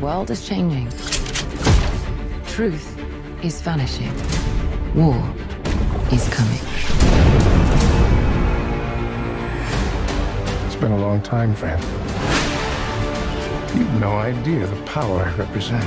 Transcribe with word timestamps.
world 0.00 0.30
is 0.30 0.46
changing. 0.46 0.88
Truth 2.46 2.96
is 3.42 3.60
vanishing. 3.60 4.12
War 4.94 5.16
is 6.12 6.28
coming. 6.28 6.60
It's 10.66 10.76
been 10.76 10.92
a 10.92 10.98
long 10.98 11.20
time, 11.22 11.54
friend. 11.54 11.82
You've 13.76 14.00
no 14.00 14.12
idea 14.12 14.66
the 14.66 14.82
power 14.82 15.22
I 15.22 15.34
represent. 15.34 15.84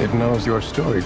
It 0.00 0.12
knows 0.14 0.46
your 0.46 0.60
story 0.60 1.02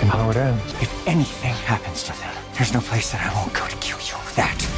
and 0.00 0.10
how 0.10 0.30
it 0.30 0.36
ends. 0.36 0.64
If 0.80 1.08
anything 1.08 1.54
happens 1.54 2.04
to 2.04 2.12
them, 2.20 2.34
there's 2.54 2.72
no 2.72 2.80
place 2.80 3.10
that 3.12 3.20
I 3.20 3.34
won't 3.34 3.52
go 3.52 3.66
to 3.66 3.76
kill 3.76 3.98
you. 3.98 4.14
That 4.36 4.73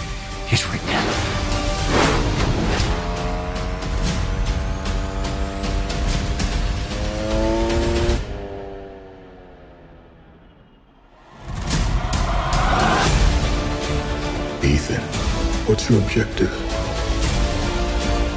objective? 16.16 16.50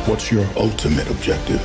What's 0.06 0.30
your 0.30 0.46
ultimate 0.58 1.10
objective? 1.10 1.62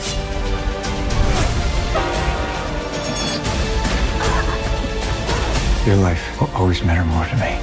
Your 5.84 5.96
life 5.96 6.40
will 6.40 6.50
always 6.54 6.84
matter 6.84 7.04
more 7.04 7.27
to 7.27 7.34
me 7.34 7.59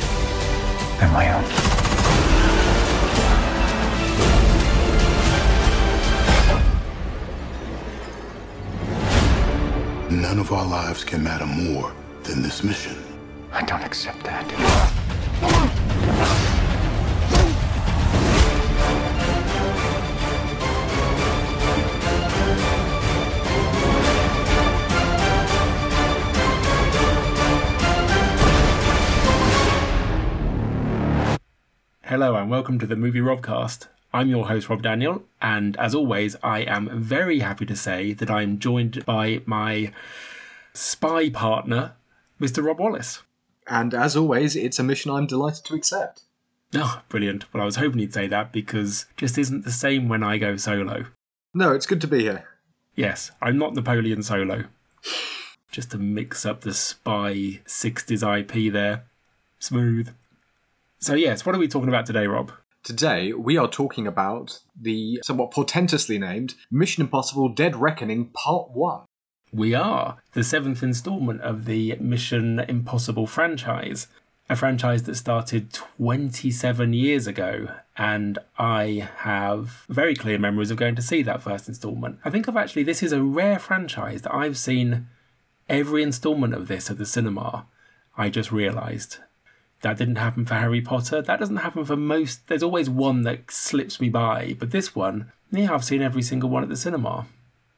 than 0.99 1.13
my 1.13 1.31
own. 1.33 1.43
None 10.21 10.39
of 10.39 10.51
our 10.51 10.65
lives 10.65 11.05
can 11.05 11.23
matter 11.23 11.45
more 11.45 11.93
than 12.23 12.41
this 12.41 12.65
mission. 12.65 12.97
I 13.53 13.63
don't 13.63 13.81
accept 13.81 14.23
that. 14.25 14.70
Welcome 32.51 32.79
to 32.79 32.85
the 32.85 32.97
Movie 32.97 33.21
Robcast. 33.21 33.87
I'm 34.13 34.27
your 34.27 34.47
host 34.47 34.67
Rob 34.67 34.81
Daniel, 34.81 35.23
and 35.41 35.77
as 35.77 35.95
always, 35.95 36.35
I 36.43 36.63
am 36.63 36.89
very 36.99 37.39
happy 37.39 37.65
to 37.65 37.77
say 37.77 38.11
that 38.11 38.29
I'm 38.29 38.59
joined 38.59 39.05
by 39.05 39.41
my 39.45 39.93
spy 40.73 41.29
partner, 41.29 41.93
Mr. 42.41 42.61
Rob 42.61 42.81
Wallis. 42.81 43.21
And 43.67 43.93
as 43.93 44.17
always, 44.17 44.57
it's 44.57 44.79
a 44.79 44.83
mission 44.83 45.11
I'm 45.11 45.27
delighted 45.27 45.63
to 45.63 45.75
accept. 45.75 46.23
Oh, 46.75 47.01
brilliant. 47.07 47.45
Well, 47.53 47.63
I 47.63 47.65
was 47.65 47.77
hoping 47.77 47.99
you'd 48.01 48.13
say 48.13 48.27
that 48.27 48.51
because 48.51 49.05
it 49.11 49.15
just 49.15 49.37
isn't 49.37 49.63
the 49.63 49.71
same 49.71 50.09
when 50.09 50.21
I 50.21 50.37
go 50.37 50.57
solo. 50.57 51.05
No, 51.53 51.71
it's 51.71 51.85
good 51.85 52.01
to 52.01 52.07
be 52.07 52.23
here. 52.23 52.49
Yes, 52.97 53.31
I'm 53.41 53.57
not 53.57 53.75
Napoleon 53.75 54.23
solo. 54.23 54.65
Just 55.71 55.91
to 55.91 55.97
mix 55.97 56.45
up 56.45 56.61
the 56.61 56.73
spy 56.73 57.61
60s 57.65 58.39
IP 58.39 58.73
there. 58.73 59.05
Smooth. 59.57 60.09
So, 61.03 61.15
yes, 61.15 61.47
what 61.47 61.55
are 61.55 61.57
we 61.57 61.67
talking 61.67 61.89
about 61.89 62.05
today, 62.05 62.27
Rob? 62.27 62.51
Today, 62.83 63.33
we 63.33 63.57
are 63.57 63.67
talking 63.67 64.05
about 64.05 64.59
the 64.79 65.19
somewhat 65.23 65.49
portentously 65.49 66.19
named 66.19 66.53
Mission 66.69 67.01
Impossible 67.01 67.49
Dead 67.49 67.75
Reckoning 67.75 68.25
Part 68.27 68.69
1. 68.69 69.05
We 69.51 69.73
are 69.73 70.17
the 70.33 70.43
seventh 70.43 70.83
installment 70.83 71.41
of 71.41 71.65
the 71.65 71.95
Mission 71.99 72.59
Impossible 72.59 73.25
franchise, 73.25 74.09
a 74.47 74.55
franchise 74.55 75.01
that 75.03 75.15
started 75.15 75.73
27 75.73 76.93
years 76.93 77.25
ago. 77.25 77.69
And 77.97 78.37
I 78.59 79.09
have 79.17 79.87
very 79.89 80.13
clear 80.13 80.37
memories 80.37 80.69
of 80.69 80.77
going 80.77 80.95
to 80.97 81.01
see 81.01 81.23
that 81.23 81.41
first 81.41 81.67
installment. 81.67 82.19
I 82.23 82.29
think 82.29 82.47
I've 82.47 82.55
actually, 82.55 82.83
this 82.83 83.01
is 83.01 83.11
a 83.11 83.23
rare 83.23 83.57
franchise 83.57 84.21
that 84.21 84.35
I've 84.35 84.57
seen 84.57 85.07
every 85.67 86.03
installment 86.03 86.53
of 86.53 86.67
this 86.67 86.91
at 86.91 86.99
the 86.99 87.07
cinema. 87.07 87.65
I 88.15 88.29
just 88.29 88.51
realised. 88.51 89.17
That 89.81 89.97
didn't 89.97 90.17
happen 90.17 90.45
for 90.45 90.55
Harry 90.55 90.81
Potter. 90.81 91.21
That 91.21 91.39
doesn't 91.39 91.57
happen 91.57 91.85
for 91.85 91.95
most. 91.95 92.47
There's 92.47 92.63
always 92.63 92.89
one 92.89 93.23
that 93.23 93.49
slips 93.49 93.99
me 93.99 94.09
by. 94.09 94.55
But 94.59 94.71
this 94.71 94.95
one, 94.95 95.31
yeah, 95.51 95.73
I've 95.73 95.83
seen 95.83 96.01
every 96.01 96.21
single 96.21 96.49
one 96.49 96.63
at 96.63 96.69
the 96.69 96.77
cinema. 96.77 97.25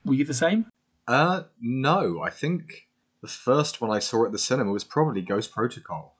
Were 0.04 0.14
you 0.14 0.26
the 0.26 0.34
same? 0.34 0.66
Uh, 1.08 1.44
no, 1.62 2.22
I 2.22 2.30
think 2.30 2.88
the 3.22 3.28
first 3.28 3.80
one 3.80 3.90
I 3.90 4.00
saw 4.00 4.26
at 4.26 4.32
the 4.32 4.38
cinema 4.38 4.72
was 4.72 4.84
probably 4.84 5.22
Ghost 5.22 5.52
Protocol. 5.52 6.18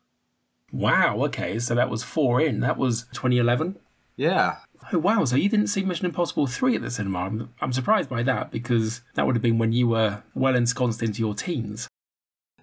Wow, 0.72 1.24
okay, 1.26 1.60
so 1.60 1.76
that 1.76 1.90
was 1.90 2.04
four 2.04 2.42
in. 2.42 2.62
That 2.62 2.78
was 2.78 3.04
2011. 3.14 3.76
Yeah. 4.16 4.58
Oh, 4.92 5.00
wow, 5.00 5.26
so 5.26 5.36
you 5.36 5.50
didn't 5.50 5.68
see 5.68 5.84
Mission 5.84 6.06
Impossible 6.06 6.48
3 6.48 6.76
at 6.76 6.82
the 6.82 6.92
cinema. 6.92 7.20
I'm, 7.20 7.54
I'm 7.62 7.74
surprised 7.74 8.10
by 8.10 8.24
that 8.24 8.52
because 8.52 9.02
that 9.16 9.26
would 9.26 9.36
have 9.36 9.42
been 9.42 9.58
when 9.58 9.72
you 9.72 9.88
were 9.88 10.24
well 10.34 10.56
ensconced 10.56 11.04
into 11.04 11.20
your 11.20 11.36
teens. 11.36 11.88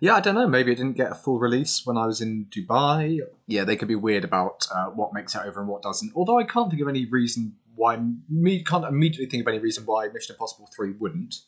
Yeah, 0.01 0.15
I 0.15 0.21
don't 0.21 0.35
know. 0.35 0.49
Maybe 0.49 0.73
it 0.73 0.77
didn't 0.77 0.97
get 0.97 1.13
a 1.13 1.15
full 1.15 1.39
release 1.39 1.85
when 1.85 1.99
I 1.99 2.07
was 2.07 2.23
in 2.23 2.47
Dubai. 2.47 3.21
Yeah, 3.47 3.65
they 3.65 3.77
could 3.77 3.89
be 3.89 3.95
weird 3.95 4.25
about 4.25 4.67
uh, 4.75 4.87
what 4.87 5.13
makes 5.13 5.35
it 5.35 5.43
over 5.45 5.61
and 5.61 5.69
what 5.69 5.83
doesn't. 5.83 6.13
Although 6.17 6.39
I 6.39 6.45
can't 6.45 6.71
think 6.71 6.81
of 6.81 6.89
any 6.89 7.05
reason 7.05 7.57
why. 7.77 7.99
Me 8.29 8.63
can't 8.65 8.85
immediately 8.85 9.27
think 9.27 9.43
of 9.43 9.49
any 9.49 9.59
reason 9.59 9.85
why 9.85 10.09
Mission 10.09 10.35
Impossible 10.35 10.71
Three 10.75 10.93
wouldn't. 10.93 11.43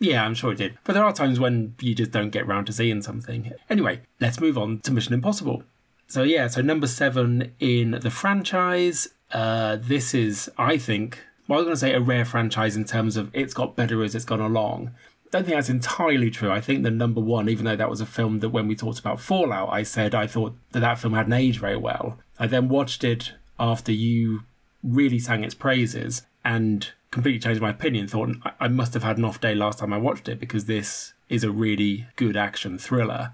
Yeah, 0.00 0.24
I'm 0.24 0.34
sure 0.34 0.52
it 0.52 0.58
did. 0.58 0.76
But 0.82 0.94
there 0.94 1.04
are 1.04 1.12
times 1.12 1.38
when 1.38 1.76
you 1.80 1.94
just 1.94 2.10
don't 2.10 2.30
get 2.30 2.46
round 2.46 2.66
to 2.66 2.72
seeing 2.72 3.00
something. 3.00 3.52
Anyway, 3.70 4.00
let's 4.20 4.40
move 4.40 4.58
on 4.58 4.80
to 4.80 4.92
Mission 4.92 5.14
Impossible. 5.14 5.62
So, 6.08 6.22
yeah, 6.22 6.48
so 6.48 6.60
number 6.60 6.86
seven 6.86 7.54
in 7.60 7.92
the 8.02 8.10
franchise. 8.10 9.08
Uh, 9.32 9.76
this 9.80 10.12
is, 10.14 10.50
I 10.58 10.76
think, 10.76 11.20
well, 11.48 11.58
I 11.58 11.60
was 11.60 11.64
going 11.64 11.74
to 11.74 11.80
say 11.80 11.92
a 11.94 12.00
rare 12.00 12.24
franchise 12.24 12.76
in 12.76 12.84
terms 12.84 13.16
of 13.16 13.30
it's 13.32 13.54
got 13.54 13.76
better 13.76 14.02
as 14.02 14.14
it's 14.14 14.24
gone 14.24 14.40
along. 14.40 14.92
Don't 15.34 15.42
think 15.42 15.56
that's 15.56 15.68
entirely 15.68 16.30
true. 16.30 16.52
I 16.52 16.60
think 16.60 16.84
the 16.84 16.92
number 16.92 17.20
one, 17.20 17.48
even 17.48 17.64
though 17.64 17.74
that 17.74 17.90
was 17.90 18.00
a 18.00 18.06
film 18.06 18.38
that 18.38 18.50
when 18.50 18.68
we 18.68 18.76
talked 18.76 19.00
about 19.00 19.18
Fallout, 19.18 19.68
I 19.68 19.82
said 19.82 20.14
I 20.14 20.28
thought 20.28 20.54
that 20.70 20.78
that 20.78 21.00
film 21.00 21.14
hadn't 21.14 21.32
aged 21.32 21.58
very 21.58 21.76
well. 21.76 22.20
I 22.38 22.46
then 22.46 22.68
watched 22.68 23.02
it 23.02 23.32
after 23.58 23.90
you 23.90 24.42
really 24.84 25.18
sang 25.18 25.42
its 25.42 25.56
praises 25.56 26.22
and 26.44 26.88
completely 27.10 27.40
changed 27.40 27.60
my 27.60 27.70
opinion. 27.70 28.06
Thought 28.06 28.36
I 28.60 28.68
must 28.68 28.94
have 28.94 29.02
had 29.02 29.18
an 29.18 29.24
off 29.24 29.40
day 29.40 29.56
last 29.56 29.80
time 29.80 29.92
I 29.92 29.98
watched 29.98 30.28
it 30.28 30.38
because 30.38 30.66
this 30.66 31.14
is 31.28 31.42
a 31.42 31.50
really 31.50 32.06
good 32.14 32.36
action 32.36 32.78
thriller. 32.78 33.32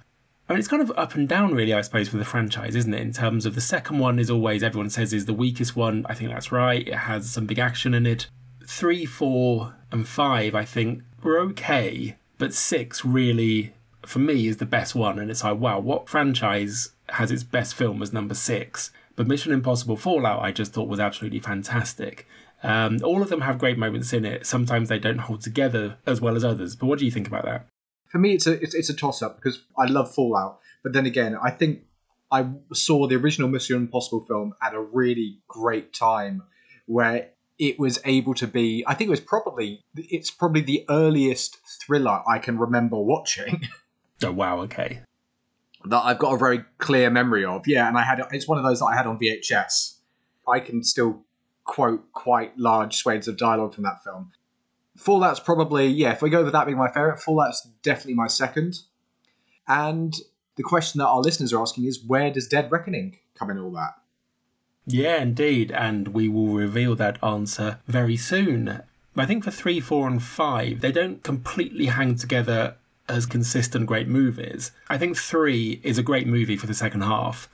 I 0.49 0.55
mean, 0.55 0.59
it's 0.59 0.69
kind 0.69 0.81
of 0.81 0.91
up 0.97 1.17
and 1.17 1.29
down, 1.29 1.53
really, 1.53 1.75
I 1.75 1.83
suppose, 1.83 2.09
for 2.09 2.17
the 2.17 2.25
franchise, 2.25 2.75
isn't 2.77 2.95
it? 2.95 3.03
In 3.03 3.13
terms 3.13 3.45
of 3.45 3.55
the 3.55 3.61
second 3.61 3.99
one 3.99 4.19
is 4.19 4.31
always, 4.31 4.63
everyone 4.63 4.89
says, 4.89 5.13
is 5.13 5.27
the 5.27 5.35
weakest 5.35 5.77
one. 5.77 6.07
I 6.09 6.15
think 6.15 6.31
that's 6.31 6.51
right. 6.51 6.89
It 6.89 6.95
has 6.95 7.31
some 7.31 7.45
big 7.45 7.59
action 7.59 7.93
in 7.93 8.07
it. 8.07 8.29
Three, 8.67 9.05
four, 9.05 9.75
and 9.91 10.07
five, 10.07 10.55
I 10.55 10.65
think, 10.65 11.03
were 11.23 11.39
okay. 11.41 12.17
But 12.39 12.55
six 12.55 13.05
really, 13.05 13.75
for 14.03 14.19
me, 14.19 14.47
is 14.47 14.59
the 14.59 14.67
best 14.67 14.95
one. 14.95 15.19
And 15.19 15.31
it's 15.31 15.45
like, 15.45 15.59
wow, 15.59 15.79
what 15.79 16.09
franchise 16.09 16.91
has 17.11 17.31
its 17.31 17.43
best 17.43 17.75
film 17.75 18.03
as 18.03 18.13
number 18.13 18.35
six? 18.35 18.93
But 19.17 19.27
Mission 19.27 19.53
Impossible 19.53 19.97
Fallout, 19.97 20.43
I 20.43 20.53
just 20.53 20.73
thought 20.73 20.89
was 20.89 21.01
absolutely 21.01 21.41
fantastic. 21.41 22.27
Um, 22.63 22.99
all 23.03 23.23
of 23.23 23.29
them 23.29 23.43
have 23.43 23.59
great 23.59 23.79
moments 23.79 24.13
in 24.13 24.25
it. 24.25 24.47
Sometimes 24.47 24.89
they 24.89 24.99
don't 24.99 25.19
hold 25.19 25.41
together 25.41 25.97
as 26.07 26.21
well 26.21 26.37
as 26.37 26.45
others. 26.45 26.77
But 26.77 26.87
what 26.87 26.99
do 26.99 27.05
you 27.05 27.11
think 27.11 27.27
about 27.27 27.45
that? 27.45 27.67
For 28.09 28.19
me, 28.19 28.33
it's 28.33 28.47
a 28.47 28.61
it's, 28.63 28.75
it's 28.75 28.91
a 28.91 28.95
toss 28.95 29.23
up 29.23 29.37
because 29.37 29.63
I 29.79 29.87
love 29.87 30.13
Fallout, 30.13 30.59
but 30.83 30.93
then 30.93 31.07
again, 31.07 31.37
I 31.41 31.51
think 31.51 31.83
I 32.31 32.49
saw 32.73 33.07
the 33.07 33.17
original 33.17 33.49
Mission 33.49 33.77
Impossible 33.77 34.25
film 34.25 34.55
at 34.63 34.75
a 34.75 34.81
really 34.81 35.39
great 35.49 35.93
time 35.93 36.43
where 36.87 37.29
it 37.61 37.79
was 37.79 38.01
able 38.07 38.35
to 38.35 38.47
be. 38.47 38.83
I 38.87 38.95
think 38.95 39.09
it 39.09 39.11
was 39.11 39.21
probably 39.21 39.85
it's 39.95 40.31
probably 40.31 40.63
the 40.63 40.85
earliest 40.89 41.59
thriller 41.81 42.23
I 42.29 42.39
can 42.39 42.59
remember 42.59 42.97
watching. 42.99 43.63
Oh, 44.23 44.33
wow, 44.33 44.61
okay. 44.65 45.01
that 45.87 46.05
I've 46.05 46.19
got 46.19 46.35
a 46.35 46.37
very 46.37 46.63
clear 46.77 47.09
memory 47.09 47.43
of. 47.43 47.67
Yeah, 47.67 47.89
and 47.89 47.97
I 47.97 48.03
had 48.03 48.21
it's 48.33 48.47
one 48.47 48.59
of 48.59 48.65
those 48.65 48.81
that 48.81 48.85
I 48.85 48.95
had 48.95 49.07
on 49.07 49.19
VHS. 49.19 49.95
I 50.47 50.61
can 50.61 50.85
still 50.85 51.25
quote 51.65 52.13
quite 52.13 52.59
large 52.59 52.97
swathes 52.97 53.29
of 53.29 53.39
dialogue 53.39 53.73
from 53.73 53.85
that 53.85 54.05
film. 54.05 54.33
Fallout's 54.95 55.41
probably 55.41 55.87
yeah. 55.87 56.13
If 56.13 56.21
we 56.21 56.29
go 56.29 56.45
with 56.45 56.53
that 56.53 56.67
being 56.67 56.77
my 56.77 56.91
favorite, 56.91 57.19
Fallout's 57.21 57.67
definitely 57.83 58.13
my 58.13 58.27
second. 58.27 58.81
And 59.67 60.15
the 60.57 60.65
question 60.65 60.99
that 60.99 61.07
our 61.07 61.21
listeners 61.21 61.55
are 61.55 61.63
asking 61.63 61.87
is, 61.87 62.05
where 62.07 62.31
does 62.31 62.47
Dead 62.47 62.71
Reckoning 62.71 63.21
come 63.35 63.49
in 63.49 63.59
all 63.59 63.71
that? 63.71 63.95
Yeah, 64.93 65.23
indeed, 65.23 65.71
and 65.73 66.09
we 66.09 66.29
will 66.29 66.49
reveal 66.49 66.95
that 66.97 67.23
answer 67.23 67.79
very 67.87 68.17
soon. 68.17 68.83
I 69.17 69.27
think 69.27 69.45
for 69.45 69.51
three, 69.51 69.81
four, 69.81 70.07
and 70.07 70.23
five, 70.23 70.81
they 70.81 70.93
don't 70.93 71.23
completely 71.23 71.87
hang 71.87 72.15
together 72.15 72.77
as 73.09 73.27
consistent 73.27 73.87
great 73.87 74.09
movies. 74.09 74.73
I 74.89 74.97
think 74.97 75.17
three 75.17 75.81
is 75.83 75.99
a 75.99 76.03
great 76.03 76.27
movie 76.27 76.57
for 76.57 76.67
the 76.67 76.75
second 76.75 77.03
half. 77.03 77.49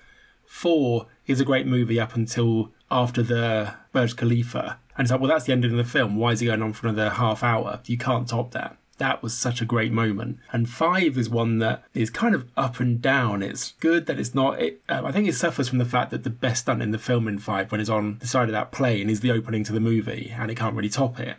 Four 0.44 1.06
is 1.26 1.40
a 1.40 1.44
great 1.44 1.66
movie 1.66 1.98
up 1.98 2.14
until 2.14 2.72
after 2.90 3.22
the 3.22 3.74
Burj 3.92 4.16
Khalifa. 4.16 4.78
And 4.96 5.04
it's 5.04 5.10
like, 5.10 5.20
well, 5.20 5.30
that's 5.30 5.44
the 5.44 5.52
ending 5.52 5.72
of 5.72 5.76
the 5.76 5.84
film. 5.84 6.16
Why 6.16 6.32
is 6.32 6.42
it 6.42 6.46
going 6.46 6.62
on 6.62 6.72
for 6.72 6.88
another 6.88 7.10
half 7.10 7.42
hour? 7.42 7.80
You 7.86 7.98
can't 7.98 8.28
top 8.28 8.52
that. 8.52 8.76
That 8.98 9.22
was 9.22 9.36
such 9.36 9.60
a 9.60 9.66
great 9.66 9.92
moment. 9.92 10.38
And 10.52 10.68
five 10.68 11.18
is 11.18 11.28
one 11.28 11.58
that 11.58 11.84
is 11.92 12.08
kind 12.08 12.34
of 12.34 12.48
up 12.56 12.80
and 12.80 13.02
down. 13.02 13.42
It's 13.42 13.72
good 13.72 14.06
that 14.06 14.18
it's 14.18 14.34
not. 14.34 14.60
It, 14.60 14.80
um, 14.88 15.04
I 15.04 15.12
think 15.12 15.28
it 15.28 15.34
suffers 15.34 15.68
from 15.68 15.78
the 15.78 15.84
fact 15.84 16.10
that 16.10 16.24
the 16.24 16.30
best 16.30 16.62
stunt 16.62 16.82
in 16.82 16.92
the 16.92 16.98
film 16.98 17.28
in 17.28 17.38
five, 17.38 17.70
when 17.70 17.80
it's 17.80 17.90
on 17.90 18.18
the 18.20 18.26
side 18.26 18.48
of 18.48 18.52
that 18.52 18.72
plane, 18.72 19.10
is 19.10 19.20
the 19.20 19.32
opening 19.32 19.64
to 19.64 19.72
the 19.72 19.80
movie, 19.80 20.34
and 20.36 20.50
it 20.50 20.56
can't 20.56 20.74
really 20.74 20.88
top 20.88 21.20
it. 21.20 21.36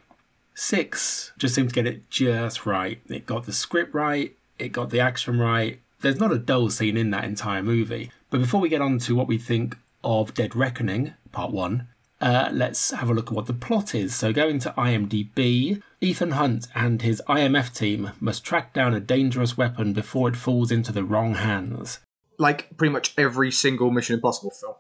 Six 0.54 1.33
just 1.38 1.54
seemed 1.56 1.69
to 1.69 1.75
get 1.75 1.88
it 1.88 2.09
just 2.09 2.65
right. 2.65 3.00
It 3.07 3.25
got 3.25 3.45
the 3.45 3.54
script 3.54 3.94
right, 3.94 4.36
it 4.57 4.69
got 4.69 4.89
the 4.89 5.00
action 5.00 5.39
right. 5.39 5.80
There's 6.01 6.19
not 6.19 6.31
a 6.31 6.39
dull 6.39 6.69
scene 6.69 6.98
in 6.98 7.12
that 7.12 7.24
entire 7.24 7.63
movie. 7.63 8.12
But 8.30 8.42
before 8.42 8.60
we 8.60 8.69
get 8.69 8.81
on 8.81 9.00
to 9.00 9.15
what 9.15 9.27
we 9.27 9.38
think 9.38 9.77
of 10.03 10.33
Dead 10.33 10.56
Reckoning, 10.56 11.13
part 11.31 11.51
one, 11.51 11.88
uh, 12.19 12.49
let's 12.51 12.91
have 12.91 13.09
a 13.09 13.13
look 13.13 13.27
at 13.27 13.33
what 13.33 13.45
the 13.45 13.53
plot 13.53 13.93
is. 13.93 14.15
So, 14.15 14.33
going 14.33 14.59
to 14.59 14.73
IMDb, 14.77 15.81
Ethan 16.01 16.31
Hunt 16.31 16.67
and 16.73 17.01
his 17.01 17.21
IMF 17.27 17.75
team 17.75 18.11
must 18.19 18.43
track 18.43 18.73
down 18.73 18.93
a 18.93 18.99
dangerous 18.99 19.57
weapon 19.57 19.93
before 19.93 20.29
it 20.29 20.35
falls 20.35 20.71
into 20.71 20.91
the 20.91 21.03
wrong 21.03 21.35
hands. 21.35 21.99
Like 22.37 22.75
pretty 22.77 22.91
much 22.91 23.13
every 23.17 23.51
single 23.51 23.91
Mission 23.91 24.15
Impossible 24.15 24.51
film. 24.51 24.75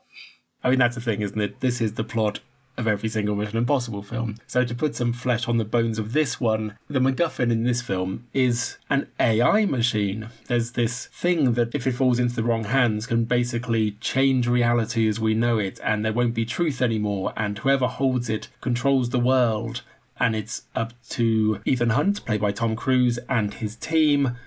I 0.63 0.71
mean, 0.71 0.79
that's 0.79 0.95
the 0.95 1.01
thing, 1.01 1.21
isn't 1.21 1.39
it? 1.39 1.59
This 1.59 1.81
is 1.81 1.93
the 1.93 2.03
plot 2.03 2.39
of 2.77 2.87
every 2.87 3.09
single 3.09 3.35
Mission 3.35 3.57
Impossible 3.57 4.03
film. 4.03 4.35
So, 4.45 4.63
to 4.63 4.75
put 4.75 4.95
some 4.95 5.13
flesh 5.13 5.47
on 5.47 5.57
the 5.57 5.65
bones 5.65 5.97
of 5.97 6.13
this 6.13 6.39
one, 6.39 6.77
the 6.87 6.99
MacGuffin 6.99 7.51
in 7.51 7.63
this 7.63 7.81
film 7.81 8.27
is 8.33 8.77
an 8.89 9.07
AI 9.19 9.65
machine. 9.65 10.29
There's 10.47 10.73
this 10.73 11.07
thing 11.07 11.53
that, 11.53 11.73
if 11.73 11.87
it 11.87 11.93
falls 11.93 12.19
into 12.19 12.35
the 12.35 12.43
wrong 12.43 12.65
hands, 12.65 13.07
can 13.07 13.25
basically 13.25 13.91
change 13.99 14.47
reality 14.47 15.07
as 15.07 15.19
we 15.19 15.33
know 15.33 15.57
it, 15.57 15.79
and 15.83 16.05
there 16.05 16.13
won't 16.13 16.35
be 16.35 16.45
truth 16.45 16.81
anymore, 16.81 17.33
and 17.35 17.57
whoever 17.57 17.87
holds 17.87 18.29
it 18.29 18.49
controls 18.61 19.09
the 19.09 19.19
world. 19.19 19.81
And 20.19 20.35
it's 20.35 20.63
up 20.75 20.93
to 21.09 21.61
Ethan 21.65 21.91
Hunt, 21.91 22.25
played 22.25 22.41
by 22.41 22.51
Tom 22.51 22.75
Cruise, 22.75 23.19
and 23.29 23.53
his 23.55 23.75
team 23.75 24.37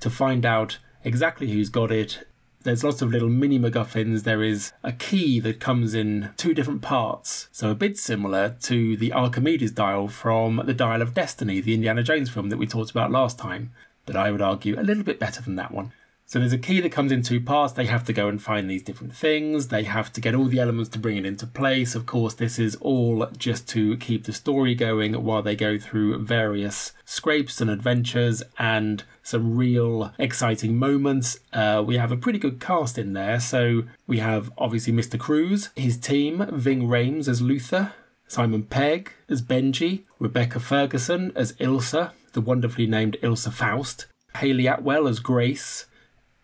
to 0.00 0.10
find 0.10 0.46
out 0.46 0.78
exactly 1.04 1.50
who's 1.50 1.70
got 1.70 1.90
it 1.90 2.27
there's 2.68 2.84
lots 2.84 3.00
of 3.00 3.10
little 3.10 3.30
mini 3.30 3.58
MacGuffins. 3.58 4.24
There 4.24 4.42
is 4.42 4.72
a 4.84 4.92
key 4.92 5.40
that 5.40 5.58
comes 5.58 5.94
in 5.94 6.30
two 6.36 6.52
different 6.52 6.82
parts, 6.82 7.48
so 7.50 7.70
a 7.70 7.74
bit 7.74 7.96
similar 7.96 8.56
to 8.62 8.96
the 8.96 9.12
Archimedes 9.12 9.72
dial 9.72 10.08
from 10.08 10.62
the 10.66 10.74
Dial 10.74 11.00
of 11.00 11.14
Destiny, 11.14 11.60
the 11.60 11.72
Indiana 11.72 12.02
Jones 12.02 12.28
film 12.28 12.50
that 12.50 12.58
we 12.58 12.66
talked 12.66 12.90
about 12.90 13.10
last 13.10 13.38
time, 13.38 13.72
but 14.04 14.16
I 14.16 14.30
would 14.30 14.42
argue 14.42 14.78
a 14.78 14.82
little 14.82 15.02
bit 15.02 15.18
better 15.18 15.40
than 15.40 15.56
that 15.56 15.72
one. 15.72 15.92
So 16.30 16.38
there's 16.38 16.52
a 16.52 16.58
key 16.58 16.82
that 16.82 16.92
comes 16.92 17.10
in 17.10 17.22
two 17.22 17.40
parts. 17.40 17.72
They 17.72 17.86
have 17.86 18.04
to 18.04 18.12
go 18.12 18.28
and 18.28 18.40
find 18.40 18.68
these 18.68 18.82
different 18.82 19.16
things. 19.16 19.68
They 19.68 19.84
have 19.84 20.12
to 20.12 20.20
get 20.20 20.34
all 20.34 20.44
the 20.44 20.60
elements 20.60 20.90
to 20.90 20.98
bring 20.98 21.16
it 21.16 21.24
into 21.24 21.46
place. 21.46 21.94
Of 21.94 22.04
course, 22.04 22.34
this 22.34 22.58
is 22.58 22.76
all 22.82 23.26
just 23.38 23.66
to 23.68 23.96
keep 23.96 24.24
the 24.24 24.34
story 24.34 24.74
going 24.74 25.24
while 25.24 25.40
they 25.40 25.56
go 25.56 25.78
through 25.78 26.22
various 26.22 26.92
scrapes 27.06 27.62
and 27.62 27.70
adventures 27.70 28.42
and 28.58 29.04
some 29.22 29.56
real 29.56 30.12
exciting 30.18 30.76
moments. 30.76 31.40
Uh, 31.54 31.82
we 31.86 31.96
have 31.96 32.12
a 32.12 32.16
pretty 32.16 32.38
good 32.38 32.60
cast 32.60 32.98
in 32.98 33.14
there. 33.14 33.40
So 33.40 33.84
we 34.06 34.18
have 34.18 34.52
obviously 34.58 34.92
Mr. 34.92 35.18
Cruise, 35.18 35.70
his 35.76 35.96
team, 35.96 36.44
Ving 36.52 36.82
Rhames 36.82 37.26
as 37.26 37.40
Luther, 37.40 37.94
Simon 38.26 38.64
Pegg 38.64 39.12
as 39.30 39.40
Benji, 39.40 40.02
Rebecca 40.18 40.60
Ferguson 40.60 41.32
as 41.34 41.54
Ilsa, 41.54 42.10
the 42.34 42.42
wonderfully 42.42 42.86
named 42.86 43.16
Ilsa 43.22 43.50
Faust, 43.50 44.04
Hayley 44.36 44.66
Atwell 44.66 45.08
as 45.08 45.20
Grace, 45.20 45.86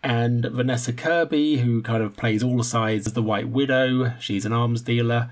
and 0.05 0.45
Vanessa 0.45 0.93
Kirby, 0.93 1.57
who 1.57 1.81
kind 1.81 2.03
of 2.03 2.15
plays 2.15 2.43
all 2.43 2.61
sides 2.61 3.07
as 3.07 3.13
the 3.13 3.23
White 3.23 3.49
Widow. 3.49 4.13
She's 4.19 4.45
an 4.45 4.53
arms 4.53 4.83
dealer. 4.83 5.31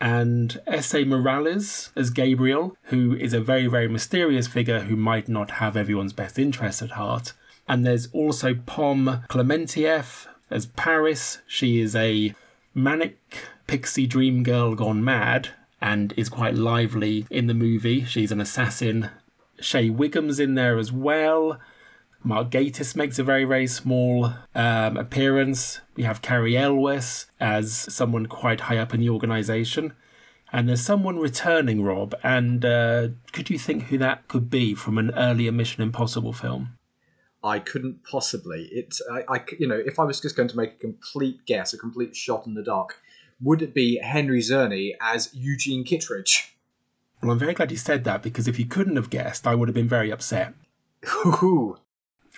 And 0.00 0.60
Esai 0.66 1.06
Morales 1.06 1.92
as 1.94 2.10
Gabriel, 2.10 2.76
who 2.84 3.14
is 3.14 3.32
a 3.32 3.40
very, 3.40 3.68
very 3.68 3.86
mysterious 3.86 4.48
figure 4.48 4.80
who 4.80 4.96
might 4.96 5.28
not 5.28 5.52
have 5.52 5.76
everyone's 5.76 6.12
best 6.12 6.36
interest 6.36 6.82
at 6.82 6.90
heart. 6.90 7.32
And 7.68 7.86
there's 7.86 8.08
also 8.12 8.54
Pom 8.54 9.22
Klementieff 9.28 10.26
as 10.50 10.66
Paris. 10.66 11.38
She 11.46 11.80
is 11.80 11.94
a 11.94 12.34
manic 12.74 13.20
pixie 13.68 14.08
dream 14.08 14.42
girl 14.42 14.74
gone 14.74 15.04
mad 15.04 15.50
and 15.80 16.12
is 16.16 16.28
quite 16.28 16.54
lively 16.54 17.24
in 17.30 17.46
the 17.46 17.54
movie. 17.54 18.04
She's 18.04 18.32
an 18.32 18.40
assassin. 18.40 19.10
Shea 19.60 19.90
Whigham's 19.90 20.40
in 20.40 20.56
there 20.56 20.76
as 20.76 20.90
well. 20.90 21.60
Mark 22.24 22.50
Gatiss 22.50 22.96
makes 22.96 23.18
a 23.18 23.24
very, 23.24 23.44
very 23.44 23.66
small 23.66 24.32
um, 24.54 24.96
appearance. 24.96 25.80
We 25.94 26.02
have 26.02 26.20
Cary 26.20 26.56
Elwes 26.56 27.26
as 27.40 27.72
someone 27.72 28.26
quite 28.26 28.62
high 28.62 28.78
up 28.78 28.92
in 28.92 29.00
the 29.00 29.10
organisation. 29.10 29.94
And 30.52 30.68
there's 30.68 30.80
someone 30.80 31.18
returning, 31.18 31.82
Rob. 31.82 32.14
And 32.22 32.64
uh, 32.64 33.08
could 33.32 33.50
you 33.50 33.58
think 33.58 33.84
who 33.84 33.98
that 33.98 34.28
could 34.28 34.50
be 34.50 34.74
from 34.74 34.98
an 34.98 35.12
earlier 35.14 35.52
Mission 35.52 35.82
Impossible 35.82 36.32
film? 36.32 36.78
I 37.44 37.60
couldn't 37.60 38.02
possibly. 38.04 38.68
It's 38.72 39.00
I, 39.10 39.36
I, 39.36 39.44
you 39.58 39.68
know, 39.68 39.80
if 39.84 39.98
I 39.98 40.04
was 40.04 40.20
just 40.20 40.36
going 40.36 40.48
to 40.48 40.56
make 40.56 40.72
a 40.72 40.78
complete 40.78 41.46
guess, 41.46 41.72
a 41.72 41.78
complete 41.78 42.16
shot 42.16 42.46
in 42.46 42.54
the 42.54 42.62
dark, 42.62 43.00
would 43.40 43.62
it 43.62 43.74
be 43.74 44.00
Henry 44.02 44.40
Czerny 44.40 44.92
as 45.00 45.30
Eugene 45.32 45.84
Kittredge? 45.84 46.56
Well, 47.22 47.32
I'm 47.32 47.38
very 47.38 47.54
glad 47.54 47.70
you 47.70 47.76
said 47.76 48.04
that 48.04 48.22
because 48.22 48.48
if 48.48 48.58
you 48.58 48.66
couldn't 48.66 48.96
have 48.96 49.10
guessed, 49.10 49.46
I 49.46 49.54
would 49.54 49.68
have 49.68 49.74
been 49.74 49.88
very 49.88 50.10
upset. 50.10 50.54
Ooh, 51.26 51.78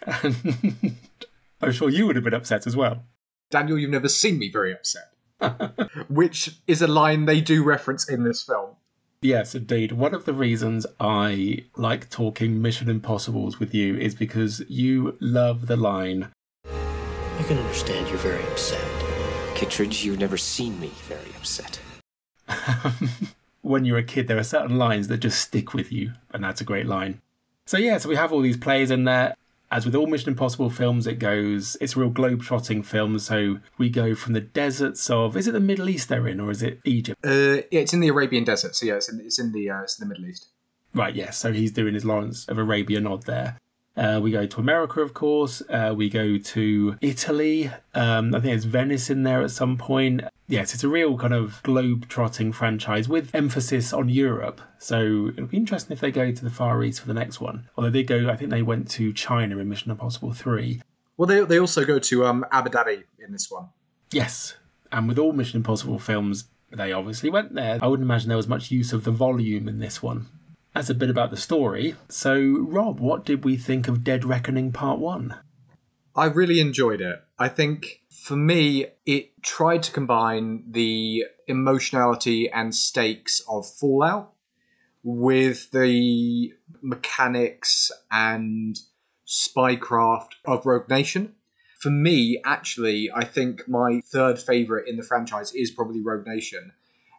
And 0.06 0.96
I'm 1.60 1.72
sure 1.72 1.90
you 1.90 2.06
would 2.06 2.16
have 2.16 2.24
been 2.24 2.34
upset 2.34 2.66
as 2.66 2.76
well. 2.76 3.04
Daniel, 3.50 3.78
you've 3.78 3.90
never 3.90 4.08
seen 4.08 4.38
me 4.38 4.48
very 4.50 4.72
upset. 4.72 5.12
Which 6.08 6.56
is 6.66 6.82
a 6.82 6.86
line 6.86 7.24
they 7.24 7.40
do 7.40 7.64
reference 7.64 8.08
in 8.08 8.24
this 8.24 8.42
film. 8.42 8.76
Yes, 9.22 9.54
indeed. 9.54 9.92
One 9.92 10.14
of 10.14 10.24
the 10.24 10.32
reasons 10.32 10.86
I 10.98 11.64
like 11.76 12.08
talking 12.08 12.62
Mission 12.62 12.88
Impossibles 12.88 13.60
with 13.60 13.74
you 13.74 13.96
is 13.96 14.14
because 14.14 14.62
you 14.68 15.18
love 15.20 15.66
the 15.66 15.76
line. 15.76 16.28
I 16.64 17.42
can 17.42 17.58
understand 17.58 18.08
you're 18.08 18.18
very 18.18 18.42
upset. 18.44 18.80
Kittredge, 19.54 20.04
you've 20.04 20.18
never 20.18 20.38
seen 20.38 20.80
me 20.80 20.90
very 21.06 21.30
upset. 21.36 21.80
when 23.62 23.84
you're 23.84 23.98
a 23.98 24.02
kid, 24.02 24.26
there 24.26 24.38
are 24.38 24.42
certain 24.42 24.78
lines 24.78 25.08
that 25.08 25.18
just 25.18 25.40
stick 25.40 25.74
with 25.74 25.92
you, 25.92 26.12
and 26.32 26.42
that's 26.42 26.62
a 26.62 26.64
great 26.64 26.86
line. 26.86 27.20
So, 27.66 27.76
yeah, 27.76 27.98
so 27.98 28.08
we 28.08 28.16
have 28.16 28.32
all 28.32 28.40
these 28.40 28.56
plays 28.56 28.90
in 28.90 29.04
there. 29.04 29.34
As 29.72 29.84
with 29.84 29.94
all 29.94 30.08
Mission 30.08 30.30
Impossible 30.30 30.68
films, 30.68 31.06
it 31.06 31.20
goes, 31.20 31.76
it's 31.80 31.94
a 31.94 32.00
real 32.00 32.10
globe-trotting 32.10 32.82
film. 32.82 33.18
So 33.20 33.60
we 33.78 33.88
go 33.88 34.16
from 34.16 34.32
the 34.32 34.40
deserts 34.40 35.08
of, 35.08 35.36
is 35.36 35.46
it 35.46 35.52
the 35.52 35.60
Middle 35.60 35.88
East 35.88 36.08
they're 36.08 36.26
in, 36.26 36.40
or 36.40 36.50
is 36.50 36.60
it 36.60 36.80
Egypt? 36.84 37.24
Uh, 37.24 37.62
yeah, 37.70 37.80
it's 37.80 37.92
in 37.92 38.00
the 38.00 38.08
Arabian 38.08 38.42
Desert, 38.42 38.74
so 38.74 38.86
yeah, 38.86 38.94
it's 38.94 39.08
in, 39.08 39.20
it's 39.20 39.38
in 39.38 39.52
the 39.52 39.70
uh, 39.70 39.82
it's 39.82 40.00
in 40.00 40.08
the 40.08 40.12
Middle 40.12 40.28
East. 40.28 40.48
Right, 40.92 41.14
yes. 41.14 41.38
So 41.38 41.52
he's 41.52 41.70
doing 41.70 41.94
his 41.94 42.04
Lawrence 42.04 42.48
of 42.48 42.58
Arabia 42.58 43.00
nod 43.00 43.26
there. 43.26 43.58
Uh, 43.96 44.20
we 44.22 44.30
go 44.30 44.46
to 44.46 44.60
America, 44.60 45.00
of 45.00 45.14
course. 45.14 45.62
Uh, 45.68 45.92
we 45.96 46.08
go 46.08 46.38
to 46.38 46.96
Italy. 47.00 47.70
Um, 47.94 48.34
I 48.34 48.40
think 48.40 48.52
there's 48.52 48.64
Venice 48.64 49.10
in 49.10 49.24
there 49.24 49.42
at 49.42 49.50
some 49.50 49.76
point. 49.76 50.22
Yes, 50.48 50.74
it's 50.74 50.84
a 50.84 50.88
real 50.88 51.16
kind 51.18 51.34
of 51.34 51.62
globe-trotting 51.62 52.52
franchise 52.52 53.08
with 53.08 53.34
emphasis 53.34 53.92
on 53.92 54.08
Europe. 54.08 54.60
So 54.78 55.28
it'll 55.28 55.46
be 55.46 55.56
interesting 55.56 55.92
if 55.92 56.00
they 56.00 56.10
go 56.10 56.32
to 56.32 56.44
the 56.44 56.50
Far 56.50 56.82
East 56.82 57.00
for 57.00 57.08
the 57.08 57.14
next 57.14 57.40
one. 57.40 57.68
Although 57.76 57.90
they 57.90 58.02
go, 58.02 58.28
I 58.28 58.36
think 58.36 58.50
they 58.50 58.62
went 58.62 58.88
to 58.92 59.12
China 59.12 59.58
in 59.58 59.68
Mission 59.68 59.90
Impossible 59.90 60.32
3. 60.32 60.80
Well, 61.16 61.26
they 61.26 61.40
they 61.40 61.60
also 61.60 61.84
go 61.84 61.98
to 61.98 62.24
um, 62.24 62.46
Abu 62.50 62.70
Dhabi 62.70 63.04
in 63.18 63.30
this 63.30 63.50
one. 63.50 63.68
Yes, 64.10 64.56
and 64.90 65.06
with 65.06 65.18
all 65.18 65.34
Mission 65.34 65.58
Impossible 65.58 65.98
films, 65.98 66.48
they 66.70 66.92
obviously 66.92 67.28
went 67.28 67.54
there. 67.54 67.78
I 67.82 67.86
wouldn't 67.88 68.06
imagine 68.06 68.28
there 68.28 68.38
was 68.38 68.48
much 68.48 68.70
use 68.70 68.94
of 68.94 69.04
the 69.04 69.10
volume 69.10 69.68
in 69.68 69.80
this 69.80 70.02
one. 70.02 70.28
That's 70.74 70.90
a 70.90 70.94
bit 70.94 71.10
about 71.10 71.30
the 71.30 71.36
story. 71.36 71.96
So, 72.08 72.40
Rob, 72.40 73.00
what 73.00 73.24
did 73.24 73.44
we 73.44 73.56
think 73.56 73.88
of 73.88 74.04
Dead 74.04 74.24
Reckoning 74.24 74.70
Part 74.70 75.00
1? 75.00 75.36
I 76.14 76.26
really 76.26 76.60
enjoyed 76.60 77.00
it. 77.00 77.22
I 77.38 77.48
think 77.48 78.02
for 78.08 78.36
me, 78.36 78.86
it 79.04 79.42
tried 79.42 79.82
to 79.84 79.92
combine 79.92 80.64
the 80.70 81.24
emotionality 81.48 82.48
and 82.50 82.74
stakes 82.74 83.42
of 83.48 83.68
Fallout 83.68 84.32
with 85.02 85.70
the 85.72 86.52
mechanics 86.82 87.90
and 88.12 88.78
spycraft 89.26 90.34
of 90.44 90.66
Rogue 90.66 90.88
Nation. 90.88 91.34
For 91.80 91.90
me, 91.90 92.40
actually, 92.44 93.10
I 93.12 93.24
think 93.24 93.66
my 93.66 94.02
third 94.04 94.38
favourite 94.38 94.86
in 94.86 94.96
the 94.96 95.02
franchise 95.02 95.52
is 95.52 95.70
probably 95.70 96.00
Rogue 96.00 96.26
Nation, 96.26 96.72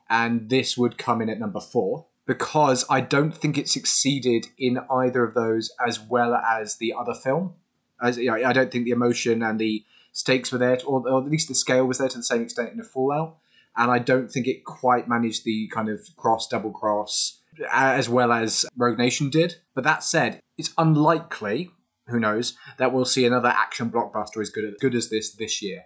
and 0.09 0.49
this 0.49 0.77
would 0.77 0.97
come 0.97 1.21
in 1.21 1.29
at 1.29 1.39
number 1.39 1.59
four 1.59 2.05
because 2.25 2.85
I 2.89 3.01
don't 3.01 3.35
think 3.35 3.57
it 3.57 3.69
succeeded 3.69 4.47
in 4.57 4.79
either 4.89 5.23
of 5.23 5.33
those 5.33 5.71
as 5.85 5.99
well 5.99 6.35
as 6.35 6.77
the 6.77 6.93
other 6.97 7.13
film. 7.13 7.53
As 8.01 8.17
you 8.17 8.31
know, 8.31 8.35
I 8.35 8.53
don't 8.53 8.71
think 8.71 8.85
the 8.85 8.91
emotion 8.91 9.43
and 9.43 9.59
the 9.59 9.83
stakes 10.13 10.51
were 10.51 10.57
there, 10.57 10.77
to, 10.77 10.85
or, 10.85 11.07
or 11.07 11.23
at 11.23 11.29
least 11.29 11.47
the 11.47 11.55
scale 11.55 11.85
was 11.85 11.97
there 11.97 12.09
to 12.09 12.17
the 12.17 12.23
same 12.23 12.41
extent 12.41 12.71
in 12.71 12.77
the 12.77 12.83
Fallout. 12.83 13.37
And 13.77 13.89
I 13.89 13.99
don't 13.99 14.29
think 14.29 14.47
it 14.47 14.65
quite 14.65 15.07
managed 15.07 15.45
the 15.45 15.67
kind 15.69 15.89
of 15.89 16.01
cross, 16.17 16.47
double 16.47 16.71
cross, 16.71 17.39
as 17.71 18.09
well 18.09 18.31
as 18.31 18.65
Rogue 18.75 18.97
Nation 18.97 19.29
did. 19.29 19.55
But 19.73 19.85
that 19.85 20.03
said, 20.03 20.41
it's 20.57 20.73
unlikely, 20.77 21.71
who 22.07 22.19
knows, 22.19 22.57
that 22.77 22.91
we'll 22.93 23.05
see 23.05 23.25
another 23.25 23.47
action 23.47 23.89
blockbuster 23.89 24.41
as 24.41 24.49
good, 24.49 24.65
as, 24.65 24.73
good 24.81 24.95
as 24.95 25.09
this 25.09 25.33
this 25.33 25.61
year. 25.61 25.85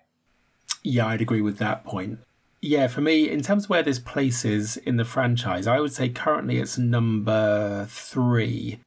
Yeah, 0.84 1.08
I'd 1.08 1.22
agree 1.22 1.42
with 1.42 1.60
that 1.60 1.84
point. 1.84 2.20
Yeah, 2.66 2.88
for 2.88 3.02
me, 3.02 3.30
in 3.30 3.44
terms 3.44 3.66
of 3.66 3.70
where 3.70 3.84
this 3.84 4.00
places 4.00 4.76
in 4.76 4.98
the 4.98 5.06
franchise, 5.06 5.68
I 5.68 5.80
would 5.80 5.94
say 5.94 6.10
currently 6.10 6.58
it's 6.58 6.80
number 6.80 7.86
three. 7.92 8.80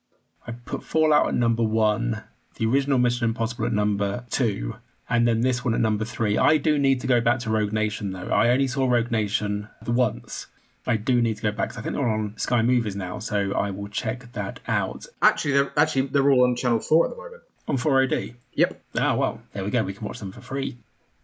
I 0.44 0.50
put 0.50 0.82
Fallout 0.82 1.28
at 1.28 1.34
number 1.34 1.62
one, 1.62 2.24
the 2.56 2.66
original 2.66 2.98
Mission 2.98 3.26
Impossible 3.28 3.66
at 3.66 3.72
number 3.72 4.24
two, 4.30 4.74
and 5.08 5.28
then 5.28 5.42
this 5.42 5.64
one 5.64 5.74
at 5.74 5.80
number 5.80 6.04
three. 6.04 6.36
I 6.36 6.56
do 6.56 6.76
need 6.76 7.00
to 7.02 7.06
go 7.06 7.20
back 7.20 7.38
to 7.40 7.50
Rogue 7.50 7.72
Nation 7.72 8.10
though. 8.10 8.30
I 8.30 8.48
only 8.48 8.66
saw 8.66 8.88
Rogue 8.88 9.12
Nation 9.12 9.68
once. 9.86 10.48
I 10.84 10.96
do 10.96 11.22
need 11.22 11.36
to 11.36 11.42
go 11.42 11.52
back 11.52 11.68
because 11.68 11.78
I 11.78 11.82
think 11.82 11.94
they're 11.94 12.08
on 12.08 12.36
Sky 12.36 12.62
Movies 12.62 12.96
now, 12.96 13.20
so 13.20 13.52
I 13.52 13.70
will 13.70 13.86
check 13.86 14.32
that 14.32 14.58
out 14.66 15.06
Actually, 15.22 15.52
they're 15.52 15.72
actually 15.76 16.08
they're 16.08 16.28
all 16.28 16.42
on 16.42 16.56
Channel 16.56 16.80
Four 16.80 17.04
at 17.04 17.10
the 17.10 17.16
moment. 17.16 17.42
on 17.68 17.76
4OD. 17.76 18.34
Yep. 18.54 18.82
Ah, 18.98 19.14
well, 19.14 19.40
there 19.52 19.62
we 19.62 19.70
go. 19.70 19.84
We 19.84 19.94
can 19.94 20.04
watch 20.04 20.18
them 20.18 20.32
for 20.32 20.40
free. 20.40 20.78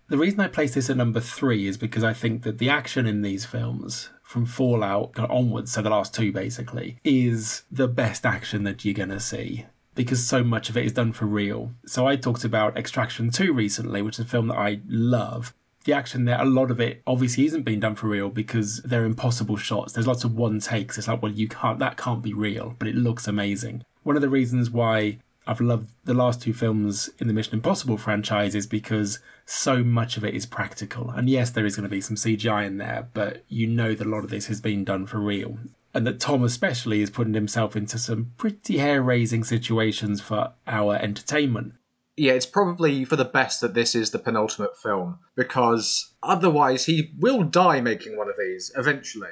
The 0.09 0.19
reason 0.19 0.41
I 0.41 0.49
place 0.49 0.75
this 0.75 0.91
at 0.91 0.99
number 0.99 1.21
three 1.21 1.67
is 1.67 1.79
because 1.79 2.05
I 2.05 2.13
think 2.13 2.43
that 2.43 2.59
the 2.59 2.69
action 2.69 3.07
in 3.07 3.23
these 3.23 3.47
films, 3.47 4.11
from 4.23 4.45
Fallout 4.45 5.19
onwards, 5.19 5.73
so 5.73 5.81
the 5.81 5.89
last 5.89 6.13
two 6.13 6.31
basically, 6.31 6.99
is 7.05 7.63
the 7.71 7.89
best 7.89 8.27
action 8.27 8.65
that 8.65 8.85
you're 8.85 8.93
going 8.93 9.09
to 9.09 9.21
see. 9.21 9.65
Because 9.95 10.27
so 10.27 10.45
much 10.45 10.69
of 10.69 10.77
it 10.77 10.85
is 10.85 10.93
done 10.93 11.13
for 11.13 11.25
real. 11.25 11.73
So 11.87 12.07
I 12.07 12.17
talked 12.17 12.45
about 12.45 12.77
Extraction 12.77 13.31
2 13.31 13.53
recently, 13.53 14.03
which 14.03 14.19
is 14.19 14.27
a 14.27 14.29
film 14.29 14.49
that 14.49 14.59
I 14.59 14.81
love. 14.87 15.55
The 15.85 15.95
action 15.95 16.27
there, 16.27 16.41
a 16.41 16.45
lot 16.45 16.71
of 16.71 16.81
it 16.81 17.03
obviously 17.07 17.47
isn't 17.47 17.63
being 17.63 17.81
done 17.81 17.95
for 17.95 18.09
real 18.09 18.29
because 18.29 18.83
they're 18.83 19.05
impossible 19.05 19.57
shots. 19.57 19.93
There's 19.93 20.07
lots 20.07 20.25
of 20.25 20.35
one 20.35 20.59
takes. 20.59 20.99
It's 20.99 21.09
like, 21.09 21.23
well, 21.23 21.33
you 21.33 21.49
can't, 21.49 21.79
that 21.79 21.97
can't 21.97 22.23
be 22.23 22.35
real, 22.35 22.75
but 22.79 22.89
it 22.89 22.95
looks 22.95 23.29
amazing. 23.29 23.85
One 24.03 24.17
of 24.17 24.23
the 24.23 24.29
reasons 24.29 24.69
why 24.69 25.19
I've 25.47 25.61
loved 25.61 25.91
the 26.05 26.15
last 26.15 26.43
two 26.43 26.55
films 26.55 27.11
in 27.19 27.27
the 27.27 27.35
Mission 27.35 27.55
Impossible 27.55 27.99
franchise 27.99 28.55
is 28.55 28.67
because 28.67 29.19
so 29.45 29.85
much 29.85 30.17
of 30.17 30.25
it 30.25 30.35
is 30.35 30.47
practical. 30.47 31.11
And 31.11 31.29
yes, 31.29 31.51
there 31.51 31.67
is 31.67 31.77
going 31.77 31.85
to 31.85 31.91
be 31.91 32.01
some 32.01 32.17
CGI 32.17 32.67
in 32.67 32.79
there, 32.79 33.09
but 33.13 33.45
you 33.49 33.67
know 33.67 33.95
that 33.95 34.07
a 34.07 34.11
lot 34.11 34.25
of 34.25 34.31
this 34.31 34.47
has 34.47 34.61
been 34.61 34.85
done 34.85 35.07
for 35.07 35.19
real. 35.19 35.59
And 35.93 36.07
that 36.07 36.19
Tom, 36.19 36.43
especially, 36.43 37.03
is 37.03 37.11
putting 37.11 37.35
himself 37.35 37.77
into 37.77 37.99
some 37.99 38.33
pretty 38.37 38.79
hair 38.79 39.03
raising 39.03 39.45
situations 39.45 40.21
for 40.21 40.53
our 40.67 40.97
entertainment. 40.97 41.75
Yeah, 42.17 42.33
it's 42.33 42.47
probably 42.47 43.05
for 43.05 43.17
the 43.17 43.25
best 43.25 43.61
that 43.61 43.75
this 43.75 43.95
is 43.95 44.11
the 44.11 44.19
penultimate 44.19 44.77
film 44.77 45.19
because 45.35 46.15
otherwise 46.23 46.87
he 46.87 47.13
will 47.19 47.43
die 47.43 47.81
making 47.81 48.17
one 48.17 48.29
of 48.29 48.37
these 48.39 48.73
eventually. 48.77 49.31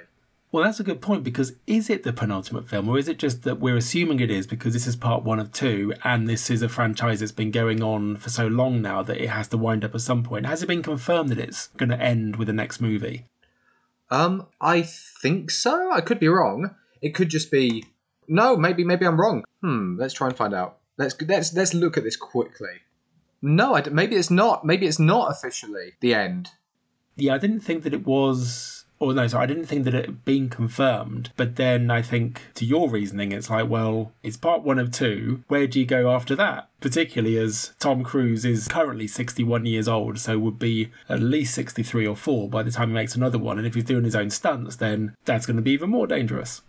Well, 0.52 0.64
that's 0.64 0.80
a 0.80 0.84
good 0.84 1.00
point 1.00 1.24
because 1.24 1.54
is 1.66 1.88
it 1.88 2.02
the 2.02 2.12
penultimate 2.12 2.68
film 2.68 2.86
or 2.86 2.98
is 2.98 3.08
it 3.08 3.18
just 3.18 3.42
that 3.44 3.58
we're 3.58 3.78
assuming 3.78 4.20
it 4.20 4.30
is 4.30 4.46
because 4.46 4.74
this 4.74 4.86
is 4.86 4.96
part 4.96 5.24
one 5.24 5.40
of 5.40 5.50
two 5.50 5.94
and 6.04 6.28
this 6.28 6.50
is 6.50 6.60
a 6.60 6.68
franchise 6.68 7.20
that's 7.20 7.32
been 7.32 7.50
going 7.50 7.82
on 7.82 8.16
for 8.16 8.28
so 8.28 8.46
long 8.48 8.82
now 8.82 9.02
that 9.02 9.16
it 9.16 9.30
has 9.30 9.48
to 9.48 9.56
wind 9.56 9.82
up 9.82 9.94
at 9.94 10.02
some 10.02 10.22
point? 10.22 10.44
Has 10.44 10.62
it 10.62 10.66
been 10.66 10.82
confirmed 10.82 11.30
that 11.30 11.38
it's 11.38 11.68
going 11.78 11.88
to 11.88 11.98
end 11.98 12.36
with 12.36 12.48
the 12.48 12.52
next 12.52 12.82
movie? 12.82 13.24
Um, 14.10 14.46
I 14.60 14.82
think 14.82 15.50
so. 15.50 15.90
I 15.90 16.02
could 16.02 16.20
be 16.20 16.28
wrong. 16.28 16.74
It 17.00 17.14
could 17.14 17.30
just 17.30 17.50
be 17.50 17.86
no. 18.28 18.54
Maybe 18.54 18.84
maybe 18.84 19.06
I'm 19.06 19.18
wrong. 19.18 19.44
Hmm. 19.62 19.96
Let's 19.98 20.12
try 20.12 20.28
and 20.28 20.36
find 20.36 20.52
out. 20.52 20.80
Let's 20.98 21.16
let's 21.22 21.54
let's 21.54 21.72
look 21.72 21.96
at 21.96 22.04
this 22.04 22.16
quickly. 22.16 22.82
No, 23.40 23.74
I 23.74 23.80
d 23.80 23.88
maybe 23.88 24.16
it's 24.16 24.30
not. 24.30 24.66
Maybe 24.66 24.86
it's 24.86 24.98
not 24.98 25.30
officially 25.30 25.94
the 26.00 26.14
end. 26.14 26.50
Yeah, 27.16 27.34
I 27.34 27.38
didn't 27.38 27.60
think 27.60 27.84
that 27.84 27.94
it 27.94 28.06
was. 28.06 28.81
Or 29.02 29.12
no, 29.12 29.26
sorry, 29.26 29.42
I 29.42 29.46
didn't 29.46 29.64
think 29.64 29.84
that 29.84 29.94
it 29.94 30.06
had 30.06 30.24
been 30.24 30.48
confirmed. 30.48 31.32
But 31.36 31.56
then 31.56 31.90
I 31.90 32.02
think, 32.02 32.40
to 32.54 32.64
your 32.64 32.88
reasoning, 32.88 33.32
it's 33.32 33.50
like, 33.50 33.68
well, 33.68 34.12
it's 34.22 34.36
part 34.36 34.62
one 34.62 34.78
of 34.78 34.92
two. 34.92 35.42
Where 35.48 35.66
do 35.66 35.80
you 35.80 35.86
go 35.86 36.08
after 36.08 36.36
that? 36.36 36.68
Particularly 36.80 37.36
as 37.36 37.72
Tom 37.80 38.04
Cruise 38.04 38.44
is 38.44 38.68
currently 38.68 39.08
61 39.08 39.66
years 39.66 39.88
old, 39.88 40.20
so 40.20 40.38
would 40.38 40.60
be 40.60 40.92
at 41.08 41.18
least 41.18 41.52
63 41.52 42.06
or 42.06 42.14
4 42.14 42.48
by 42.48 42.62
the 42.62 42.70
time 42.70 42.90
he 42.90 42.94
makes 42.94 43.16
another 43.16 43.38
one. 43.38 43.58
And 43.58 43.66
if 43.66 43.74
he's 43.74 43.82
doing 43.82 44.04
his 44.04 44.14
own 44.14 44.30
stunts, 44.30 44.76
then 44.76 45.16
that's 45.24 45.46
going 45.46 45.56
to 45.56 45.62
be 45.62 45.72
even 45.72 45.90
more 45.90 46.06
dangerous. 46.06 46.62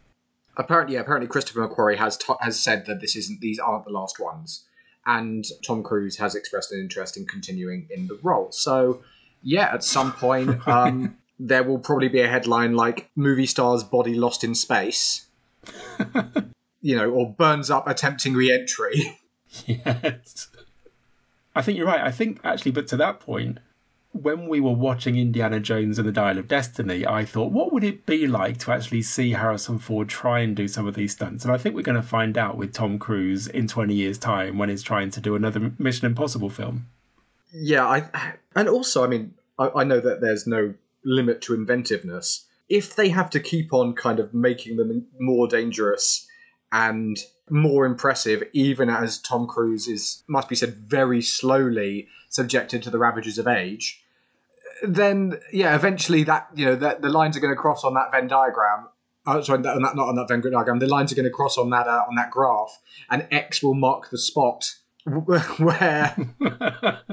Apparently, 0.58 0.96
yeah, 0.96 1.02
apparently 1.02 1.28
Christopher 1.28 1.68
McQuarrie 1.68 1.98
has 1.98 2.18
to- 2.18 2.38
has 2.42 2.60
said 2.60 2.88
that 2.88 3.00
this 3.00 3.16
isn't 3.16 3.42
these 3.42 3.60
aren't 3.60 3.86
the 3.86 3.92
last 3.92 4.20
ones, 4.20 4.66
and 5.06 5.46
Tom 5.64 5.84
Cruise 5.84 6.18
has 6.18 6.34
expressed 6.34 6.72
an 6.72 6.80
interest 6.80 7.16
in 7.16 7.28
continuing 7.28 7.86
in 7.92 8.08
the 8.08 8.18
role. 8.24 8.52
So, 8.52 9.04
yeah, 9.44 9.72
at 9.72 9.84
some 9.84 10.14
point, 10.14 10.68
um, 10.68 11.16
there 11.44 11.64
will 11.64 11.80
probably 11.80 12.08
be 12.08 12.22
a 12.22 12.28
headline 12.28 12.74
like 12.76 13.10
"Movie 13.16 13.46
star's 13.46 13.84
body 13.84 14.16
lost 14.16 14.44
in 14.44 14.56
space," 14.56 15.28
you 16.82 16.96
know, 16.96 17.10
or 17.10 17.32
burns 17.32 17.70
up 17.70 17.88
attempting 17.88 18.34
re-entry. 18.34 19.20
Yes. 19.68 20.48
I 21.56 21.62
think 21.62 21.78
you're 21.78 21.86
right. 21.86 22.02
I 22.02 22.12
think 22.12 22.40
actually, 22.44 22.72
but 22.72 22.88
to 22.88 22.98
that 22.98 23.20
point, 23.20 23.60
when 24.12 24.48
we 24.48 24.60
were 24.60 24.72
watching 24.72 25.18
Indiana 25.18 25.60
Jones 25.60 26.00
and 26.00 26.08
the 26.08 26.12
Dial 26.12 26.38
of 26.38 26.48
Destiny, 26.48 27.06
I 27.06 27.26
thought, 27.26 27.52
what 27.52 27.72
would 27.72 27.84
it 27.84 28.06
be 28.06 28.26
like 28.28 28.58
to 28.60 28.72
actually 28.72 29.02
see 29.02 29.32
Harrison 29.32 29.80
Ford 29.80 30.10
try 30.10 30.40
and 30.40 30.56
do 30.56 30.68
some 30.68 30.88
of 30.88 30.96
these 30.96 31.14
stunts? 31.14 31.44
And 31.44 31.54
I 31.54 31.58
think 31.58 31.76
we're 31.76 31.82
going 31.82 32.02
to 32.02 32.08
find 32.08 32.38
out 32.38 32.58
with 32.58 32.74
Tom 32.74 32.98
Cruise 32.98 33.48
in 33.48 33.68
20 33.68 33.94
years' 33.94 34.18
time 34.18 34.58
when 34.58 34.70
he's 34.70 34.84
trying 34.84 35.10
to 35.12 35.22
do 35.22 35.36
another 35.36 35.72
Mission 35.78 36.06
Impossible 36.06 36.50
film. 36.50 36.88
Yeah, 37.52 37.86
I 37.86 38.34
and 38.56 38.68
also, 38.68 39.04
I 39.04 39.08
mean, 39.08 39.34
I, 39.60 39.70
I 39.76 39.84
know 39.84 40.00
that 40.00 40.22
there's 40.22 40.48
no 40.48 40.74
limit 41.06 41.42
to 41.42 41.54
inventiveness. 41.54 42.46
If 42.70 42.96
they 42.96 43.10
have 43.10 43.30
to 43.32 43.40
keep 43.40 43.74
on 43.74 43.94
kind 43.94 44.20
of 44.20 44.34
making 44.34 44.78
them 44.78 45.08
more 45.20 45.48
dangerous 45.48 46.28
and 46.72 47.18
more 47.50 47.86
impressive, 47.86 48.44
even 48.54 48.90
as 48.90 49.20
Tom 49.20 49.48
Cruise 49.48 49.88
is, 49.88 50.24
must 50.28 50.50
be 50.50 50.56
said, 50.56 50.76
very 50.76 51.22
slowly 51.22 52.08
subjected 52.30 52.82
to 52.84 52.90
the 52.90 52.98
ravages 52.98 53.38
of 53.38 53.48
age, 53.48 54.04
then 54.82 55.40
yeah, 55.52 55.76
eventually 55.76 56.24
that 56.24 56.50
you 56.56 56.66
know 56.66 56.76
that 56.76 57.02
the 57.02 57.10
lines 57.10 57.38
are 57.38 57.40
going 57.40 57.54
to 57.54 57.60
cross 57.60 57.84
on 57.84 57.94
that 57.94 58.12
Venn 58.12 58.28
diagram. 58.28 58.90
Uh, 59.26 59.42
sorry, 59.42 59.62
that, 59.62 59.80
not 59.80 59.98
on 59.98 60.16
that 60.16 60.28
Venn 60.28 60.42
diagram. 60.42 60.80
The 60.80 60.88
lines 60.88 61.12
are 61.12 61.16
going 61.16 61.26
to 61.26 61.32
cross 61.32 61.58
on 61.58 61.70
that 61.70 61.88
uh, 61.88 62.04
on 62.08 62.16
that 62.16 62.32
graph, 62.32 62.80
and 63.10 63.28
X 63.32 63.64
will 63.64 63.76
mark 63.76 64.10
the 64.10 64.18
spot 64.18 64.76
where 65.06 66.16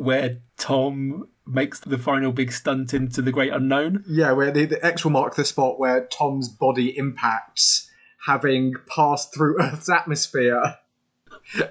Where 0.00 0.38
Tom 0.56 1.28
makes 1.46 1.78
the 1.80 1.98
final 1.98 2.32
big 2.32 2.52
stunt 2.52 2.94
into 2.94 3.20
the 3.20 3.30
great 3.32 3.52
unknown. 3.52 4.02
Yeah, 4.08 4.32
where 4.32 4.50
the, 4.50 4.64
the 4.64 4.82
X 4.84 5.04
will 5.04 5.10
mark 5.10 5.34
the 5.34 5.44
spot 5.44 5.78
where 5.78 6.06
Tom's 6.06 6.48
body 6.48 6.96
impacts, 6.96 7.90
having 8.26 8.74
passed 8.88 9.34
through 9.34 9.56
Earth's 9.60 9.90
atmosphere 9.90 10.76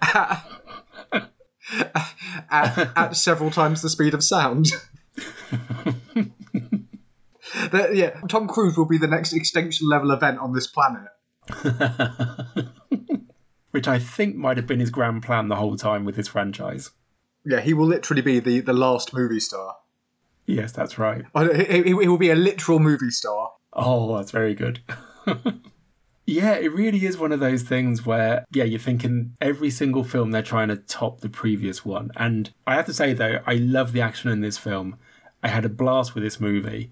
at, 0.04 0.46
at, 2.52 2.92
at 2.96 3.16
several 3.16 3.50
times 3.50 3.82
the 3.82 3.90
speed 3.90 4.14
of 4.14 4.24
sound. 4.24 4.68
That- 7.72 7.96
yeah, 7.96 8.12
Tom 8.30 8.48
Cruise 8.48 8.78
will 8.78 8.86
be 8.86 9.00
the 9.00 9.08
next 9.08 9.34
extinction 9.34 9.90
level 9.90 10.12
event 10.12 10.38
on 10.38 10.54
this 10.54 10.68
planet. 10.68 11.08
Which 13.72 13.88
I 13.88 13.98
think 13.98 14.36
might 14.36 14.58
have 14.58 14.68
been 14.68 14.80
his 14.80 14.92
grand 14.92 15.24
plan 15.24 15.48
the 15.48 15.56
whole 15.56 15.76
time 15.76 16.06
with 16.06 16.16
his 16.16 16.28
franchise. 16.28 16.92
Yeah, 17.50 17.62
he 17.62 17.74
will 17.74 17.88
literally 17.88 18.22
be 18.22 18.40
the, 18.40 18.60
the 18.60 18.74
last 18.74 19.14
movie 19.14 19.40
star. 19.40 19.76
Yes, 20.46 20.72
that's 20.72 20.98
right. 21.00 21.24
He, 21.36 21.64
he- 21.66 21.84
he 21.84 21.94
will 21.94 22.18
be 22.18 22.30
a 22.30 22.36
literal 22.36 22.80
movie 22.80 23.10
star. 23.10 23.52
Oh, 23.74 24.16
that's 24.18 24.32
very 24.32 24.54
good. 24.54 24.82
yeah, 26.26 26.54
it 26.54 26.72
really 26.74 27.06
is 27.06 27.18
one 27.18 27.32
of 27.32 27.40
those 27.40 27.64
things 27.64 28.06
where, 28.06 28.46
yeah, 28.52 28.64
you're 28.64 28.80
thinking 28.80 29.36
every 29.42 29.70
single 29.72 30.04
film 30.04 30.32
they're 30.32 30.44
trying 30.44 30.68
to 30.68 30.76
top 30.76 31.22
the 31.22 31.30
previous 31.30 31.84
one. 31.84 32.12
And 32.16 32.52
I 32.68 32.76
have 32.76 32.86
to 32.86 32.94
say, 32.94 33.14
though, 33.14 33.40
I 33.48 33.56
love 33.56 33.94
the 33.94 34.02
action 34.02 34.30
in 34.30 34.42
this 34.42 34.58
film. 34.58 34.98
I 35.42 35.48
had 35.48 35.66
a 35.66 35.70
blast 35.70 36.14
with 36.14 36.24
this 36.24 36.40
movie. 36.40 36.92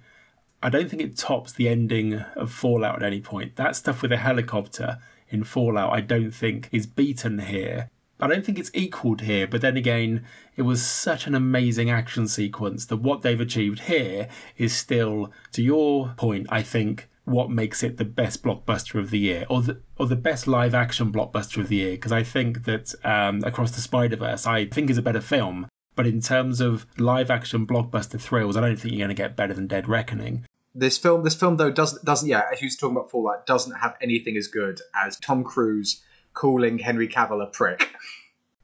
I 0.63 0.69
don't 0.69 0.89
think 0.89 1.03
it 1.03 1.17
tops 1.17 1.53
the 1.53 1.69
ending 1.69 2.15
of 2.35 2.51
Fallout 2.51 2.95
at 2.97 3.03
any 3.03 3.21
point. 3.21 3.57
That 3.57 3.75
stuff 3.75 4.01
with 4.01 4.11
a 4.11 4.17
helicopter 4.17 4.97
in 5.29 5.43
Fallout, 5.43 5.93
I 5.93 6.01
don't 6.01 6.31
think 6.31 6.69
is 6.71 6.87
beaten 6.87 7.37
here. 7.39 7.89
I 8.19 8.27
don't 8.27 8.43
think 8.43 8.57
it's 8.57 8.71
equaled 8.73 9.21
here, 9.21 9.47
but 9.47 9.61
then 9.61 9.77
again, 9.77 10.25
it 10.55 10.63
was 10.63 10.83
such 10.83 11.27
an 11.27 11.35
amazing 11.35 11.89
action 11.89 12.27
sequence 12.27 12.85
that 12.87 12.97
what 12.97 13.21
they've 13.21 13.39
achieved 13.39 13.81
here 13.81 14.27
is 14.57 14.75
still, 14.75 15.31
to 15.51 15.61
your 15.61 16.13
point, 16.17 16.47
I 16.49 16.63
think, 16.63 17.09
what 17.25 17.51
makes 17.51 17.83
it 17.83 17.97
the 17.97 18.05
best 18.05 18.41
blockbuster 18.41 18.99
of 18.99 19.11
the 19.11 19.19
year, 19.19 19.45
or 19.49 19.61
the 19.61 19.81
or 19.97 20.07
the 20.07 20.15
best 20.15 20.47
live 20.47 20.73
action 20.73 21.11
blockbuster 21.11 21.57
of 21.57 21.67
the 21.67 21.75
year. 21.75 21.91
Because 21.91 22.13
I 22.13 22.23
think 22.23 22.63
that 22.63 22.95
um, 23.03 23.43
Across 23.43 23.71
the 23.71 23.81
Spider 23.81 24.15
Verse, 24.15 24.47
I 24.47 24.65
think 24.65 24.89
is 24.89 24.97
a 24.97 25.01
better 25.01 25.21
film, 25.21 25.67
but 25.95 26.07
in 26.07 26.21
terms 26.21 26.61
of 26.61 26.87
live 26.97 27.29
action 27.29 27.67
blockbuster 27.67 28.19
thrills, 28.19 28.55
I 28.55 28.61
don't 28.61 28.77
think 28.77 28.93
you're 28.93 29.05
going 29.05 29.15
to 29.15 29.21
get 29.21 29.35
better 29.35 29.53
than 29.53 29.67
Dead 29.67 29.89
Reckoning. 29.89 30.45
This 30.73 30.97
film, 30.97 31.23
this 31.23 31.35
film 31.35 31.57
though 31.57 31.71
doesn't 31.71 32.05
doesn't 32.05 32.29
yeah. 32.29 32.43
If 32.51 32.61
you 32.61 32.67
was 32.67 32.77
talking 32.77 32.95
about 32.95 33.11
Fallout, 33.11 33.45
doesn't 33.45 33.75
have 33.75 33.95
anything 34.01 34.37
as 34.37 34.47
good 34.47 34.79
as 34.95 35.17
Tom 35.17 35.43
Cruise 35.43 36.01
calling 36.37 36.79
Henry 36.79 37.07
Cavill 37.07 37.43
a 37.43 37.47
prick. 37.47 37.89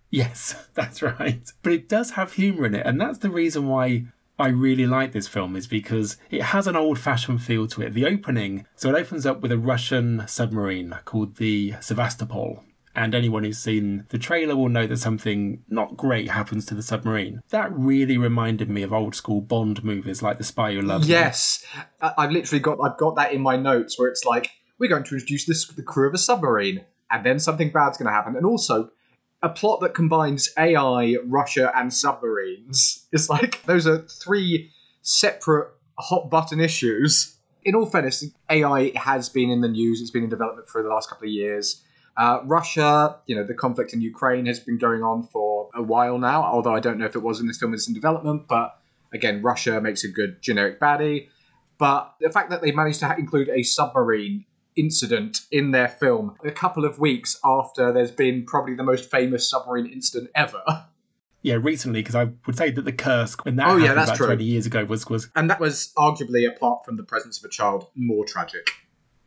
Yes, 0.09 0.67
that's 0.75 1.01
right. 1.01 1.51
But 1.63 1.73
it 1.73 1.89
does 1.89 2.11
have 2.11 2.33
humour 2.33 2.65
in 2.67 2.75
it, 2.75 2.85
and 2.85 3.01
that's 3.01 3.17
the 3.17 3.29
reason 3.29 3.67
why 3.67 4.05
I 4.37 4.47
really 4.49 4.85
like 4.85 5.11
this 5.11 5.27
film, 5.27 5.55
is 5.55 5.67
because 5.67 6.17
it 6.29 6.41
has 6.41 6.67
an 6.67 6.75
old 6.75 6.99
fashioned 6.99 7.41
feel 7.43 7.67
to 7.67 7.81
it. 7.81 7.93
The 7.93 8.05
opening, 8.05 8.65
so 8.75 8.89
it 8.89 8.95
opens 8.95 9.25
up 9.25 9.41
with 9.41 9.51
a 9.51 9.57
Russian 9.57 10.23
submarine 10.27 10.97
called 11.05 11.35
the 11.37 11.73
Sevastopol. 11.81 12.63
and 12.95 13.15
anyone 13.15 13.43
who's 13.43 13.57
seen 13.57 14.05
the 14.09 14.19
trailer 14.19 14.55
will 14.55 14.69
know 14.69 14.85
that 14.85 14.97
something 14.97 15.63
not 15.67 15.97
great 15.97 16.29
happens 16.29 16.63
to 16.67 16.75
the 16.75 16.83
submarine. 16.83 17.41
That 17.49 17.71
really 17.73 18.19
reminded 18.19 18.69
me 18.69 18.83
of 18.83 18.93
old 18.93 19.15
school 19.15 19.41
Bond 19.41 19.83
movies 19.83 20.21
like 20.21 20.37
The 20.37 20.43
Spy 20.43 20.73
Who 20.73 20.81
Loved 20.83 21.05
Me. 21.05 21.11
Yes, 21.11 21.65
I've 22.01 22.29
literally 22.29 22.59
got 22.59 22.77
I've 22.83 22.97
got 22.97 23.15
that 23.15 23.33
in 23.33 23.41
my 23.41 23.55
notes 23.57 23.97
where 23.97 24.09
it's 24.09 24.25
like 24.25 24.51
we're 24.77 24.89
going 24.89 25.03
to 25.05 25.15
introduce 25.15 25.45
this 25.45 25.67
the 25.67 25.81
crew 25.81 26.07
of 26.07 26.13
a 26.13 26.19
submarine, 26.19 26.85
and 27.13 27.23
then 27.23 27.39
something 27.39 27.69
bad's 27.69 27.97
going 27.97 28.07
to 28.07 28.11
happen, 28.11 28.35
and 28.35 28.45
also 28.45 28.89
a 29.43 29.49
plot 29.49 29.81
that 29.81 29.93
combines 29.93 30.49
AI, 30.57 31.15
Russia, 31.25 31.71
and 31.75 31.93
submarines. 31.93 33.07
It's 33.13 33.29
like 33.29 33.63
those 33.65 33.85
are 33.85 33.99
three 33.99 34.71
separate 35.03 35.69
hot 35.99 36.31
button 36.31 36.59
issues. 36.59 37.37
In 37.63 37.75
all 37.75 37.85
fairness, 37.85 38.25
AI 38.49 38.91
has 38.95 39.29
been 39.29 39.51
in 39.51 39.61
the 39.61 39.67
news. 39.67 40.01
It's 40.01 40.09
been 40.09 40.23
in 40.23 40.29
development 40.29 40.67
for 40.67 40.81
the 40.81 40.89
last 40.89 41.09
couple 41.09 41.27
of 41.27 41.31
years. 41.31 41.83
Uh, 42.17 42.39
Russia, 42.45 43.17
you 43.27 43.35
know, 43.35 43.43
the 43.43 43.53
conflict 43.53 43.93
in 43.93 44.01
Ukraine 44.01 44.47
has 44.47 44.59
been 44.59 44.77
going 44.77 45.03
on 45.03 45.27
for 45.27 45.69
a 45.75 45.81
while 45.81 46.17
now, 46.17 46.43
although 46.43 46.73
I 46.73 46.79
don't 46.79 46.97
know 46.97 47.05
if 47.05 47.15
it 47.15 47.21
was 47.21 47.39
in 47.39 47.47
this 47.47 47.59
film, 47.59 47.73
it's 47.73 47.87
in 47.87 47.93
development. 47.93 48.47
But 48.47 48.75
again, 49.13 49.43
Russia 49.43 49.79
makes 49.79 50.03
a 50.03 50.07
good 50.07 50.41
generic 50.41 50.79
baddie. 50.79 51.27
But 51.77 52.15
the 52.19 52.31
fact 52.31 52.49
that 52.49 52.61
they 52.61 52.71
managed 52.71 52.99
to 53.01 53.15
include 53.17 53.49
a 53.49 53.63
submarine 53.63 54.45
incident 54.75 55.41
in 55.51 55.71
their 55.71 55.87
film 55.87 56.35
a 56.43 56.51
couple 56.51 56.85
of 56.85 56.99
weeks 56.99 57.39
after 57.43 57.91
there's 57.91 58.11
been 58.11 58.45
probably 58.45 58.75
the 58.75 58.83
most 58.83 59.09
famous 59.09 59.49
submarine 59.49 59.85
incident 59.85 60.29
ever. 60.35 60.63
Yeah, 61.41 61.55
recently, 61.55 61.99
because 61.99 62.15
I 62.15 62.29
would 62.45 62.57
say 62.57 62.71
that 62.71 62.85
the 62.85 62.93
Kursk 62.93 63.43
when 63.43 63.57
that 63.57 63.67
Oh, 63.67 63.75
yeah, 63.75 63.93
that's 63.93 64.09
about 64.09 64.17
true. 64.17 64.27
20 64.27 64.43
years 64.45 64.65
ago 64.65 64.85
was 64.85 65.09
was 65.09 65.29
And 65.35 65.49
that 65.49 65.59
was 65.59 65.91
arguably, 65.97 66.47
apart 66.47 66.85
from 66.85 66.95
the 66.95 67.03
presence 67.03 67.37
of 67.37 67.43
a 67.43 67.49
child, 67.49 67.87
more 67.95 68.23
tragic. 68.25 68.69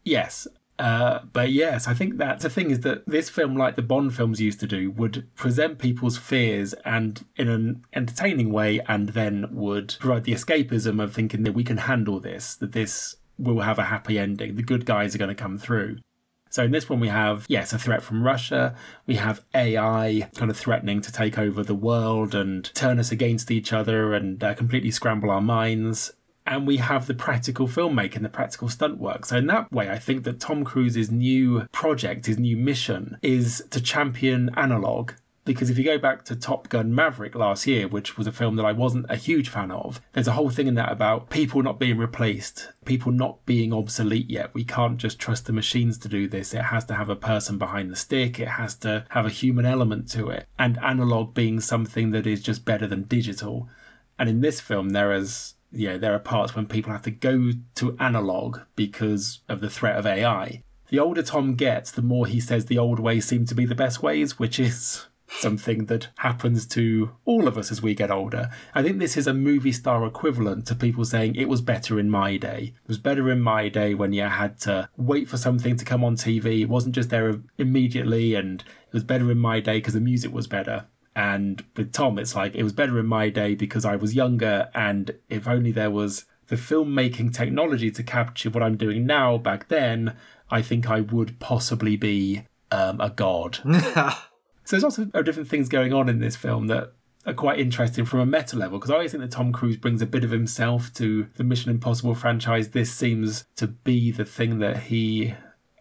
Yes. 0.03 0.49
Uh, 0.79 1.21
but 1.33 1.53
yes, 1.53 1.87
I 1.89 1.95
think 1.95 2.19
that 2.19 2.41
the 2.41 2.51
thing 2.51 2.71
is 2.71 2.81
that 2.81 3.07
this 3.07 3.31
film, 3.31 3.57
like 3.57 3.77
the 3.77 3.83
Bond 3.83 4.15
films 4.15 4.41
used 4.41 4.61
to 4.61 4.67
do, 4.67 4.91
would 4.91 5.27
present 5.35 5.79
people's 5.79 6.19
fears 6.19 6.75
and 6.85 7.25
in 7.37 7.49
an 7.49 7.85
entertaining 7.95 8.51
way, 8.53 8.81
and 8.87 9.11
then 9.11 9.49
would 9.53 9.97
provide 10.01 10.25
the 10.25 10.33
escapism 10.33 11.03
of 11.03 11.15
thinking 11.15 11.45
that 11.45 11.53
we 11.53 11.65
can 11.65 11.79
handle 11.79 12.21
this, 12.21 12.57
that 12.57 12.73
this 12.73 13.17
will 13.39 13.61
have 13.61 13.79
a 13.79 13.85
happy 13.85 14.19
ending. 14.19 14.57
The 14.57 14.63
good 14.63 14.87
guys 14.87 15.15
are 15.15 15.19
going 15.19 15.35
to 15.35 15.35
come 15.35 15.59
through. 15.59 15.99
So 16.51 16.65
in 16.65 16.71
this 16.71 16.89
one, 16.89 17.01
we 17.01 17.09
have, 17.09 17.45
yes, 17.49 17.73
a 17.73 17.79
threat 17.79 18.03
from 18.03 18.23
Russia. 18.23 18.75
We 19.07 19.17
have 19.17 19.45
AI 19.55 20.31
kind 20.37 20.51
of 20.51 20.57
threatening 20.57 21.01
to 21.03 21.13
take 21.13 21.39
over 21.39 21.63
the 21.63 21.75
world 21.75 22.35
and 22.35 22.73
turn 22.75 22.99
us 22.99 23.13
against 23.13 23.51
each 23.51 23.73
other 23.73 24.15
and 24.15 24.43
uh, 24.43 24.55
completely 24.55 24.91
scramble 24.91 25.31
our 25.31 25.41
minds. 25.41 26.13
And 26.47 26.67
we 26.67 26.77
have 26.77 27.09
the 27.09 27.15
practical 27.15 27.67
filmmaking, 27.67 28.23
the 28.23 28.29
practical 28.29 28.69
stunt 28.69 28.99
work. 28.99 29.27
So 29.27 29.37
in 29.37 29.49
that 29.49 29.73
way, 29.73 29.91
I 29.91 29.99
think 29.99 30.23
that 30.25 30.39
Tom 30.39 30.65
Cruise's 30.65 31.11
new 31.11 31.67
project, 31.73 32.27
his 32.27 32.39
new 32.39 32.57
mission, 32.57 33.19
is 33.21 33.65
to 33.71 33.81
champion 33.81 34.51
analog. 34.57 35.13
Because 35.47 35.71
if 35.71 35.79
you 35.79 35.85
go 35.85 35.97
back 35.97 36.25
to 36.25 36.37
Top 36.37 36.69
Gun 36.69 36.93
Maverick 36.93 37.37
last 37.37 37.69
year, 37.69 37.87
which 37.87 38.19
was 38.19 38.27
a 38.27 38.33
film 38.33 38.57
that 38.57 38.67
I 38.67 38.73
wasn't 38.73 39.07
a 39.09 39.17
huge 39.17 39.49
fan 39.49 39.71
of, 39.71 40.01
there's 40.13 40.27
a 40.27 40.33
whole 40.33 40.51
thing 40.51 40.67
in 40.67 40.75
that 40.75 40.91
about 40.91 41.31
people 41.31 41.63
not 41.63 41.79
being 41.79 41.97
replaced, 41.97 42.69
people 42.85 43.13
not 43.13 43.47
being 43.47 43.73
obsolete 43.73 44.29
yet. 44.29 44.53
We 44.53 44.65
can't 44.65 44.99
just 44.99 45.21
trust 45.21 45.47
the 45.47 45.53
machines 45.53 45.99
to 45.99 46.09
do 46.09 46.27
this. 46.27 46.53
It 46.53 46.63
has 46.63 46.85
to 46.87 46.95
have 46.95 47.09
a 47.09 47.17
person 47.17 47.59
behind 47.59 47.91
the 47.93 47.97
stick, 47.97 48.41
it 48.41 48.49
has 48.49 48.75
to 48.79 49.07
have 49.11 49.25
a 49.25 49.31
human 49.31 49.65
element 49.65 50.11
to 50.11 50.29
it. 50.31 50.47
And 50.59 50.79
analog 50.79 51.33
being 51.33 51.61
something 51.61 52.11
that 52.11 52.27
is 52.27 52.43
just 52.43 52.65
better 52.65 52.89
than 52.89 53.05
digital. 53.05 53.69
And 54.19 54.29
in 54.29 54.41
this 54.41 54.61
film, 54.61 54.91
there 54.91 55.13
is 55.13 55.55
you 55.71 55.89
know, 55.89 55.99
there 55.99 56.15
are 56.15 56.19
parts 56.19 56.57
when 56.57 56.67
people 56.67 56.91
have 56.93 57.03
to 57.03 57.11
go 57.11 57.53
to 57.77 57.97
analog 58.01 58.61
because 58.75 59.41
of 59.49 59.61
the 59.61 59.71
threat 59.71 59.97
of 59.97 60.07
AI. 60.07 60.63
The 60.89 60.99
older 60.99 61.23
Tom 61.23 61.55
gets, 61.55 61.91
the 61.91 62.03
more 62.03 62.27
he 62.27 62.41
says 62.41 62.67
the 62.67 62.79
old 62.79 63.01
ways 63.01 63.27
seem 63.27 63.45
to 63.47 63.55
be 63.55 63.67
the 63.67 63.75
best 63.75 64.03
ways, 64.03 64.39
which 64.39 64.61
is 64.61 65.07
something 65.29 65.87
that 65.87 66.09
happens 66.17 66.67
to 66.67 67.11
all 67.25 67.49
of 67.49 67.59
us 67.59 67.71
as 67.71 67.83
we 67.83 67.95
get 67.95 68.11
older. 68.11 68.51
I 68.75 68.83
think 68.83 68.99
this 68.99 69.17
is 69.17 69.27
a 69.27 69.35
movie 69.35 69.73
star 69.73 70.07
equivalent 70.07 70.67
to 70.67 70.75
people 70.75 71.05
saying 71.05 71.35
it 71.35 71.49
was 71.49 71.61
better 71.61 71.99
in 71.99 72.11
my 72.11 72.37
day. 72.37 72.75
It 72.85 72.89
was 72.89 72.99
better 72.99 73.31
in 73.31 73.41
my 73.41 73.69
day 73.69 73.95
when 73.95 74.13
you 74.13 74.23
had 74.23 74.59
to 74.61 74.89
wait 74.97 75.29
for 75.29 75.37
something 75.37 75.77
to 75.77 75.85
come 75.85 76.05
on 76.05 76.17
TV. 76.17 76.61
It 76.61 76.69
wasn't 76.69 76.95
just 76.95 77.11
there 77.11 77.41
immediately, 77.59 78.35
and 78.35 78.61
it 78.61 78.93
was 78.93 79.05
better 79.05 79.31
in 79.31 79.39
my 79.39 79.61
day 79.61 79.79
because 79.79 79.95
the 79.95 80.01
music 80.01 80.33
was 80.33 80.47
better. 80.47 80.87
And 81.15 81.65
with 81.77 81.93
Tom, 81.93 82.19
it's 82.19 82.35
like 82.35 82.55
it 82.55 82.63
was 82.63 82.73
better 82.73 82.99
in 82.99 83.07
my 83.07 83.31
day 83.31 83.55
because 83.55 83.85
I 83.85 83.97
was 83.97 84.15
younger, 84.15 84.69
and 84.75 85.13
if 85.29 85.49
only 85.49 85.73
there 85.73 85.91
was 85.91 86.27
the 86.49 86.57
filmmaking 86.57 87.35
technology 87.35 87.91
to 87.91 88.03
capture 88.03 88.51
what 88.51 88.63
I'm 88.63 88.77
doing 88.77 89.07
now 89.07 89.37
back 89.37 89.69
then, 89.69 90.17
I 90.51 90.63
think 90.63 90.89
I 90.89 91.01
would 91.01 91.41
possibly 91.41 91.97
be 91.97 92.45
um, 92.71 93.01
a 93.01 93.11
god. 93.11 93.59
So 94.67 94.75
there's 94.75 94.83
lots 94.83 94.99
of 94.99 95.25
different 95.25 95.49
things 95.49 95.69
going 95.69 95.93
on 95.93 96.09
in 96.09 96.19
this 96.19 96.35
film 96.35 96.67
that 96.67 96.93
are 97.25 97.33
quite 97.33 97.61
interesting 97.61 98.05
from 98.05 98.19
a 98.19 98.27
meta 98.27 98.57
level 98.57 98.79
because 98.79 98.91
I 98.91 98.95
always 98.95 99.13
think 99.13 99.23
that 99.23 99.31
Tom 99.31 99.53
Cruise 99.53 99.77
brings 99.77 100.03
a 100.03 100.07
bit 100.07 100.25
of 100.25 100.33
himself 100.33 100.93
to 100.95 101.29
the 101.37 101.45
Mission 101.45 101.71
Impossible 101.71 102.17
franchise. 102.17 102.71
This 102.71 102.93
seems 102.93 103.45
to 103.55 103.69
be 103.69 104.11
the 104.11 104.25
thing 104.25 104.59
that 104.59 104.85
he, 104.85 105.35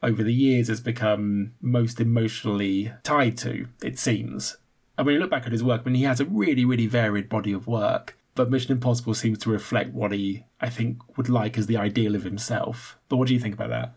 over 0.04 0.22
the 0.22 0.34
years, 0.34 0.68
has 0.68 0.82
become 0.82 1.54
most 1.60 2.00
emotionally 2.00 2.92
tied 3.02 3.40
to, 3.40 3.68
it 3.84 3.98
seems. 3.98 4.58
And 5.00 5.08
when 5.08 5.16
you 5.16 5.20
look 5.20 5.32
back 5.32 5.48
at 5.48 5.52
his 5.52 5.64
work, 5.64 5.82
I 5.82 5.86
mean, 5.90 5.96
he 5.96 6.04
has 6.04 6.20
a 6.20 6.26
really, 6.26 6.64
really 6.64 6.88
varied 6.88 7.28
body 7.28 7.54
of 7.54 7.66
work. 7.66 8.18
But 8.36 8.52
Mission 8.52 8.74
Impossible 8.74 9.16
seems 9.16 9.40
to 9.40 9.50
reflect 9.50 9.94
what 9.94 10.12
he, 10.12 10.46
I 10.62 10.70
think, 10.70 11.18
would 11.18 11.30
like 11.30 11.58
as 11.58 11.66
the 11.66 11.78
ideal 11.78 12.16
of 12.16 12.24
himself. 12.24 13.00
But 13.10 13.18
what 13.18 13.28
do 13.30 13.34
you 13.34 13.40
think 13.40 13.56
about 13.56 13.70
that? 13.70 13.96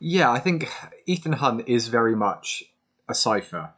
Yeah, 0.00 0.32
I 0.32 0.40
think 0.40 0.68
Ethan 1.06 1.34
Hunt 1.34 1.68
is 1.68 1.86
very 1.86 2.16
much 2.16 2.64
a 3.08 3.14
cipher. 3.14 3.74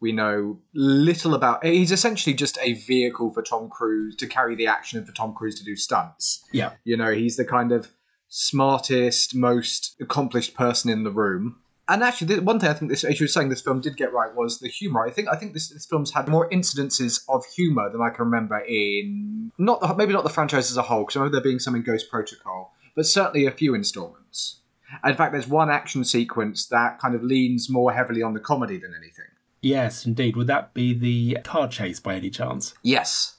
We 0.00 0.12
know 0.12 0.58
little 0.74 1.34
about. 1.34 1.64
He's 1.64 1.92
essentially 1.92 2.34
just 2.34 2.58
a 2.62 2.72
vehicle 2.72 3.32
for 3.32 3.42
Tom 3.42 3.68
Cruise 3.68 4.16
to 4.16 4.26
carry 4.26 4.54
the 4.54 4.66
action 4.66 4.98
and 4.98 5.06
for 5.06 5.14
Tom 5.14 5.34
Cruise 5.34 5.58
to 5.58 5.64
do 5.64 5.76
stunts. 5.76 6.42
Yeah. 6.52 6.72
You 6.84 6.96
know, 6.96 7.12
he's 7.12 7.36
the 7.36 7.44
kind 7.44 7.70
of 7.70 7.90
smartest, 8.28 9.34
most 9.34 9.96
accomplished 10.00 10.54
person 10.54 10.90
in 10.90 11.04
the 11.04 11.10
room. 11.10 11.56
And 11.88 12.04
actually, 12.04 12.36
the 12.36 12.42
one 12.42 12.60
thing 12.60 12.70
I 12.70 12.74
think 12.74 12.88
this, 12.88 13.02
as 13.02 13.18
you 13.18 13.24
were 13.24 13.28
saying, 13.28 13.48
this 13.48 13.60
film 13.60 13.80
did 13.80 13.96
get 13.96 14.12
right 14.12 14.32
was 14.32 14.60
the 14.60 14.68
humor. 14.68 15.04
I 15.04 15.10
think 15.10 15.28
I 15.28 15.34
think 15.34 15.54
this, 15.54 15.70
this 15.70 15.86
film's 15.86 16.12
had 16.12 16.28
more 16.28 16.48
incidences 16.50 17.22
of 17.28 17.44
humor 17.56 17.90
than 17.90 18.00
I 18.00 18.10
can 18.10 18.26
remember 18.26 18.60
in 18.60 19.50
not 19.58 19.80
the, 19.80 19.94
maybe 19.96 20.12
not 20.12 20.22
the 20.22 20.30
franchise 20.30 20.70
as 20.70 20.76
a 20.76 20.82
whole, 20.82 21.02
because 21.02 21.16
I 21.16 21.18
remember 21.20 21.36
there 21.36 21.44
being 21.44 21.58
some 21.58 21.74
in 21.74 21.82
Ghost 21.82 22.08
Protocol, 22.08 22.72
but 22.94 23.06
certainly 23.06 23.44
a 23.44 23.50
few 23.50 23.74
installments. 23.74 24.60
In 25.04 25.14
fact, 25.14 25.32
there's 25.32 25.48
one 25.48 25.68
action 25.68 26.04
sequence 26.04 26.66
that 26.66 27.00
kind 27.00 27.14
of 27.16 27.24
leans 27.24 27.68
more 27.68 27.92
heavily 27.92 28.22
on 28.22 28.34
the 28.34 28.40
comedy 28.40 28.78
than 28.78 28.94
anything. 28.96 29.26
Yes, 29.62 30.06
indeed. 30.06 30.36
Would 30.36 30.46
that 30.46 30.74
be 30.74 30.94
the 30.94 31.38
car 31.44 31.68
chase 31.68 32.00
by 32.00 32.14
any 32.14 32.30
chance? 32.30 32.74
Yes. 32.82 33.36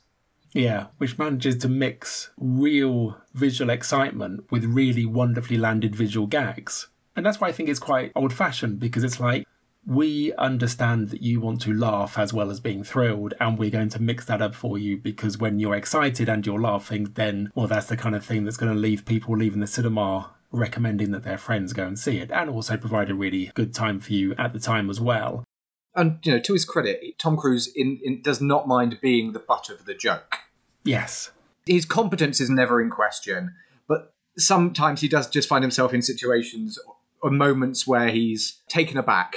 Yeah, 0.54 0.88
which 0.98 1.18
manages 1.18 1.58
to 1.58 1.70
mix 1.70 2.32
real 2.38 3.18
visual 3.34 3.70
excitement 3.70 4.52
with 4.52 4.66
really 4.66 5.06
wonderfully 5.06 5.58
landed 5.58 5.96
visual 5.96 6.28
gags. 6.28 6.88
And 7.16 7.26
that's 7.26 7.40
why 7.40 7.48
I 7.48 7.52
think 7.52 7.70
it's 7.70 7.80
quite 7.80 8.12
old 8.16 8.34
fashioned 8.34 8.80
because 8.80 9.04
it's 9.04 9.20
like, 9.20 9.48
we 9.86 10.32
understand 10.34 11.10
that 11.10 11.24
you 11.24 11.40
want 11.40 11.62
to 11.62 11.74
laugh 11.74 12.20
as 12.20 12.34
well 12.34 12.52
as 12.52 12.60
being 12.60 12.84
thrilled, 12.84 13.34
and 13.40 13.58
we're 13.58 13.72
going 13.72 13.90
to 13.90 14.02
mix 14.02 14.26
that 14.26 14.42
up 14.42 14.54
for 14.54 14.78
you 14.78 14.96
because 14.96 15.40
when 15.40 15.58
you're 15.58 15.76
excited 15.76 16.30
and 16.30 16.46
you're 16.46 16.62
laughing, 16.62 17.12
then, 17.16 17.52
well, 17.56 17.66
that's 17.66 17.88
the 17.88 17.98
kind 17.98 18.14
of 18.14 18.24
thing 18.24 18.44
that's 18.44 18.58
going 18.58 18.72
to 18.72 18.78
leave 18.78 19.06
people 19.06 19.36
leaving 19.36 19.60
the 19.60 19.66
cinema 19.66 20.30
recommending 20.52 21.12
that 21.12 21.24
their 21.24 21.38
friends 21.38 21.74
go 21.74 21.88
and 21.88 21.98
see 21.98 22.18
it, 22.18 22.30
and 22.30 22.50
also 22.50 22.78
provide 22.78 23.10
a 23.10 23.16
really 23.16 23.52
good 23.56 23.74
time 23.74 24.00
for 24.00 24.14
you 24.14 24.36
at 24.38 24.54
the 24.54 24.60
time 24.60 24.90
as 24.90 25.00
well. 25.00 25.44
And, 25.96 26.20
you 26.24 26.34
know, 26.34 26.40
to 26.40 26.54
his 26.54 26.66
credit, 26.66 27.02
Tom 27.20 27.36
Cruise 27.36 27.72
in, 27.76 28.00
in, 28.04 28.22
does 28.22 28.42
not 28.42 28.68
mind 28.68 29.00
being 29.02 29.34
the 29.34 29.40
butt 29.40 29.70
of 29.70 29.86
the 29.86 29.94
joke. 29.94 30.38
Yes. 30.84 31.32
His 31.66 31.86
competence 31.86 32.40
is 32.40 32.50
never 32.50 32.82
in 32.82 32.90
question, 32.90 33.54
but 33.88 34.14
sometimes 34.38 35.02
he 35.02 35.08
does 35.08 35.30
just 35.30 35.50
find 35.50 35.64
himself 35.64 35.94
in 35.94 36.02
situations 36.02 36.80
or 37.22 37.30
moments 37.30 37.86
where 37.86 38.10
he's 38.10 38.62
taken 38.68 38.98
aback. 38.98 39.36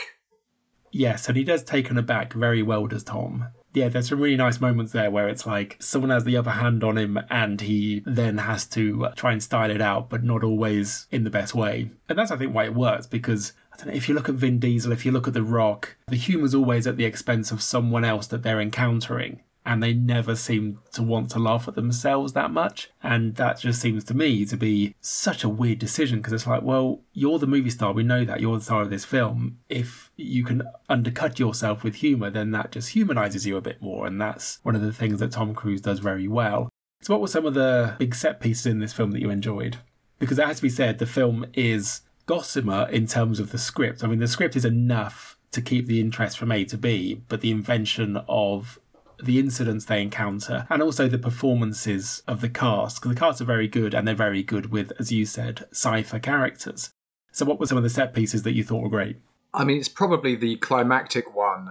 Yes, 0.90 1.29
and 1.29 1.37
he 1.37 1.43
does 1.43 1.64
taken 1.64 1.99
aback 1.99 2.33
very 2.33 2.62
well, 2.62 2.87
does 2.87 3.03
Tom. 3.03 3.49
Yeah, 3.75 3.88
there's 3.88 4.09
some 4.09 4.21
really 4.21 4.37
nice 4.37 4.61
moments 4.61 4.93
there 4.93 5.11
where 5.11 5.29
it's 5.29 5.45
like 5.45 5.77
someone 5.81 6.11
has 6.11 6.23
the 6.23 6.37
upper 6.37 6.51
hand 6.51 6.85
on 6.85 6.97
him 6.97 7.19
and 7.29 7.61
he 7.61 8.05
then 8.07 8.38
has 8.38 8.67
to 8.67 9.09
try 9.17 9.33
and 9.33 9.43
style 9.43 9.73
it 9.73 9.81
out, 9.81 10.09
but 10.09 10.23
not 10.23 10.45
always 10.45 11.09
in 11.11 11.25
the 11.25 11.31
best 11.31 11.57
way. 11.57 11.90
And 12.09 12.17
that's, 12.17 12.31
I 12.31 12.37
think, 12.37 12.55
why 12.55 12.67
it 12.67 12.75
works 12.75 13.09
because 13.09 13.53
I 13.75 13.77
don't 13.77 13.89
know, 13.89 13.95
if 13.95 14.09
you 14.09 14.15
look 14.15 14.29
at 14.29 14.37
Vin 14.37 14.61
Diesel, 14.61 14.93
if 14.93 15.05
you 15.05 15.11
look 15.11 15.27
at 15.27 15.35
The 15.35 15.43
Rock, 15.43 15.97
the 16.07 16.17
humour's 16.17 16.55
always 16.55 16.87
at 16.87 16.97
the 16.97 17.05
expense 17.05 17.51
of 17.51 17.61
someone 17.61 18.05
else 18.05 18.29
that 18.29 18.45
they're 18.45 18.61
encountering. 18.61 19.41
And 19.67 19.83
they 19.83 19.95
never 19.95 20.37
seem 20.37 20.81
to 20.93 21.03
want 21.03 21.31
to 21.31 21.39
laugh 21.39 21.67
at 21.67 21.75
themselves 21.75 22.35
that 22.35 22.51
much. 22.51 22.91
And 23.03 23.35
that 23.37 23.61
just 23.61 23.81
seems 23.81 24.05
to 24.05 24.15
me 24.15 24.45
to 24.45 24.59
be 24.59 24.95
such 25.01 25.43
a 25.43 25.49
weird 25.49 25.79
decision 25.79 26.19
because 26.19 26.35
it's 26.35 26.47
like, 26.47 26.63
well, 26.63 27.01
you're 27.15 27.39
the 27.39 27.47
movie 27.47 27.71
star. 27.71 27.93
We 27.93 28.03
know 28.03 28.27
that. 28.27 28.43
You're 28.43 28.59
the 28.59 28.65
star 28.65 28.83
of 28.83 28.91
this 28.91 29.07
film. 29.07 29.59
If 29.71 30.11
you 30.17 30.45
can 30.45 30.65
undercut 30.91 31.39
yourself 31.39 31.83
with 31.83 31.97
humour, 31.97 32.29
then 32.29 32.51
that 32.51 32.73
just 32.73 32.95
humanises 32.95 33.47
you 33.47 33.57
a 33.57 33.63
bit 33.63 33.81
more. 33.81 34.07
And 34.07 34.21
that's 34.21 34.59
one 34.65 34.77
of 34.77 34.83
the 34.83 34.93
things 34.93 35.19
that 35.21 35.33
Tom 35.33 35.55
Cruise 35.55 35.81
does 35.81 35.99
very 35.99 36.29
well. 36.29 36.69
So, 37.01 37.15
what 37.15 37.23
were 37.23 37.29
some 37.29 37.47
of 37.47 37.55
the 37.55 37.97
big 37.99 38.15
set 38.15 38.41
pieces 38.41 38.67
in 38.67 38.81
this 38.81 38.93
film 38.93 39.13
that 39.13 39.21
you 39.21 39.31
enjoyed? 39.31 39.79
Because 40.19 40.39
it 40.39 40.47
has 40.47 40.57
to 40.57 40.63
be 40.63 40.69
said, 40.69 40.99
the 40.99 41.07
film 41.07 41.47
is 41.55 42.03
gossamer 42.27 42.89
in 42.91 43.07
terms 43.07 43.41
of 43.41 43.53
the 43.53 43.59
script. 43.59 44.03
I 44.03 44.07
mean, 44.07 44.19
the 44.19 44.29
script 44.29 44.57
is 44.57 44.65
enough 44.65 45.39
to 45.53 45.63
keep 45.63 45.87
the 45.87 46.01
interest 46.01 46.39
from 46.39 46.51
A 46.51 46.65
to 46.65 46.77
B, 46.77 47.23
but 47.29 47.41
the 47.41 47.51
invention 47.51 48.21
of 48.29 48.79
the 49.23 49.39
incidents 49.39 49.85
they 49.85 50.03
encounter 50.03 50.67
and 50.69 50.83
also 50.83 51.07
the 51.07 51.17
performances 51.17 52.23
of 52.27 52.41
the 52.41 52.49
cast 52.49 52.97
because 52.97 53.15
the 53.15 53.21
cast 53.21 53.41
are 53.41 53.45
very 53.45 53.69
good 53.69 53.95
and 53.95 54.09
they're 54.09 54.15
very 54.15 54.43
good 54.43 54.73
with 54.73 54.91
as 54.99 55.13
you 55.13 55.25
said 55.25 55.65
cipher 55.71 56.19
characters 56.19 56.91
so 57.31 57.45
what 57.45 57.61
were 57.61 57.65
some 57.65 57.79
of 57.79 57.85
the 57.85 57.89
set 57.89 58.13
pieces 58.13 58.43
that 58.43 58.55
you 58.55 58.65
thought 58.65 58.83
were 58.83 58.89
great 58.89 59.17
I 59.55 59.63
mean, 59.63 59.79
it's 59.79 59.89
probably 59.89 60.35
the 60.35 60.57
climactic 60.57 61.35
one 61.35 61.71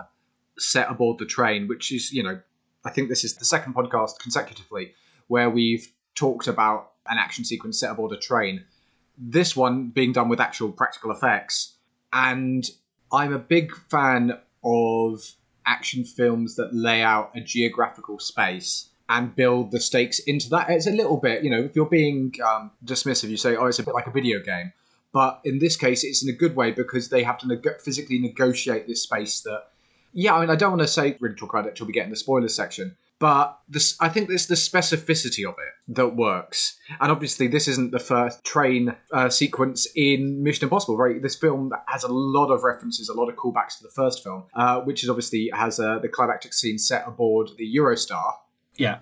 set 0.58 0.90
aboard 0.90 1.20
the 1.20 1.26
train, 1.26 1.68
which 1.68 1.92
is, 1.92 2.14
you 2.14 2.24
know, 2.24 2.40
I 2.86 2.90
think 2.90 3.10
this 3.10 3.26
is 3.26 3.36
the 3.36 3.46
second 3.46 3.76
podcast 3.76 4.20
consecutively 4.20 4.94
where 5.28 5.50
we've 5.50 5.92
talked 6.16 6.48
about 6.48 6.92
an 7.08 7.18
action 7.18 7.44
sequence 7.44 7.80
set 7.80 7.92
aboard 7.92 8.14
a 8.14 8.18
train. 8.18 8.64
This 9.18 9.56
one 9.56 9.90
being 9.90 10.12
done 10.12 10.30
with 10.30 10.40
actual 10.40 10.72
practical 10.72 11.12
effects. 11.12 11.76
And 12.12 12.70
I'm 13.12 13.34
a 13.34 13.40
big 13.40 13.76
fan 13.90 14.40
of 14.64 15.22
action 15.66 16.04
films 16.04 16.56
that 16.56 16.74
lay 16.74 17.02
out 17.02 17.32
a 17.36 17.42
geographical 17.42 18.20
space 18.20 18.90
and 19.10 19.36
build 19.36 19.72
the 19.72 19.80
stakes 19.80 20.20
into 20.20 20.50
that. 20.50 20.70
It's 20.70 20.88
a 20.88 20.92
little 20.92 21.18
bit, 21.18 21.44
you 21.44 21.50
know, 21.50 21.60
if 21.60 21.76
you're 21.76 21.86
being 21.86 22.34
um, 22.46 22.72
dismissive, 22.84 23.30
you 23.30 23.38
say, 23.38 23.56
oh, 23.56 23.66
it's 23.66 23.80
a 23.80 23.84
bit 23.84 23.94
like 23.94 24.08
a 24.08 24.12
video 24.12 24.40
game. 24.40 24.74
But 25.12 25.42
in 25.44 25.60
this 25.60 25.76
case, 25.76 26.04
it's 26.04 26.24
in 26.24 26.30
a 26.30 26.38
good 26.38 26.56
way 26.56 26.72
because 26.72 27.10
they 27.10 27.22
have 27.24 27.38
to 27.40 27.62
physically 27.84 28.18
negotiate 28.18 28.88
this 28.88 29.04
space 29.04 29.42
that, 29.42 29.68
yeah, 30.12 30.34
I 30.34 30.42
mean, 30.42 30.50
I 30.50 30.56
don't 30.56 30.72
want 30.72 30.82
to 30.82 30.88
say 30.88 31.18
really 31.20 31.36
talk 31.36 31.54
about 31.54 31.66
it 31.66 31.70
until 31.70 31.86
we 31.86 31.94
get 31.94 32.06
in 32.06 32.10
the 32.10 32.16
spoilers 32.16 32.56
section, 32.56 32.96
but 33.24 33.58
this, 33.70 33.96
I 34.02 34.10
think 34.10 34.30
it's 34.30 34.48
the 34.48 34.56
specificity 34.56 35.48
of 35.48 35.56
it 35.58 35.96
that 35.96 36.10
works. 36.10 36.78
And 37.00 37.10
obviously, 37.10 37.48
this 37.48 37.70
isn't 37.70 37.94
the 37.94 38.00
first 38.00 38.44
train 38.44 38.98
uh, 39.14 39.30
sequence 39.30 39.88
in 39.96 40.44
Mission 40.44 40.66
Impossible, 40.66 40.98
right? 40.98 41.22
This 41.22 41.34
film 41.34 41.72
has 41.88 42.04
a 42.04 42.10
lot 42.10 42.48
of 42.48 42.64
references, 42.64 43.08
a 43.08 43.14
lot 43.14 43.30
of 43.30 43.38
callbacks 43.38 43.78
to 43.78 43.84
the 43.84 43.92
first 43.96 44.26
film, 44.26 44.44
uh, 44.56 44.82
which 44.82 45.06
is 45.06 45.10
obviously 45.10 45.50
has 45.54 45.80
uh, 45.80 46.00
the 46.00 46.10
climactic 46.10 46.52
scene 46.54 46.78
set 46.78 47.08
aboard 47.08 47.52
the 47.58 47.78
Eurostar. 47.78 48.34
yeah 48.76 48.98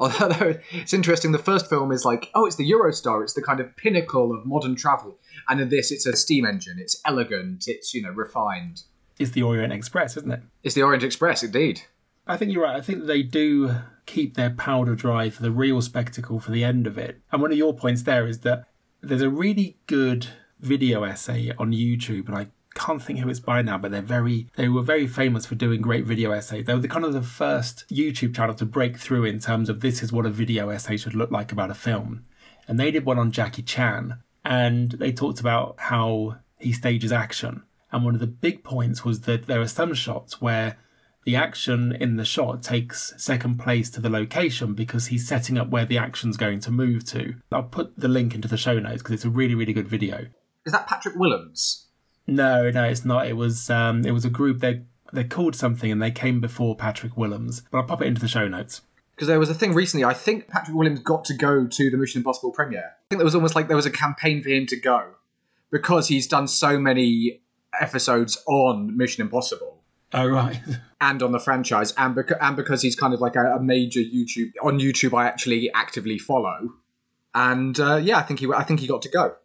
Although 0.00 0.58
it's 0.72 0.92
interesting, 0.92 1.30
the 1.30 1.38
first 1.38 1.68
film 1.68 1.92
is 1.92 2.04
like, 2.04 2.28
oh, 2.34 2.46
it's 2.46 2.56
the 2.56 2.68
Eurostar, 2.68 3.22
it's 3.22 3.34
the 3.34 3.42
kind 3.42 3.60
of 3.60 3.76
pinnacle 3.76 4.32
of 4.32 4.44
modern 4.44 4.74
travel. 4.74 5.16
And 5.48 5.60
in 5.60 5.68
this, 5.68 5.92
it's 5.92 6.06
a 6.06 6.16
steam 6.16 6.44
engine, 6.44 6.78
it's 6.80 7.00
elegant, 7.06 7.68
it's, 7.68 7.94
you 7.94 8.02
know, 8.02 8.10
refined. 8.10 8.82
it's 9.20 9.30
the 9.30 9.42
orient 9.42 9.72
express 9.72 10.16
isn't 10.16 10.32
it 10.32 10.40
It's 10.64 10.74
the 10.74 10.82
Orient 10.82 11.04
Express, 11.04 11.44
indeed. 11.44 11.82
I 12.30 12.36
think 12.36 12.52
you're 12.52 12.62
right. 12.62 12.76
I 12.76 12.80
think 12.80 13.06
they 13.06 13.24
do 13.24 13.74
keep 14.06 14.34
their 14.34 14.50
powder 14.50 14.94
dry 14.94 15.30
for 15.30 15.42
the 15.42 15.50
real 15.50 15.82
spectacle 15.82 16.38
for 16.38 16.52
the 16.52 16.62
end 16.62 16.86
of 16.86 16.96
it. 16.96 17.20
And 17.32 17.42
one 17.42 17.50
of 17.50 17.58
your 17.58 17.74
points 17.74 18.04
there 18.04 18.28
is 18.28 18.40
that 18.40 18.66
there's 19.00 19.20
a 19.20 19.28
really 19.28 19.78
good 19.88 20.28
video 20.60 21.02
essay 21.02 21.50
on 21.58 21.72
YouTube, 21.72 22.28
and 22.28 22.36
I 22.36 22.46
can't 22.76 23.02
think 23.02 23.18
who 23.18 23.28
it's 23.28 23.40
by 23.40 23.62
now, 23.62 23.78
but 23.78 23.90
they're 23.90 24.00
very 24.00 24.46
they 24.54 24.68
were 24.68 24.82
very 24.82 25.08
famous 25.08 25.44
for 25.44 25.56
doing 25.56 25.80
great 25.80 26.04
video 26.04 26.30
essays. 26.30 26.66
They 26.66 26.74
were 26.74 26.78
the 26.78 26.86
kind 26.86 27.04
of 27.04 27.14
the 27.14 27.22
first 27.22 27.84
YouTube 27.90 28.36
channel 28.36 28.54
to 28.54 28.64
break 28.64 28.96
through 28.96 29.24
in 29.24 29.40
terms 29.40 29.68
of 29.68 29.80
this 29.80 30.00
is 30.00 30.12
what 30.12 30.24
a 30.24 30.30
video 30.30 30.68
essay 30.68 30.96
should 30.96 31.16
look 31.16 31.32
like 31.32 31.50
about 31.50 31.72
a 31.72 31.74
film. 31.74 32.26
And 32.68 32.78
they 32.78 32.92
did 32.92 33.04
one 33.04 33.18
on 33.18 33.32
Jackie 33.32 33.62
Chan, 33.62 34.22
and 34.44 34.92
they 34.92 35.10
talked 35.10 35.40
about 35.40 35.74
how 35.78 36.36
he 36.60 36.72
stages 36.72 37.10
action. 37.10 37.64
And 37.90 38.04
one 38.04 38.14
of 38.14 38.20
the 38.20 38.28
big 38.28 38.62
points 38.62 39.04
was 39.04 39.22
that 39.22 39.48
there 39.48 39.60
are 39.60 39.66
some 39.66 39.94
shots 39.94 40.40
where 40.40 40.78
the 41.30 41.36
action 41.36 41.92
in 41.92 42.16
the 42.16 42.24
shot 42.24 42.60
takes 42.60 43.14
second 43.16 43.56
place 43.56 43.88
to 43.88 44.00
the 44.00 44.10
location 44.10 44.74
because 44.74 45.06
he's 45.06 45.28
setting 45.28 45.56
up 45.56 45.68
where 45.68 45.84
the 45.84 45.96
action's 45.96 46.36
going 46.36 46.58
to 46.58 46.72
move 46.72 47.04
to. 47.04 47.36
I'll 47.52 47.62
put 47.62 47.96
the 47.96 48.08
link 48.08 48.34
into 48.34 48.48
the 48.48 48.56
show 48.56 48.80
notes 48.80 49.00
because 49.00 49.14
it's 49.14 49.24
a 49.24 49.30
really, 49.30 49.54
really 49.54 49.72
good 49.72 49.86
video. 49.86 50.26
Is 50.66 50.72
that 50.72 50.88
Patrick 50.88 51.14
Willems? 51.14 51.86
No, 52.26 52.68
no, 52.72 52.82
it's 52.82 53.04
not. 53.04 53.28
It 53.28 53.34
was 53.34 53.70
um, 53.70 54.04
it 54.04 54.10
was 54.10 54.24
a 54.24 54.28
group. 54.28 54.58
They 54.58 54.82
they 55.12 55.22
called 55.22 55.54
something 55.54 55.92
and 55.92 56.02
they 56.02 56.10
came 56.10 56.40
before 56.40 56.74
Patrick 56.74 57.16
Willems. 57.16 57.62
But 57.70 57.78
I'll 57.78 57.84
pop 57.84 58.02
it 58.02 58.08
into 58.08 58.20
the 58.20 58.26
show 58.26 58.48
notes. 58.48 58.80
Because 59.14 59.28
there 59.28 59.38
was 59.38 59.50
a 59.50 59.54
thing 59.54 59.72
recently, 59.72 60.04
I 60.04 60.14
think 60.14 60.48
Patrick 60.48 60.76
Willems 60.76 60.98
got 60.98 61.24
to 61.26 61.34
go 61.34 61.64
to 61.64 61.90
the 61.90 61.96
Mission 61.96 62.18
Impossible 62.18 62.50
premiere. 62.50 62.86
I 62.86 63.06
think 63.08 63.20
there 63.20 63.24
was 63.24 63.36
almost 63.36 63.54
like 63.54 63.68
there 63.68 63.76
was 63.76 63.86
a 63.86 63.90
campaign 63.92 64.42
for 64.42 64.48
him 64.48 64.66
to 64.66 64.76
go 64.76 65.12
because 65.70 66.08
he's 66.08 66.26
done 66.26 66.48
so 66.48 66.76
many 66.76 67.40
episodes 67.80 68.42
on 68.48 68.96
Mission 68.96 69.22
Impossible. 69.22 69.79
Oh 70.12 70.26
right. 70.26 70.60
and 71.00 71.22
on 71.22 71.32
the 71.32 71.38
franchise, 71.38 71.92
and, 71.96 72.16
beca- 72.16 72.38
and 72.40 72.56
because 72.56 72.82
he's 72.82 72.96
kind 72.96 73.14
of 73.14 73.20
like 73.20 73.36
a, 73.36 73.56
a 73.56 73.62
major 73.62 74.00
YouTube 74.00 74.52
on 74.62 74.78
YouTube, 74.80 75.16
I 75.16 75.26
actually 75.26 75.70
actively 75.72 76.18
follow, 76.18 76.74
and 77.34 77.78
uh, 77.78 77.96
yeah, 77.96 78.18
I 78.18 78.22
think 78.22 78.40
he 78.40 78.48
I 78.52 78.64
think 78.64 78.80
he 78.80 78.86
got 78.86 79.02
to 79.02 79.08
go. 79.08 79.36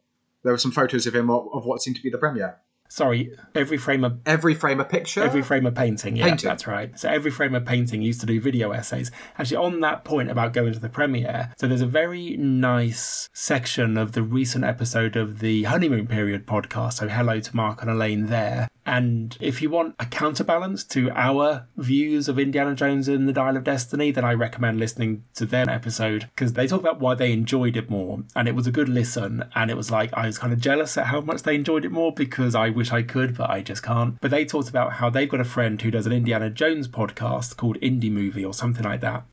There 0.43 0.51
were 0.53 0.57
some 0.57 0.71
photos 0.71 1.07
of 1.07 1.15
him 1.15 1.29
of, 1.29 1.47
of 1.53 1.65
what 1.65 1.81
seemed 1.81 1.95
to 1.97 2.03
be 2.03 2.09
the 2.09 2.17
premiere. 2.17 2.57
Sorry, 2.87 3.35
every 3.55 3.77
frame 3.77 4.03
of 4.03 4.19
Every 4.27 4.53
frame 4.53 4.79
of 4.79 4.89
picture. 4.89 5.23
Every 5.23 5.41
frame 5.41 5.65
of 5.65 5.73
painting, 5.73 6.15
yeah, 6.15 6.25
Painting. 6.25 6.47
that's 6.47 6.67
right. 6.67 6.97
So 6.99 7.09
every 7.09 7.31
frame 7.31 7.55
of 7.55 7.65
painting 7.65 8.03
used 8.03 8.19
to 8.21 8.27
do 8.27 8.39
video 8.39 8.71
essays. 8.71 9.09
Actually, 9.39 9.57
on 9.57 9.79
that 9.81 10.03
point 10.03 10.29
about 10.29 10.53
going 10.53 10.71
to 10.73 10.79
the 10.79 10.87
premiere, 10.89 11.51
so 11.57 11.67
there's 11.67 11.81
a 11.81 11.87
very 11.87 12.37
nice 12.37 13.27
section 13.33 13.97
of 13.97 14.11
the 14.11 14.21
recent 14.21 14.63
episode 14.65 15.15
of 15.15 15.39
the 15.39 15.63
Honeymoon 15.63 16.05
Period 16.07 16.45
podcast. 16.45 16.93
So 16.93 17.07
hello 17.07 17.39
to 17.39 17.55
Mark 17.55 17.81
and 17.81 17.89
Elaine 17.89 18.27
there. 18.27 18.67
And 18.85 19.37
if 19.39 19.61
you 19.61 19.69
want 19.69 19.95
a 19.99 20.05
counterbalance 20.05 20.83
to 20.85 21.09
our 21.11 21.67
views 21.75 22.29
of 22.29 22.37
Indiana 22.37 22.75
Jones 22.75 23.07
and 23.07 23.27
the 23.27 23.33
Dial 23.33 23.57
of 23.57 23.63
Destiny, 23.63 24.11
then 24.11 24.23
I 24.23 24.33
recommend 24.33 24.79
listening 24.79 25.23
to 25.35 25.45
their 25.45 25.69
episode 25.69 26.29
because 26.35 26.53
they 26.53 26.67
talk 26.67 26.81
about 26.81 26.99
why 26.99 27.15
they 27.15 27.33
enjoyed 27.33 27.75
it 27.75 27.89
more. 27.89 28.23
And 28.35 28.47
it 28.47 28.55
was 28.55 28.67
a 28.67 28.71
good 28.71 28.89
listen. 28.89 29.43
And 29.55 29.71
it 29.71 29.77
was 29.77 29.89
like, 29.89 30.13
I 30.13 30.27
was 30.27 30.37
kind 30.37 30.53
of 30.53 30.59
jealous 30.59 30.97
at 30.97 31.07
how 31.07 31.21
much 31.21 31.43
they 31.43 31.55
enjoyed 31.55 31.85
it 31.85 31.91
more 31.91 32.13
because 32.13 32.53
I 32.53 32.69
wish 32.69 32.91
I 32.91 33.01
could, 33.01 33.35
but 33.35 33.49
I 33.49 33.61
just 33.61 33.83
can't. 33.83 34.19
But 34.21 34.31
they 34.31 34.45
talked 34.45 34.69
about 34.69 34.93
how 34.93 35.09
they've 35.09 35.29
got 35.29 35.39
a 35.39 35.45
friend 35.45 35.81
who 35.81 35.91
does 35.91 36.05
an 36.05 36.13
Indiana 36.13 36.49
Jones 36.49 36.87
podcast 36.87 37.57
called 37.57 37.79
Indie 37.81 38.11
Movie 38.11 38.45
or 38.45 38.53
something 38.53 38.83
like 38.83 39.01
that, 39.01 39.25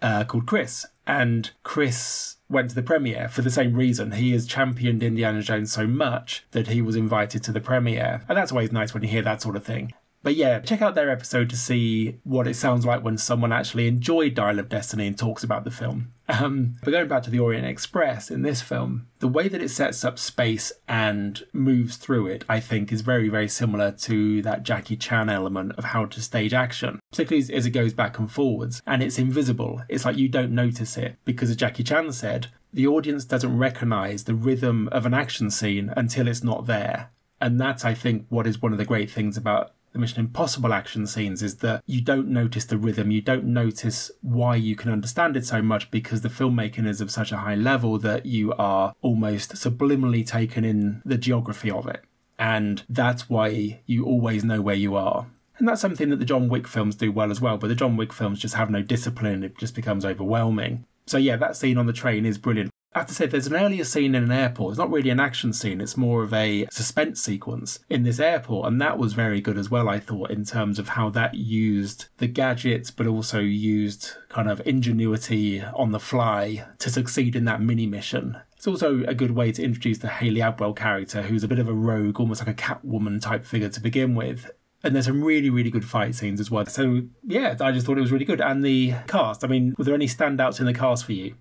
uh, 0.00 0.24
called 0.24 0.46
Chris. 0.46 0.86
And 1.06 1.50
Chris 1.62 2.36
went 2.48 2.70
to 2.70 2.74
the 2.74 2.82
premiere 2.82 3.28
for 3.28 3.42
the 3.42 3.50
same 3.50 3.74
reason. 3.74 4.12
He 4.12 4.32
has 4.32 4.46
championed 4.46 5.02
Indiana 5.02 5.42
Jones 5.42 5.72
so 5.72 5.86
much 5.86 6.44
that 6.52 6.68
he 6.68 6.80
was 6.80 6.96
invited 6.96 7.42
to 7.44 7.52
the 7.52 7.60
premiere. 7.60 8.22
And 8.28 8.38
that's 8.38 8.52
always 8.52 8.72
nice 8.72 8.94
when 8.94 9.02
you 9.02 9.08
hear 9.08 9.22
that 9.22 9.42
sort 9.42 9.56
of 9.56 9.64
thing. 9.64 9.92
But 10.24 10.36
yeah, 10.36 10.58
check 10.60 10.80
out 10.80 10.94
their 10.94 11.10
episode 11.10 11.50
to 11.50 11.56
see 11.56 12.18
what 12.24 12.48
it 12.48 12.54
sounds 12.54 12.86
like 12.86 13.04
when 13.04 13.18
someone 13.18 13.52
actually 13.52 13.86
enjoyed 13.86 14.34
Dial 14.34 14.58
of 14.58 14.70
Destiny 14.70 15.06
and 15.06 15.18
talks 15.18 15.44
about 15.44 15.62
the 15.62 15.70
film. 15.70 16.10
Um, 16.26 16.76
but 16.82 16.92
going 16.92 17.06
back 17.06 17.22
to 17.24 17.30
the 17.30 17.38
Orient 17.38 17.66
Express 17.66 18.30
in 18.30 18.40
this 18.40 18.62
film, 18.62 19.08
the 19.18 19.28
way 19.28 19.46
that 19.46 19.60
it 19.60 19.68
sets 19.68 20.06
up 20.06 20.18
space 20.18 20.72
and 20.88 21.44
moves 21.52 21.98
through 21.98 22.28
it, 22.28 22.46
I 22.48 22.60
think, 22.60 22.90
is 22.90 23.02
very, 23.02 23.28
very 23.28 23.46
similar 23.46 23.92
to 23.92 24.40
that 24.40 24.62
Jackie 24.62 24.96
Chan 24.96 25.28
element 25.28 25.72
of 25.76 25.84
how 25.84 26.06
to 26.06 26.22
stage 26.22 26.54
action, 26.54 26.98
particularly 27.12 27.54
as 27.54 27.66
it 27.66 27.72
goes 27.72 27.92
back 27.92 28.18
and 28.18 28.32
forwards. 28.32 28.80
And 28.86 29.02
it's 29.02 29.18
invisible. 29.18 29.82
It's 29.90 30.06
like 30.06 30.16
you 30.16 30.30
don't 30.30 30.54
notice 30.54 30.96
it 30.96 31.16
because, 31.26 31.50
as 31.50 31.56
Jackie 31.56 31.84
Chan 31.84 32.10
said, 32.12 32.46
the 32.72 32.86
audience 32.86 33.26
doesn't 33.26 33.58
recognize 33.58 34.24
the 34.24 34.34
rhythm 34.34 34.88
of 34.92 35.04
an 35.04 35.12
action 35.12 35.50
scene 35.50 35.92
until 35.94 36.26
it's 36.26 36.42
not 36.42 36.64
there. 36.64 37.10
And 37.38 37.60
that's, 37.60 37.84
I 37.84 37.92
think, 37.92 38.24
what 38.30 38.46
is 38.46 38.62
one 38.62 38.72
of 38.72 38.78
the 38.78 38.86
great 38.86 39.10
things 39.10 39.36
about 39.36 39.72
the 39.94 40.00
Mission 40.00 40.20
Impossible 40.20 40.72
action 40.72 41.06
scenes 41.06 41.40
is 41.40 41.58
that 41.58 41.82
you 41.86 42.00
don't 42.00 42.26
notice 42.26 42.64
the 42.64 42.76
rhythm, 42.76 43.12
you 43.12 43.22
don't 43.22 43.44
notice 43.44 44.10
why 44.22 44.56
you 44.56 44.74
can 44.74 44.90
understand 44.90 45.36
it 45.36 45.46
so 45.46 45.62
much 45.62 45.90
because 45.92 46.20
the 46.20 46.28
filmmaking 46.28 46.86
is 46.86 47.00
of 47.00 47.12
such 47.12 47.30
a 47.30 47.38
high 47.38 47.54
level 47.54 47.96
that 48.00 48.26
you 48.26 48.52
are 48.54 48.94
almost 49.02 49.54
subliminally 49.54 50.26
taken 50.26 50.64
in 50.64 51.00
the 51.04 51.16
geography 51.16 51.70
of 51.70 51.86
it. 51.86 52.02
And 52.40 52.82
that's 52.88 53.30
why 53.30 53.82
you 53.86 54.04
always 54.04 54.42
know 54.42 54.60
where 54.60 54.74
you 54.74 54.96
are. 54.96 55.26
And 55.58 55.68
that's 55.68 55.80
something 55.80 56.10
that 56.10 56.18
the 56.18 56.24
John 56.24 56.48
Wick 56.48 56.66
films 56.66 56.96
do 56.96 57.12
well 57.12 57.30
as 57.30 57.40
well, 57.40 57.56
but 57.56 57.68
the 57.68 57.76
John 57.76 57.96
Wick 57.96 58.12
films 58.12 58.40
just 58.40 58.56
have 58.56 58.70
no 58.70 58.82
discipline, 58.82 59.44
it 59.44 59.56
just 59.56 59.76
becomes 59.76 60.04
overwhelming. 60.04 60.84
So, 61.06 61.18
yeah, 61.18 61.36
that 61.36 61.54
scene 61.54 61.78
on 61.78 61.86
the 61.86 61.92
train 61.92 62.26
is 62.26 62.38
brilliant. 62.38 62.73
I 62.94 63.00
have 63.00 63.08
to 63.08 63.14
say, 63.14 63.26
there's 63.26 63.48
an 63.48 63.56
earlier 63.56 63.82
scene 63.82 64.14
in 64.14 64.22
an 64.22 64.30
airport. 64.30 64.72
It's 64.72 64.78
not 64.78 64.90
really 64.90 65.10
an 65.10 65.18
action 65.18 65.52
scene, 65.52 65.80
it's 65.80 65.96
more 65.96 66.22
of 66.22 66.32
a 66.32 66.66
suspense 66.70 67.20
sequence 67.20 67.80
in 67.90 68.04
this 68.04 68.20
airport. 68.20 68.68
And 68.68 68.80
that 68.80 68.98
was 68.98 69.14
very 69.14 69.40
good 69.40 69.58
as 69.58 69.70
well, 69.70 69.88
I 69.88 69.98
thought, 69.98 70.30
in 70.30 70.44
terms 70.44 70.78
of 70.78 70.90
how 70.90 71.10
that 71.10 71.34
used 71.34 72.06
the 72.18 72.28
gadgets, 72.28 72.92
but 72.92 73.08
also 73.08 73.40
used 73.40 74.12
kind 74.28 74.48
of 74.48 74.62
ingenuity 74.64 75.62
on 75.62 75.90
the 75.90 75.98
fly 75.98 76.66
to 76.78 76.90
succeed 76.90 77.34
in 77.34 77.44
that 77.46 77.60
mini 77.60 77.86
mission. 77.86 78.38
It's 78.56 78.68
also 78.68 79.02
a 79.08 79.14
good 79.14 79.32
way 79.32 79.50
to 79.52 79.62
introduce 79.62 79.98
the 79.98 80.08
Hayley 80.08 80.40
Atwell 80.40 80.72
character, 80.72 81.22
who's 81.22 81.44
a 81.44 81.48
bit 81.48 81.58
of 81.58 81.68
a 81.68 81.74
rogue, 81.74 82.20
almost 82.20 82.46
like 82.46 82.48
a 82.48 82.62
Catwoman 82.62 83.20
type 83.20 83.44
figure 83.44 83.68
to 83.68 83.80
begin 83.80 84.14
with. 84.14 84.50
And 84.84 84.94
there's 84.94 85.06
some 85.06 85.24
really, 85.24 85.50
really 85.50 85.70
good 85.70 85.84
fight 85.84 86.14
scenes 86.14 86.40
as 86.40 86.50
well. 86.50 86.66
So, 86.66 87.02
yeah, 87.24 87.56
I 87.60 87.72
just 87.72 87.86
thought 87.86 87.98
it 87.98 88.02
was 88.02 88.12
really 88.12 88.24
good. 88.24 88.40
And 88.40 88.62
the 88.62 88.94
cast, 89.06 89.42
I 89.42 89.48
mean, 89.48 89.74
were 89.76 89.84
there 89.84 89.94
any 89.94 90.06
standouts 90.06 90.60
in 90.60 90.66
the 90.66 90.74
cast 90.74 91.06
for 91.06 91.12
you? 91.12 91.34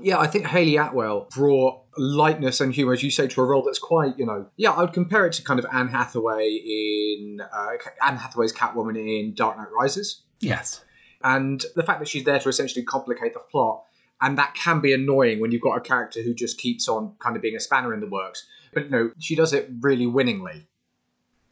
Yeah, 0.00 0.18
I 0.18 0.26
think 0.26 0.46
Hayley 0.46 0.76
Atwell 0.76 1.28
brought 1.34 1.82
lightness 1.96 2.60
and 2.60 2.74
humour, 2.74 2.92
as 2.92 3.02
you 3.02 3.10
say, 3.10 3.26
to 3.28 3.40
a 3.40 3.44
role 3.44 3.62
that's 3.62 3.78
quite, 3.78 4.18
you 4.18 4.26
know, 4.26 4.46
yeah, 4.56 4.70
I 4.72 4.82
would 4.82 4.92
compare 4.92 5.26
it 5.26 5.32
to 5.34 5.42
kind 5.42 5.58
of 5.58 5.66
Anne 5.72 5.88
Hathaway 5.88 6.48
in 6.48 7.40
uh, 7.40 7.68
Anne 8.06 8.16
Hathaway's 8.16 8.52
Catwoman 8.52 8.96
in 8.98 9.34
Dark 9.34 9.56
Knight 9.56 9.68
Rises, 9.76 10.22
Yes. 10.40 10.84
and 11.24 11.64
the 11.76 11.82
fact 11.82 12.00
that 12.00 12.08
she's 12.08 12.24
there 12.24 12.38
to 12.38 12.48
essentially 12.48 12.84
complicate 12.84 13.32
the 13.32 13.40
plot, 13.40 13.84
and 14.20 14.36
that 14.36 14.54
can 14.54 14.80
be 14.80 14.92
annoying 14.92 15.40
when 15.40 15.50
you've 15.50 15.62
got 15.62 15.76
a 15.76 15.80
character 15.80 16.22
who 16.22 16.34
just 16.34 16.58
keeps 16.58 16.88
on 16.88 17.14
kind 17.18 17.34
of 17.36 17.40
being 17.42 17.56
a 17.56 17.60
spanner 17.60 17.94
in 17.94 18.00
the 18.00 18.06
works. 18.06 18.46
But 18.74 18.90
no, 18.90 19.12
she 19.18 19.34
does 19.34 19.52
it 19.54 19.70
really 19.80 20.06
winningly. 20.06 20.66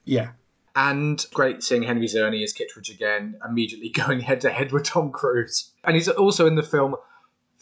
Yeah. 0.05 0.33
And 0.77 1.25
great 1.33 1.63
seeing 1.63 1.83
Henry 1.85 2.07
Czerny 2.07 2.43
as 2.43 2.53
Kittredge 2.53 2.91
again, 2.91 3.37
immediately 3.49 3.89
going 3.95 4.21
head 4.21 4.41
to 4.43 4.51
head 4.51 4.73
with 4.73 4.85
Tom 4.85 5.13
Cruise. 5.13 5.71
And 5.85 5.95
he's 5.95 6.09
also 6.09 6.47
in 6.47 6.57
the 6.57 6.63
film 6.63 6.97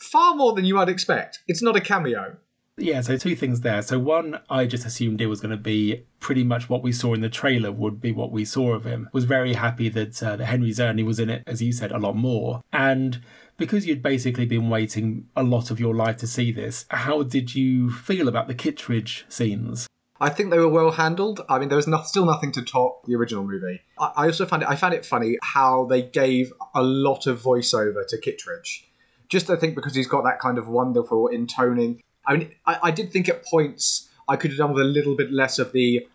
far 0.03 0.35
more 0.35 0.53
than 0.53 0.65
you 0.65 0.75
might 0.75 0.89
expect. 0.89 1.41
It's 1.47 1.63
not 1.63 1.77
a 1.77 1.81
cameo. 1.81 2.37
Yeah, 2.79 3.03
so 3.03 3.17
two 3.17 3.37
things 3.37 3.61
there. 3.61 3.83
So 3.83 3.99
one, 3.99 4.41
I 4.49 4.65
just 4.67 4.87
assumed 4.87 5.21
it 5.21 5.27
was 5.27 5.41
going 5.41 5.51
to 5.51 5.57
be 5.59 6.07
pretty 6.21 6.43
much 6.43 6.71
what 6.71 6.83
we 6.83 6.91
saw 6.91 7.13
in 7.13 7.21
the 7.21 7.29
trailer 7.29 7.71
would 7.71 8.01
be 8.01 8.13
what 8.13 8.33
we 8.33 8.45
saw 8.45 8.73
of 8.73 8.85
him. 8.85 9.11
Was 9.13 9.25
very 9.25 9.53
happy 9.53 9.89
that 9.91 10.23
uh, 10.23 10.37
that 10.37 10.47
Henry 10.47 10.71
Czerny 10.71 11.05
was 11.05 11.21
in 11.21 11.29
it, 11.29 11.43
as 11.47 11.61
you 11.61 11.73
said, 11.73 11.93
a 11.93 11.99
lot 11.99 12.17
more. 12.17 12.63
And 12.73 13.21
because 13.59 13.87
you'd 13.87 14.03
basically 14.03 14.47
been 14.47 14.71
waiting 14.71 15.29
a 15.37 15.43
lot 15.43 15.71
of 15.71 15.79
your 15.79 15.95
life 15.95 16.17
to 16.19 16.27
see 16.27 16.51
this, 16.51 16.87
how 16.89 17.23
did 17.23 17.55
you 17.55 17.91
feel 17.91 18.27
about 18.27 18.49
the 18.49 18.55
Kittredge 18.55 19.27
scenes? 19.29 19.87
I 20.19 20.31
think 20.31 20.51
they 20.51 20.59
were 20.59 20.69
well 20.69 20.93
handled. 20.93 21.41
I 21.49 21.59
mean, 21.59 21.69
there 21.69 21.77
was 21.77 21.89
still 22.09 22.25
nothing 22.25 22.53
to 22.53 22.63
top 22.63 23.05
the 23.07 23.17
original 23.17 23.45
movie. 23.45 23.81
I, 23.99 24.13
I 24.17 24.27
also 24.27 24.47
found 24.47 24.63
it. 24.63 24.69
I 24.69 24.77
found 24.77 24.95
it 24.95 25.05
funny 25.05 25.37
how 25.43 25.85
they 25.87 26.03
gave 26.03 26.53
a 26.75 26.83
lot 26.83 27.27
of 27.27 27.43
voiceover 27.43 28.07
to 28.07 28.19
Kittredge. 28.19 28.89
Just 29.33 29.49
I 29.49 29.57
think 29.57 29.75
because 29.75 29.95
he's 29.95 30.07
got 30.07 30.25
that 30.25 30.41
kind 30.41 30.59
of 30.59 30.69
wonderful 30.69 31.29
intoning. 31.29 32.03
I 32.27 32.37
mean, 32.37 32.51
I, 32.67 32.79
I 32.83 32.91
did 32.91 33.11
think 33.11 33.31
at 33.31 33.43
points 33.47 34.11
I 34.29 34.37
could 34.37 34.51
have 34.51 34.59
done 34.59 34.75
with 34.75 34.83
a 34.83 34.87
little 34.87 35.17
bit 35.17 35.33
less 35.33 35.59
of 35.59 35.73
the 35.73 36.07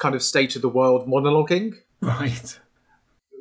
kind 0.00 0.16
of 0.16 0.24
state 0.24 0.56
of 0.56 0.62
the 0.62 0.68
world 0.68 1.06
monologuing. 1.06 1.76
Right. 2.00 2.58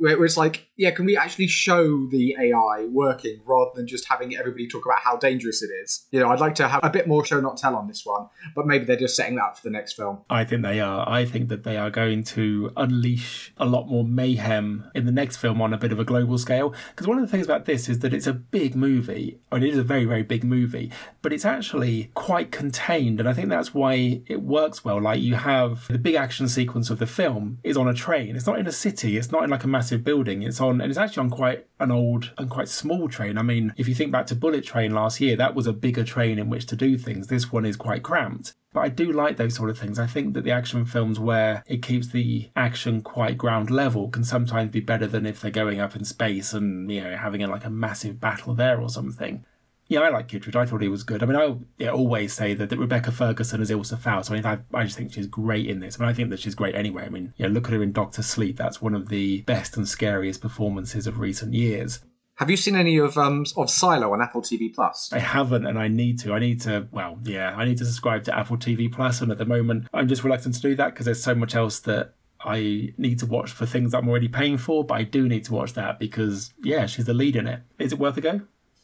Where 0.03 0.25
it's 0.25 0.35
like, 0.35 0.67
yeah, 0.75 0.91
can 0.91 1.05
we 1.05 1.15
actually 1.15 1.47
show 1.47 2.07
the 2.07 2.35
AI 2.37 2.87
working 2.91 3.39
rather 3.45 3.71
than 3.73 3.87
just 3.87 4.05
having 4.05 4.35
everybody 4.35 4.67
talk 4.67 4.85
about 4.85 4.99
how 4.99 5.15
dangerous 5.15 5.63
it 5.63 5.69
is? 5.81 6.07
You 6.11 6.19
know, 6.19 6.27
I'd 6.27 6.41
like 6.41 6.55
to 6.55 6.67
have 6.67 6.83
a 6.83 6.89
bit 6.89 7.07
more 7.07 7.23
show 7.23 7.39
not 7.39 7.55
tell 7.55 7.73
on 7.73 7.87
this 7.87 8.05
one, 8.05 8.27
but 8.53 8.67
maybe 8.67 8.83
they're 8.83 8.97
just 8.97 9.15
setting 9.15 9.35
that 9.35 9.43
up 9.43 9.57
for 9.57 9.63
the 9.63 9.69
next 9.69 9.93
film. 9.93 10.19
I 10.29 10.43
think 10.43 10.61
they 10.63 10.81
are. 10.81 11.07
I 11.07 11.23
think 11.23 11.47
that 11.47 11.63
they 11.63 11.77
are 11.77 11.89
going 11.89 12.25
to 12.25 12.73
unleash 12.75 13.53
a 13.55 13.65
lot 13.65 13.87
more 13.87 14.03
mayhem 14.03 14.91
in 14.93 15.05
the 15.05 15.11
next 15.13 15.37
film 15.37 15.61
on 15.61 15.73
a 15.73 15.77
bit 15.77 15.93
of 15.93 15.99
a 15.99 16.03
global 16.03 16.37
scale. 16.37 16.73
Because 16.89 17.07
one 17.07 17.17
of 17.17 17.23
the 17.23 17.31
things 17.31 17.45
about 17.45 17.63
this 17.63 17.87
is 17.87 17.99
that 17.99 18.13
it's 18.13 18.27
a 18.27 18.33
big 18.33 18.75
movie, 18.75 19.39
and 19.53 19.63
it 19.63 19.69
is 19.69 19.77
a 19.77 19.83
very, 19.83 20.03
very 20.03 20.23
big 20.23 20.43
movie, 20.43 20.91
but 21.21 21.31
it's 21.31 21.45
actually 21.45 22.11
quite 22.13 22.51
contained. 22.51 23.21
And 23.21 23.29
I 23.29 23.33
think 23.33 23.47
that's 23.47 23.73
why 23.73 24.21
it 24.27 24.41
works 24.41 24.83
well. 24.83 24.99
Like 24.99 25.21
you 25.21 25.35
have 25.35 25.87
the 25.87 25.97
big 25.97 26.15
action 26.15 26.49
sequence 26.49 26.89
of 26.89 26.99
the 26.99 27.07
film 27.07 27.59
is 27.63 27.77
on 27.77 27.87
a 27.87 27.93
train. 27.93 28.35
It's 28.35 28.47
not 28.47 28.59
in 28.59 28.67
a 28.67 28.73
city, 28.73 29.15
it's 29.15 29.31
not 29.31 29.43
in 29.45 29.49
like 29.49 29.63
a 29.63 29.67
massive 29.67 29.92
building. 29.97 30.43
It's 30.43 30.61
on, 30.61 30.81
and 30.81 30.89
it's 30.89 30.97
actually 30.97 31.21
on 31.21 31.29
quite 31.29 31.67
an 31.79 31.91
old 31.91 32.31
and 32.37 32.49
quite 32.49 32.69
small 32.69 33.07
train. 33.07 33.37
I 33.37 33.41
mean, 33.41 33.73
if 33.77 33.87
you 33.87 33.95
think 33.95 34.11
back 34.11 34.27
to 34.27 34.35
Bullet 34.35 34.63
Train 34.63 34.93
last 34.93 35.19
year, 35.19 35.35
that 35.35 35.55
was 35.55 35.67
a 35.67 35.73
bigger 35.73 36.03
train 36.03 36.39
in 36.39 36.49
which 36.49 36.65
to 36.67 36.75
do 36.75 36.97
things. 36.97 37.27
This 37.27 37.51
one 37.51 37.65
is 37.65 37.75
quite 37.75 38.03
cramped. 38.03 38.53
But 38.73 38.81
I 38.81 38.89
do 38.89 39.11
like 39.11 39.37
those 39.37 39.55
sort 39.55 39.69
of 39.69 39.77
things. 39.77 39.99
I 39.99 40.07
think 40.07 40.33
that 40.33 40.43
the 40.43 40.51
action 40.51 40.85
films 40.85 41.19
where 41.19 41.63
it 41.67 41.83
keeps 41.83 42.07
the 42.07 42.49
action 42.55 43.01
quite 43.01 43.37
ground 43.37 43.69
level 43.69 44.09
can 44.09 44.23
sometimes 44.23 44.71
be 44.71 44.79
better 44.79 45.05
than 45.05 45.27
if 45.27 45.41
they're 45.41 45.51
going 45.51 45.79
up 45.79 45.95
in 45.95 46.03
space 46.05 46.53
and, 46.53 46.91
you 46.91 47.03
know, 47.03 47.15
having 47.15 47.43
a, 47.43 47.47
like 47.47 47.65
a 47.65 47.69
massive 47.69 48.19
battle 48.19 48.55
there 48.55 48.81
or 48.81 48.89
something. 48.89 49.45
Yeah, 49.87 50.01
I 50.01 50.09
like 50.09 50.27
Kittredge. 50.27 50.55
I 50.55 50.65
thought 50.65 50.81
he 50.81 50.87
was 50.87 51.03
good. 51.03 51.21
I 51.21 51.25
mean, 51.25 51.35
I 51.35 51.55
yeah, 51.77 51.91
always 51.91 52.33
say 52.33 52.53
that, 52.53 52.69
that 52.69 52.79
Rebecca 52.79 53.11
Ferguson 53.11 53.61
is 53.61 53.69
Ilsa 53.69 53.99
Faust. 53.99 54.31
I 54.31 54.35
mean, 54.35 54.45
I, 54.45 54.59
I 54.73 54.83
just 54.83 54.97
think 54.97 55.13
she's 55.13 55.27
great 55.27 55.67
in 55.67 55.79
this. 55.79 55.99
I 55.99 56.03
mean, 56.03 56.09
I 56.09 56.13
think 56.13 56.29
that 56.29 56.39
she's 56.39 56.55
great 56.55 56.73
anyway. 56.73 57.05
I 57.05 57.09
mean, 57.09 57.33
yeah, 57.37 57.47
look 57.47 57.67
at 57.67 57.73
her 57.73 57.83
in 57.83 57.91
Doctor 57.91 58.23
Sleep. 58.23 58.57
That's 58.57 58.81
one 58.81 58.95
of 58.95 59.09
the 59.09 59.41
best 59.41 59.75
and 59.77 59.87
scariest 59.87 60.41
performances 60.41 61.05
of 61.05 61.19
recent 61.19 61.53
years. 61.53 61.99
Have 62.37 62.49
you 62.49 62.57
seen 62.57 62.75
any 62.75 62.97
of 62.97 63.17
um 63.17 63.45
of 63.55 63.69
Silo 63.69 64.13
on 64.13 64.21
Apple 64.21 64.41
TV 64.41 64.73
Plus? 64.73 65.11
I 65.13 65.19
haven't, 65.19 65.67
and 65.67 65.77
I 65.77 65.87
need 65.87 66.19
to. 66.19 66.33
I 66.33 66.39
need 66.39 66.61
to. 66.61 66.87
Well, 66.91 67.19
yeah, 67.23 67.53
I 67.55 67.65
need 67.65 67.77
to 67.77 67.85
subscribe 67.85 68.23
to 68.23 68.37
Apple 68.37 68.57
TV. 68.57 68.91
Plus, 68.91 69.21
and 69.21 69.31
at 69.31 69.37
the 69.37 69.45
moment, 69.45 69.87
I'm 69.93 70.07
just 70.07 70.23
reluctant 70.23 70.55
to 70.55 70.61
do 70.61 70.75
that 70.75 70.93
because 70.93 71.05
there's 71.05 71.23
so 71.23 71.35
much 71.35 71.53
else 71.53 71.79
that 71.81 72.15
I 72.43 72.93
need 72.97 73.19
to 73.19 73.27
watch 73.27 73.51
for 73.51 73.67
things 73.67 73.93
I'm 73.93 74.09
already 74.09 74.29
paying 74.29 74.57
for. 74.57 74.83
But 74.83 74.95
I 74.95 75.03
do 75.03 75.27
need 75.29 75.45
to 75.45 75.53
watch 75.53 75.73
that 75.73 75.99
because 75.99 76.53
yeah, 76.63 76.87
she's 76.87 77.05
the 77.05 77.13
lead 77.13 77.35
in 77.35 77.45
it. 77.45 77.61
Is 77.77 77.93
it 77.93 77.99
worth 77.99 78.17
a 78.17 78.21
go? 78.21 78.41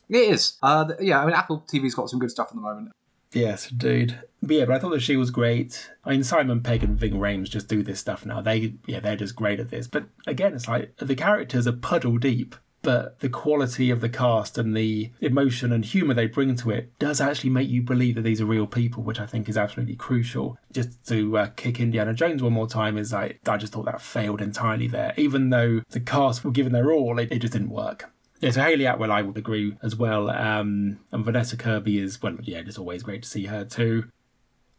It 0.09 0.17
is. 0.17 0.57
Uh, 0.61 0.93
yeah, 0.99 1.21
I 1.21 1.25
mean, 1.25 1.35
Apple 1.35 1.63
TV's 1.71 1.95
got 1.95 2.09
some 2.09 2.19
good 2.19 2.31
stuff 2.31 2.47
at 2.49 2.55
the 2.55 2.61
moment. 2.61 2.91
Yes, 3.31 3.71
indeed. 3.71 4.19
But 4.41 4.55
yeah, 4.55 4.65
but 4.65 4.75
I 4.75 4.79
thought 4.79 4.89
that 4.89 5.01
she 5.01 5.17
was 5.17 5.29
great. 5.29 5.91
I 6.03 6.11
mean, 6.11 6.23
Simon 6.23 6.61
Pegg 6.61 6.83
and 6.83 6.97
Ving 6.97 7.13
Rhames 7.13 7.49
just 7.49 7.67
do 7.67 7.83
this 7.83 7.99
stuff 7.99 8.25
now. 8.25 8.41
They, 8.41 8.73
yeah, 8.87 8.99
they're 8.99 9.15
just 9.15 9.35
great 9.35 9.59
at 9.59 9.69
this. 9.69 9.87
But 9.87 10.05
again, 10.25 10.53
it's 10.55 10.67
like 10.67 10.95
the 10.97 11.15
characters 11.15 11.67
are 11.67 11.73
puddle 11.73 12.17
deep, 12.17 12.55
but 12.81 13.19
the 13.19 13.29
quality 13.29 13.91
of 13.91 14.01
the 14.01 14.09
cast 14.09 14.57
and 14.57 14.75
the 14.75 15.11
emotion 15.21 15.71
and 15.71 15.85
humour 15.85 16.13
they 16.13 16.25
bring 16.25 16.55
to 16.55 16.71
it 16.71 16.97
does 16.97 17.21
actually 17.21 17.49
make 17.51 17.69
you 17.69 17.83
believe 17.83 18.15
that 18.15 18.21
these 18.21 18.41
are 18.41 18.45
real 18.45 18.65
people, 18.65 19.03
which 19.03 19.19
I 19.19 19.25
think 19.27 19.47
is 19.47 19.57
absolutely 19.57 19.95
crucial. 19.95 20.57
Just 20.71 21.05
to 21.09 21.37
uh, 21.37 21.47
kick 21.55 21.79
Indiana 21.79 22.13
Jones 22.13 22.41
one 22.41 22.53
more 22.53 22.69
time 22.69 22.97
is 22.97 23.13
like, 23.13 23.41
I 23.47 23.57
just 23.57 23.73
thought 23.73 23.85
that 23.85 24.01
failed 24.01 24.41
entirely 24.41 24.87
there. 24.87 25.13
Even 25.17 25.49
though 25.49 25.81
the 25.89 25.99
cast 25.99 26.43
were 26.43 26.51
given 26.51 26.71
their 26.71 26.91
all, 26.91 27.19
it, 27.19 27.31
it 27.31 27.39
just 27.39 27.53
didn't 27.53 27.69
work. 27.69 28.09
Yeah, 28.39 28.51
so 28.51 28.61
Hayley 28.61 28.85
Atwell, 28.85 29.11
I 29.11 29.21
would 29.21 29.37
agree 29.37 29.75
as 29.83 29.95
well. 29.95 30.29
Um, 30.29 30.99
and 31.11 31.25
Vanessa 31.25 31.57
Kirby 31.57 31.99
is, 31.99 32.21
well, 32.21 32.37
yeah, 32.41 32.61
it's 32.65 32.77
always 32.77 33.03
great 33.03 33.23
to 33.23 33.29
see 33.29 33.45
her 33.45 33.65
too. 33.65 34.09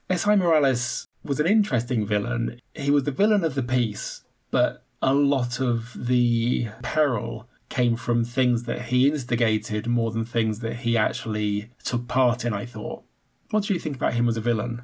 Esai 0.08 0.38
Morales 0.38 1.06
was 1.22 1.40
an 1.40 1.46
interesting 1.46 2.06
villain. 2.06 2.60
He 2.74 2.90
was 2.90 3.04
the 3.04 3.10
villain 3.10 3.44
of 3.44 3.54
the 3.54 3.62
piece, 3.62 4.24
but 4.50 4.84
a 5.02 5.14
lot 5.14 5.60
of 5.60 6.06
the 6.06 6.68
peril 6.82 7.48
came 7.68 7.96
from 7.96 8.24
things 8.24 8.64
that 8.64 8.86
he 8.86 9.08
instigated 9.08 9.86
more 9.86 10.10
than 10.10 10.24
things 10.24 10.58
that 10.60 10.76
he 10.78 10.96
actually 10.96 11.70
took 11.84 12.08
part 12.08 12.44
in, 12.44 12.52
I 12.52 12.66
thought. 12.66 13.04
What 13.50 13.64
do 13.64 13.74
you 13.74 13.80
think 13.80 13.96
about 13.96 14.14
him 14.14 14.28
as 14.28 14.36
a 14.36 14.40
villain? 14.40 14.82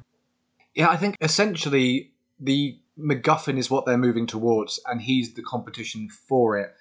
Yeah, 0.73 0.89
I 0.89 0.97
think 0.97 1.15
essentially 1.19 2.11
the 2.39 2.79
MacGuffin 2.97 3.57
is 3.57 3.69
what 3.69 3.85
they're 3.85 3.97
moving 3.97 4.27
towards, 4.27 4.79
and 4.85 5.01
he's 5.01 5.33
the 5.33 5.41
competition 5.41 6.07
for 6.09 6.57
it. 6.57 6.73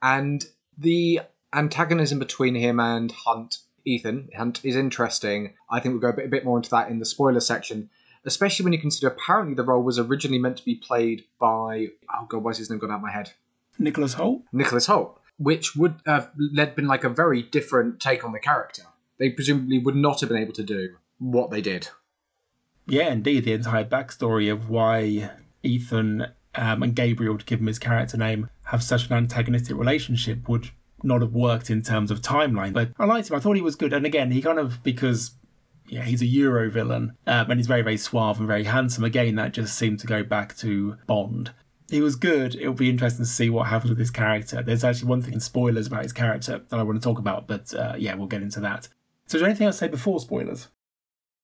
And 0.00 0.44
the 0.78 1.20
antagonism 1.52 2.18
between 2.18 2.54
him 2.54 2.80
and 2.80 3.12
Hunt, 3.12 3.58
Ethan 3.84 4.28
Hunt, 4.36 4.64
is 4.64 4.76
interesting. 4.76 5.54
I 5.70 5.80
think 5.80 5.92
we'll 5.92 6.00
go 6.00 6.08
a 6.08 6.12
bit, 6.12 6.26
a 6.26 6.28
bit 6.28 6.44
more 6.44 6.58
into 6.58 6.70
that 6.70 6.90
in 6.90 6.98
the 6.98 7.04
spoiler 7.04 7.40
section, 7.40 7.90
especially 8.24 8.64
when 8.64 8.72
you 8.72 8.78
consider 8.78 9.08
apparently 9.08 9.54
the 9.54 9.64
role 9.64 9.82
was 9.82 9.98
originally 9.98 10.38
meant 10.38 10.58
to 10.58 10.64
be 10.64 10.74
played 10.74 11.24
by 11.38 11.88
oh 12.14 12.26
god, 12.28 12.42
why's 12.42 12.58
his 12.58 12.70
name 12.70 12.78
gone 12.78 12.90
out 12.90 12.96
of 12.96 13.02
my 13.02 13.12
head? 13.12 13.32
Nicholas 13.78 14.14
Hoult. 14.14 14.42
Nicholas 14.52 14.86
Hoult, 14.86 15.18
which 15.38 15.74
would 15.74 15.96
have 16.06 16.30
led 16.36 16.76
been 16.76 16.86
like 16.86 17.04
a 17.04 17.08
very 17.08 17.42
different 17.42 18.00
take 18.00 18.24
on 18.24 18.32
the 18.32 18.40
character. 18.40 18.82
They 19.18 19.30
presumably 19.30 19.78
would 19.78 19.96
not 19.96 20.20
have 20.20 20.28
been 20.28 20.38
able 20.38 20.52
to 20.54 20.62
do 20.62 20.96
what 21.18 21.50
they 21.50 21.60
did. 21.60 21.88
Yeah, 22.86 23.12
indeed, 23.12 23.44
the 23.44 23.52
entire 23.52 23.84
backstory 23.84 24.50
of 24.50 24.68
why 24.68 25.30
Ethan 25.62 26.26
um, 26.54 26.82
and 26.82 26.94
Gabriel, 26.94 27.38
to 27.38 27.44
give 27.44 27.60
him 27.60 27.66
his 27.66 27.78
character 27.78 28.16
name, 28.16 28.50
have 28.64 28.82
such 28.82 29.08
an 29.08 29.16
antagonistic 29.16 29.76
relationship 29.76 30.48
would 30.48 30.70
not 31.02 31.22
have 31.22 31.32
worked 31.32 31.70
in 31.70 31.82
terms 31.82 32.10
of 32.10 32.20
timeline. 32.20 32.72
But 32.72 32.92
I 32.98 33.04
liked 33.04 33.30
him. 33.30 33.36
I 33.36 33.40
thought 33.40 33.56
he 33.56 33.62
was 33.62 33.76
good. 33.76 33.92
And 33.92 34.06
again, 34.06 34.30
he 34.30 34.42
kind 34.42 34.58
of 34.58 34.82
because 34.82 35.32
yeah, 35.88 36.04
he's 36.04 36.22
a 36.22 36.26
Euro 36.26 36.70
villain, 36.70 37.16
um, 37.26 37.50
and 37.50 37.58
he's 37.58 37.66
very 37.66 37.82
very 37.82 37.96
suave 37.96 38.38
and 38.38 38.46
very 38.46 38.64
handsome. 38.64 39.04
Again, 39.04 39.34
that 39.36 39.52
just 39.52 39.76
seemed 39.76 39.98
to 40.00 40.06
go 40.06 40.22
back 40.22 40.56
to 40.58 40.96
Bond. 41.06 41.52
He 41.90 42.00
was 42.00 42.14
good. 42.14 42.54
It'll 42.54 42.72
be 42.72 42.88
interesting 42.88 43.24
to 43.24 43.30
see 43.30 43.50
what 43.50 43.66
happens 43.66 43.90
with 43.90 43.98
his 43.98 44.12
character. 44.12 44.62
There's 44.62 44.84
actually 44.84 45.08
one 45.08 45.22
thing 45.22 45.34
in 45.34 45.40
spoilers 45.40 45.88
about 45.88 46.04
his 46.04 46.12
character 46.12 46.62
that 46.68 46.78
I 46.78 46.84
want 46.84 47.02
to 47.02 47.04
talk 47.04 47.18
about, 47.18 47.48
but 47.48 47.74
uh, 47.74 47.94
yeah, 47.98 48.14
we'll 48.14 48.28
get 48.28 48.42
into 48.42 48.60
that. 48.60 48.88
So, 49.26 49.36
is 49.36 49.40
there 49.40 49.48
anything 49.48 49.66
else 49.66 49.76
to 49.76 49.86
say 49.86 49.88
before 49.88 50.20
spoilers? 50.20 50.68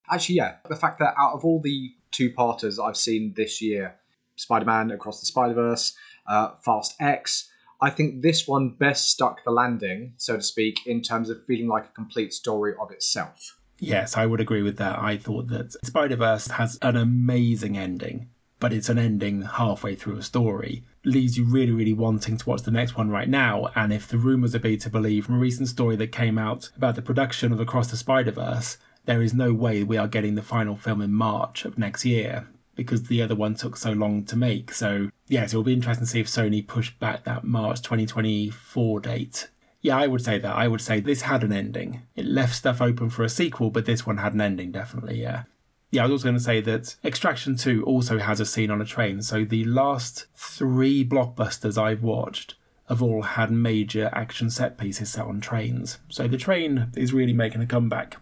Actually, 0.08 0.36
yeah, 0.36 0.56
the 0.68 0.76
fact 0.76 1.00
that 1.00 1.14
out 1.18 1.34
of 1.34 1.44
all 1.44 1.60
the 1.60 1.90
two 2.12 2.32
parters 2.32 2.78
I've 2.78 2.96
seen 2.96 3.34
this 3.36 3.60
year, 3.60 3.96
Spider-Man 4.36 4.92
Across 4.92 5.20
the 5.20 5.26
Spider-Verse, 5.26 5.96
uh, 6.28 6.50
Fast 6.64 6.94
X, 7.00 7.50
I 7.80 7.90
think 7.90 8.22
this 8.22 8.48
one 8.48 8.70
best 8.70 9.10
stuck 9.10 9.44
the 9.44 9.50
landing, 9.50 10.14
so 10.16 10.36
to 10.36 10.42
speak, 10.42 10.78
in 10.86 11.02
terms 11.02 11.28
of 11.28 11.44
feeling 11.46 11.68
like 11.68 11.84
a 11.84 11.92
complete 11.92 12.32
story 12.32 12.74
of 12.80 12.90
itself. 12.90 13.58
Yes, 13.78 14.16
I 14.16 14.24
would 14.24 14.40
agree 14.40 14.62
with 14.62 14.78
that. 14.78 14.98
I 14.98 15.18
thought 15.18 15.48
that 15.48 15.72
Spider 15.84 16.16
Verse 16.16 16.48
has 16.48 16.78
an 16.80 16.96
amazing 16.96 17.76
ending, 17.76 18.30
but 18.58 18.72
it's 18.72 18.88
an 18.88 18.98
ending 18.98 19.42
halfway 19.42 19.94
through 19.94 20.16
a 20.16 20.22
story. 20.22 20.84
Leaves 21.04 21.36
you 21.36 21.44
really, 21.44 21.72
really 21.72 21.92
wanting 21.92 22.38
to 22.38 22.48
watch 22.48 22.62
the 22.62 22.70
next 22.70 22.96
one 22.96 23.10
right 23.10 23.28
now. 23.28 23.68
And 23.74 23.92
if 23.92 24.08
the 24.08 24.16
rumours 24.16 24.54
are 24.54 24.60
be 24.60 24.78
to 24.78 24.88
believe 24.88 25.26
from 25.26 25.36
a 25.36 25.38
recent 25.38 25.68
story 25.68 25.96
that 25.96 26.12
came 26.12 26.38
out 26.38 26.70
about 26.76 26.94
the 26.94 27.02
production 27.02 27.52
of 27.52 27.60
Across 27.60 27.90
the 27.90 27.98
Spider 27.98 28.32
Verse, 28.32 28.78
there 29.04 29.20
is 29.20 29.34
no 29.34 29.52
way 29.52 29.84
we 29.84 29.98
are 29.98 30.08
getting 30.08 30.34
the 30.34 30.42
final 30.42 30.76
film 30.76 31.02
in 31.02 31.12
March 31.12 31.66
of 31.66 31.78
next 31.78 32.06
year 32.06 32.48
because 32.76 33.04
the 33.04 33.22
other 33.22 33.34
one 33.34 33.54
took 33.54 33.76
so 33.76 33.92
long 33.92 34.22
to 34.24 34.36
make. 34.36 34.72
So, 34.72 35.10
yes, 35.26 35.52
it'll 35.52 35.64
be 35.64 35.72
interesting 35.72 36.06
to 36.06 36.10
see 36.10 36.20
if 36.20 36.28
Sony 36.28 36.64
pushed 36.64 36.98
back 37.00 37.24
that 37.24 37.42
March 37.42 37.82
2024 37.82 39.00
date. 39.00 39.48
Yeah, 39.80 39.98
I 39.98 40.06
would 40.06 40.22
say 40.22 40.38
that. 40.38 40.54
I 40.54 40.68
would 40.68 40.80
say 40.80 41.00
this 41.00 41.22
had 41.22 41.42
an 41.42 41.52
ending. 41.52 42.02
It 42.14 42.26
left 42.26 42.54
stuff 42.54 42.80
open 42.80 43.10
for 43.10 43.24
a 43.24 43.28
sequel, 43.28 43.70
but 43.70 43.86
this 43.86 44.06
one 44.06 44.18
had 44.18 44.34
an 44.34 44.40
ending, 44.40 44.70
definitely, 44.72 45.20
yeah. 45.20 45.44
Yeah, 45.90 46.02
I 46.02 46.06
was 46.06 46.12
also 46.12 46.24
going 46.24 46.36
to 46.36 46.42
say 46.42 46.60
that 46.60 46.96
Extraction 47.04 47.56
2 47.56 47.84
also 47.84 48.18
has 48.18 48.40
a 48.40 48.46
scene 48.46 48.70
on 48.70 48.80
a 48.80 48.84
train. 48.84 49.22
So 49.22 49.44
the 49.44 49.64
last 49.64 50.26
three 50.34 51.04
blockbusters 51.04 51.80
I've 51.80 52.02
watched 52.02 52.56
have 52.88 53.02
all 53.02 53.22
had 53.22 53.50
major 53.50 54.10
action 54.12 54.50
set 54.50 54.78
pieces 54.78 55.10
set 55.10 55.26
on 55.26 55.40
trains. 55.40 55.98
So 56.08 56.28
the 56.28 56.36
train 56.36 56.92
is 56.96 57.12
really 57.12 57.32
making 57.32 57.62
a 57.62 57.66
comeback. 57.66 58.16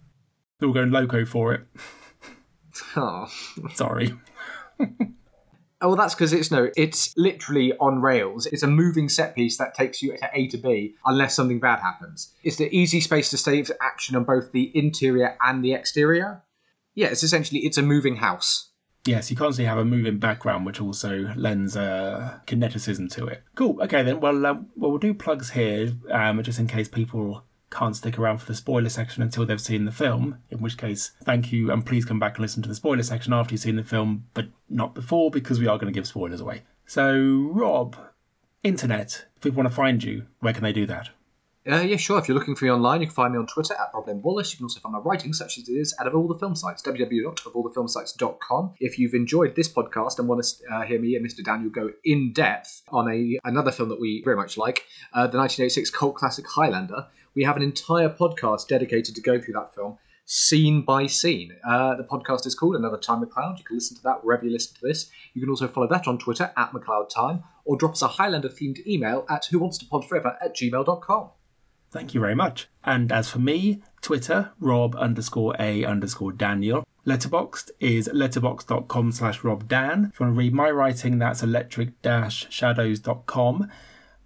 They're 0.59 0.69
all 0.69 0.75
going 0.75 0.90
loco 0.90 1.25
for 1.25 1.55
it. 1.55 1.62
Oh. 2.97 3.31
Sorry. 3.75 4.12
Oh, 5.85 5.89
well, 5.89 5.97
that's 5.97 6.15
because 6.15 6.33
it's 6.33 6.51
no, 6.51 6.71
it's 6.79 7.15
literally 7.19 7.75
on 7.77 8.01
rails. 8.01 8.47
It's 8.47 8.63
a 8.63 8.67
moving 8.67 9.11
set 9.11 9.35
piece 9.35 9.59
that 9.59 9.75
takes 9.75 10.01
you 10.01 10.17
to 10.17 10.31
A 10.33 10.47
to 10.49 10.57
B 10.57 10.95
unless 11.05 11.35
something 11.35 11.61
bad 11.61 11.81
happens. 11.81 12.33
It's 12.43 12.57
the 12.57 12.75
easy 12.75 13.03
space 13.03 13.29
to 13.31 13.37
save 13.37 13.71
action 13.83 14.17
on 14.17 14.25
both 14.25 14.53
the 14.53 14.73
interior 14.75 15.37
and 15.45 15.63
the 15.63 15.75
exterior. 15.75 16.43
Yeah, 16.95 17.09
it's 17.09 17.23
essentially 17.23 17.61
it's 17.61 17.77
a 17.77 17.83
moving 17.83 18.17
house. 18.17 18.71
Yes, 19.05 19.31
you 19.31 19.37
constantly 19.37 19.69
have 19.69 19.77
a 19.77 19.85
moving 19.85 20.19
background, 20.19 20.65
which 20.65 20.81
also 20.81 21.35
lends 21.37 21.77
uh, 21.77 22.39
kineticism 22.47 23.13
to 23.17 23.27
it. 23.27 23.43
Cool. 23.55 23.83
Okay, 23.83 24.03
then. 24.03 24.21
Well, 24.21 24.47
um, 24.47 24.69
well, 24.77 24.93
we'll 24.93 24.99
do 24.99 25.13
plugs 25.13 25.51
here, 25.51 25.93
um, 26.11 26.43
just 26.43 26.59
in 26.59 26.67
case 26.67 26.89
people 26.89 27.45
can't 27.70 27.96
stick 27.96 28.18
around 28.18 28.38
for 28.38 28.46
the 28.46 28.55
spoiler 28.55 28.88
section 28.88 29.22
until 29.22 29.44
they've 29.44 29.61
seen 29.61 29.85
the 29.85 29.92
film. 29.92 30.38
In 30.50 30.61
which 30.61 30.77
case, 30.77 31.12
thank 31.22 31.53
you, 31.53 31.70
and 31.70 31.85
please 31.85 32.05
come 32.05 32.18
back 32.18 32.37
and 32.37 32.42
listen 32.42 32.62
to 32.62 32.68
the 32.68 32.74
spoiler 32.74 33.03
section 33.03 33.33
after 33.33 33.55
you've 33.55 33.62
seen 33.62 33.77
the 33.77 33.85
film, 33.85 34.27
but 34.35 34.46
not 34.68 34.94
before 34.94 35.31
because 35.31 35.59
we 35.59 35.66
are 35.66 35.79
going 35.79 35.92
to 35.92 35.96
give 35.96 36.07
spoilers 36.07 36.40
away. 36.40 36.62
So, 36.87 37.50
Rob, 37.53 37.96
internet. 38.62 39.27
If 39.37 39.42
people 39.42 39.57
want 39.59 39.68
to 39.68 39.74
find 39.74 40.03
you, 40.03 40.27
where 40.40 40.53
can 40.53 40.62
they 40.62 40.72
do 40.72 40.87
that? 40.87 41.11
Uh, 41.66 41.81
yeah, 41.81 41.96
sure. 41.96 42.18
If 42.18 42.29
you're 42.29 42.37
looking 42.37 42.55
for 42.55 42.66
me 42.66 42.70
online, 42.70 43.00
you 43.00 43.07
can 43.07 43.14
find 43.14 43.33
me 43.33 43.38
on 43.38 43.46
Twitter 43.46 43.72
at 43.72 43.90
Rob 43.94 44.07
Wallis. 44.22 44.53
You 44.53 44.59
can 44.59 44.64
also 44.64 44.81
find 44.81 44.92
my 44.92 44.98
writing, 44.98 45.33
such 45.33 45.57
as 45.57 45.66
it 45.66 45.72
is, 45.72 45.94
at 45.98 46.07
Of 46.07 46.14
All 46.14 46.29
the 46.29 46.38
Film 46.38 46.55
Sites, 46.55 46.83
www.ofallthefilmsites.com. 46.83 48.74
If 48.81 48.98
you've 48.98 49.14
enjoyed 49.14 49.57
this 49.57 49.72
podcast 49.72 50.18
and 50.18 50.29
want 50.29 50.44
to 50.44 50.74
uh, 50.74 50.83
hear 50.83 51.00
me 51.00 51.16
and 51.16 51.27
Mr. 51.27 51.42
Daniel 51.42 51.70
go 51.70 51.90
in 52.05 52.35
depth 52.35 52.83
on 52.88 53.11
a 53.11 53.38
another 53.44 53.72
film 53.72 53.88
that 53.88 53.98
we 53.98 54.22
very 54.22 54.37
much 54.37 54.59
like, 54.59 54.85
uh, 55.14 55.27
the 55.27 55.38
1986 55.38 55.88
cult 55.88 56.16
classic 56.16 56.46
Highlander, 56.46 57.07
we 57.35 57.44
have 57.44 57.57
an 57.57 57.62
entire 57.62 58.11
podcast 58.11 58.68
dedicated 58.68 59.14
to 59.14 59.22
going 59.22 59.40
through 59.40 59.55
that 59.55 59.74
film 59.74 59.96
scene 60.27 60.83
by 60.83 61.07
scene. 61.07 61.57
Uh, 61.66 61.94
the 61.94 62.05
podcast 62.05 62.46
is 62.46 62.55
called 62.55 62.77
Another 62.77 62.98
Time 62.98 63.20
MacLeod. 63.20 63.59
You 63.59 63.64
can 63.64 63.77
listen 63.77 63.96
to 63.96 64.03
that 64.03 64.22
wherever 64.22 64.44
you 64.44 64.50
listen 64.50 64.74
to 64.74 64.81
this. 64.83 65.11
You 65.33 65.40
can 65.40 65.50
also 65.50 65.68
follow 65.68 65.88
that 65.88 66.07
on 66.07 66.18
Twitter 66.18 66.53
at 66.57 66.72
MacLeod 66.72 67.11
Time 67.11 67.42
or 67.64 67.77
drop 67.77 67.92
us 67.92 68.03
a 68.03 68.09
Highlander 68.09 68.48
themed 68.48 68.87
email 68.87 69.24
at 69.31 69.46
whowantstopodforever 69.50 70.37
at 70.42 70.57
gmail.com. 70.57 71.31
Thank 71.95 72.13
you 72.13 72.21
very 72.21 72.35
much. 72.35 72.69
And 72.85 73.11
as 73.13 73.31
for 73.31 73.39
me, 73.39 73.81
Twitter, 74.03 74.51
Rob 74.59 74.97
underscore 74.97 75.55
A 75.61 75.85
underscore 75.85 76.33
Daniel. 76.33 76.83
Letterboxd 77.07 77.71
is 77.79 78.09
letterboxd.com 78.09 79.13
slash 79.13 79.43
robdan. 79.43 80.11
If 80.11 80.19
you 80.19 80.27
want 80.27 80.35
to 80.35 80.41
read 80.41 80.55
my 80.55 80.73
writing, 80.73 81.21
that's 81.21 81.45
electric-shadows.com. 81.45 83.71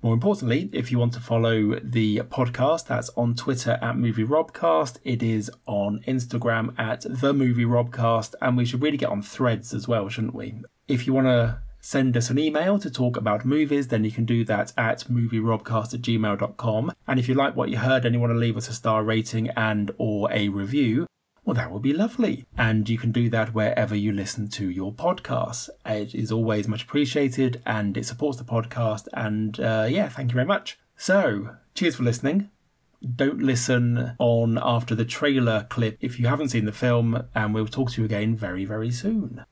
More 0.00 0.14
importantly, 0.14 0.70
if 0.72 0.90
you 0.90 0.98
want 0.98 1.12
to 1.12 1.20
follow 1.20 1.78
the 1.82 2.20
podcast, 2.20 2.86
that's 2.86 3.10
on 3.10 3.34
Twitter 3.34 3.78
at 3.82 3.98
Movie 3.98 4.24
Robcast. 4.24 4.96
It 5.04 5.22
is 5.22 5.50
on 5.66 6.00
Instagram 6.08 6.72
at 6.78 7.04
The 7.06 7.34
Movie 7.34 7.66
Robcast, 7.66 8.34
and 8.40 8.56
we 8.56 8.64
should 8.64 8.80
really 8.80 8.96
get 8.96 9.10
on 9.10 9.20
threads 9.20 9.74
as 9.74 9.86
well, 9.86 10.08
shouldn't 10.08 10.34
we? 10.34 10.54
If 10.86 11.06
you 11.06 11.12
want 11.12 11.26
to 11.26 11.60
send 11.80 12.16
us 12.16 12.30
an 12.30 12.38
email 12.38 12.78
to 12.78 12.90
talk 12.90 13.16
about 13.16 13.44
movies, 13.44 13.88
then 13.88 14.04
you 14.04 14.10
can 14.10 14.24
do 14.24 14.44
that 14.44 14.72
at 14.76 15.04
movierobcast 15.04 15.94
at 15.94 16.02
gmail.com. 16.02 16.92
And 17.06 17.18
if 17.18 17.28
you 17.28 17.34
like 17.34 17.56
what 17.56 17.70
you 17.70 17.78
heard 17.78 18.04
and 18.04 18.14
you 18.14 18.20
want 18.20 18.32
to 18.32 18.38
leave 18.38 18.56
us 18.56 18.68
a 18.68 18.74
star 18.74 19.02
rating 19.02 19.48
and 19.50 19.90
or 19.98 20.30
a 20.32 20.48
review, 20.48 21.06
well, 21.44 21.54
that 21.54 21.70
would 21.70 21.82
be 21.82 21.94
lovely. 21.94 22.44
And 22.58 22.88
you 22.88 22.98
can 22.98 23.10
do 23.10 23.30
that 23.30 23.54
wherever 23.54 23.94
you 23.94 24.12
listen 24.12 24.48
to 24.50 24.68
your 24.68 24.92
podcasts. 24.92 25.70
It 25.86 26.14
is 26.14 26.30
always 26.30 26.68
much 26.68 26.82
appreciated 26.82 27.62
and 27.64 27.96
it 27.96 28.04
supports 28.04 28.36
the 28.36 28.44
podcast. 28.44 29.08
And 29.14 29.58
uh, 29.58 29.86
yeah, 29.88 30.10
thank 30.10 30.30
you 30.30 30.34
very 30.34 30.46
much. 30.46 30.78
So, 30.96 31.56
cheers 31.74 31.96
for 31.96 32.02
listening. 32.02 32.50
Don't 33.14 33.40
listen 33.40 34.16
on 34.18 34.58
after 34.60 34.94
the 34.94 35.04
trailer 35.04 35.66
clip 35.70 35.96
if 36.00 36.18
you 36.18 36.26
haven't 36.26 36.48
seen 36.48 36.64
the 36.64 36.72
film, 36.72 37.28
and 37.34 37.54
we'll 37.54 37.68
talk 37.68 37.92
to 37.92 38.00
you 38.00 38.04
again 38.04 38.34
very, 38.34 38.64
very 38.64 38.90
soon. 38.90 39.44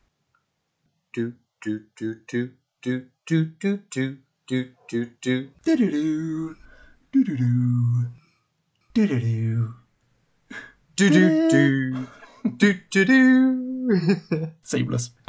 Do, 1.14 1.34
do, 1.62 1.80
do, 1.96 2.16
do, 2.28 2.50
do, 2.82 3.06
do, 3.26 3.50
do, 3.60 3.80
do, 3.90 4.18
do, 4.46 4.70
do, 4.88 5.06
do. 5.20 5.48
Do-do-do. 5.64 6.56
Do-do-do. 7.12 8.06
Do-do-do. 8.94 9.74
Do, 10.96 11.10
do, 11.10 11.50
do. 11.50 12.06
Do, 12.56 12.74
do, 12.90 13.04
do. 13.04 14.50
Seamless. 14.62 15.10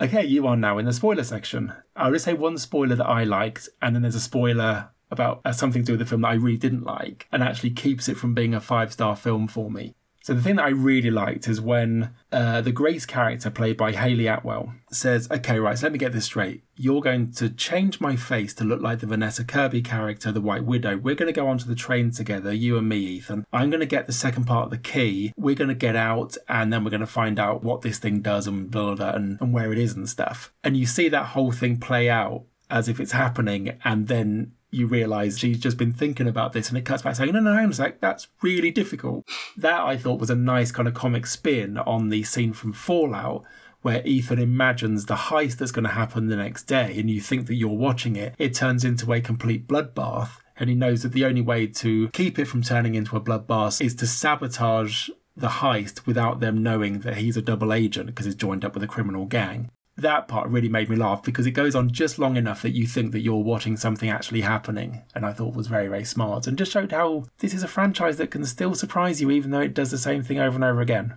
okay, 0.00 0.24
you 0.24 0.46
are 0.46 0.56
now 0.56 0.78
in 0.78 0.86
the 0.86 0.92
spoiler 0.92 1.24
section. 1.24 1.72
I'll 1.94 2.12
just 2.12 2.24
say 2.24 2.32
one 2.34 2.58
spoiler 2.58 2.96
that 2.96 3.06
I 3.06 3.24
liked, 3.24 3.68
and 3.82 3.94
then 3.94 4.02
there's 4.02 4.14
a 4.14 4.20
spoiler 4.20 4.90
about 5.10 5.40
uh, 5.44 5.52
something 5.52 5.82
to 5.82 5.86
do 5.86 5.92
with 5.92 6.00
the 6.00 6.06
film 6.06 6.22
that 6.22 6.28
I 6.28 6.34
really 6.34 6.56
didn't 6.56 6.84
like, 6.84 7.26
and 7.30 7.42
actually 7.42 7.70
keeps 7.70 8.08
it 8.08 8.16
from 8.16 8.34
being 8.34 8.54
a 8.54 8.60
five 8.60 8.92
star 8.92 9.16
film 9.16 9.48
for 9.48 9.70
me. 9.70 9.94
So 10.22 10.34
the 10.34 10.42
thing 10.42 10.56
that 10.56 10.66
I 10.66 10.70
really 10.70 11.10
liked 11.10 11.48
is 11.48 11.60
when 11.60 12.14
uh, 12.30 12.60
the 12.60 12.72
Grace 12.72 13.06
character, 13.06 13.50
played 13.50 13.76
by 13.76 13.92
Hayley 13.92 14.26
Atwell, 14.26 14.74
says, 14.90 15.30
"Okay, 15.30 15.58
right, 15.58 15.78
so 15.78 15.86
let 15.86 15.92
me 15.92 15.98
get 15.98 16.12
this 16.12 16.26
straight. 16.26 16.62
You're 16.76 17.00
going 17.00 17.32
to 17.32 17.48
change 17.48 18.00
my 18.00 18.16
face 18.16 18.52
to 18.54 18.64
look 18.64 18.82
like 18.82 19.00
the 19.00 19.06
Vanessa 19.06 19.44
Kirby 19.44 19.80
character, 19.82 20.30
the 20.30 20.40
White 20.40 20.64
Widow. 20.64 20.98
We're 20.98 21.14
going 21.14 21.32
to 21.32 21.40
go 21.40 21.48
onto 21.48 21.64
the 21.64 21.74
train 21.74 22.10
together, 22.10 22.52
you 22.52 22.76
and 22.76 22.88
me, 22.88 22.98
Ethan. 22.98 23.46
I'm 23.52 23.70
going 23.70 23.80
to 23.80 23.86
get 23.86 24.06
the 24.06 24.12
second 24.12 24.44
part 24.44 24.66
of 24.66 24.70
the 24.70 24.78
key. 24.78 25.32
We're 25.36 25.54
going 25.54 25.68
to 25.68 25.74
get 25.74 25.96
out, 25.96 26.36
and 26.48 26.72
then 26.72 26.84
we're 26.84 26.90
going 26.90 27.00
to 27.00 27.06
find 27.06 27.38
out 27.38 27.64
what 27.64 27.80
this 27.80 27.98
thing 27.98 28.20
does 28.20 28.46
and 28.46 28.70
blah 28.70 28.94
blah, 28.94 28.94
blah 28.94 29.10
and, 29.12 29.40
and 29.40 29.54
where 29.54 29.72
it 29.72 29.78
is 29.78 29.94
and 29.94 30.08
stuff. 30.08 30.52
And 30.62 30.76
you 30.76 30.84
see 30.84 31.08
that 31.08 31.26
whole 31.26 31.52
thing 31.52 31.78
play 31.78 32.10
out 32.10 32.44
as 32.68 32.88
if 32.88 33.00
it's 33.00 33.12
happening, 33.12 33.78
and 33.84 34.06
then 34.08 34.52
you 34.70 34.86
realise 34.86 35.38
she's 35.38 35.58
just 35.58 35.76
been 35.76 35.92
thinking 35.92 36.28
about 36.28 36.52
this 36.52 36.68
and 36.68 36.78
it 36.78 36.84
cuts 36.84 37.02
back 37.02 37.16
saying, 37.16 37.32
no, 37.32 37.40
no, 37.40 37.52
on 37.52 37.70
a 37.70 37.72
sec, 37.72 38.00
that's 38.00 38.28
really 38.42 38.70
difficult. 38.70 39.26
That 39.56 39.80
I 39.80 39.96
thought 39.96 40.20
was 40.20 40.30
a 40.30 40.36
nice 40.36 40.70
kind 40.72 40.88
of 40.88 40.94
comic 40.94 41.26
spin 41.26 41.78
on 41.78 42.08
the 42.08 42.22
scene 42.22 42.52
from 42.52 42.72
Fallout 42.72 43.44
where 43.82 44.06
Ethan 44.06 44.38
imagines 44.38 45.06
the 45.06 45.14
heist 45.14 45.56
that's 45.56 45.72
going 45.72 45.86
to 45.86 45.90
happen 45.90 46.28
the 46.28 46.36
next 46.36 46.64
day 46.64 46.98
and 46.98 47.10
you 47.10 47.20
think 47.20 47.46
that 47.46 47.54
you're 47.54 47.70
watching 47.70 48.16
it. 48.16 48.34
It 48.38 48.54
turns 48.54 48.84
into 48.84 49.12
a 49.12 49.20
complete 49.20 49.66
bloodbath 49.66 50.32
and 50.56 50.68
he 50.68 50.76
knows 50.76 51.02
that 51.02 51.12
the 51.12 51.24
only 51.24 51.40
way 51.40 51.66
to 51.66 52.08
keep 52.10 52.38
it 52.38 52.44
from 52.44 52.62
turning 52.62 52.94
into 52.94 53.16
a 53.16 53.20
bloodbath 53.20 53.80
is 53.80 53.94
to 53.96 54.06
sabotage 54.06 55.08
the 55.36 55.48
heist 55.48 56.06
without 56.06 56.40
them 56.40 56.62
knowing 56.62 57.00
that 57.00 57.16
he's 57.16 57.36
a 57.36 57.42
double 57.42 57.72
agent 57.72 58.06
because 58.06 58.26
he's 58.26 58.34
joined 58.34 58.64
up 58.64 58.74
with 58.74 58.82
a 58.82 58.86
criminal 58.86 59.24
gang 59.24 59.70
that 60.00 60.28
part 60.28 60.48
really 60.48 60.68
made 60.68 60.88
me 60.88 60.96
laugh 60.96 61.22
because 61.22 61.46
it 61.46 61.52
goes 61.52 61.74
on 61.74 61.90
just 61.90 62.18
long 62.18 62.36
enough 62.36 62.62
that 62.62 62.70
you 62.70 62.86
think 62.86 63.12
that 63.12 63.20
you're 63.20 63.36
watching 63.36 63.76
something 63.76 64.08
actually 64.08 64.40
happening 64.40 65.02
and 65.14 65.24
i 65.24 65.32
thought 65.32 65.54
was 65.54 65.66
very 65.66 65.88
very 65.88 66.04
smart 66.04 66.46
and 66.46 66.58
just 66.58 66.72
showed 66.72 66.92
how 66.92 67.24
this 67.38 67.54
is 67.54 67.62
a 67.62 67.68
franchise 67.68 68.16
that 68.16 68.30
can 68.30 68.44
still 68.44 68.74
surprise 68.74 69.20
you 69.20 69.30
even 69.30 69.50
though 69.50 69.60
it 69.60 69.74
does 69.74 69.90
the 69.90 69.98
same 69.98 70.22
thing 70.22 70.38
over 70.38 70.54
and 70.56 70.64
over 70.64 70.80
again 70.80 71.14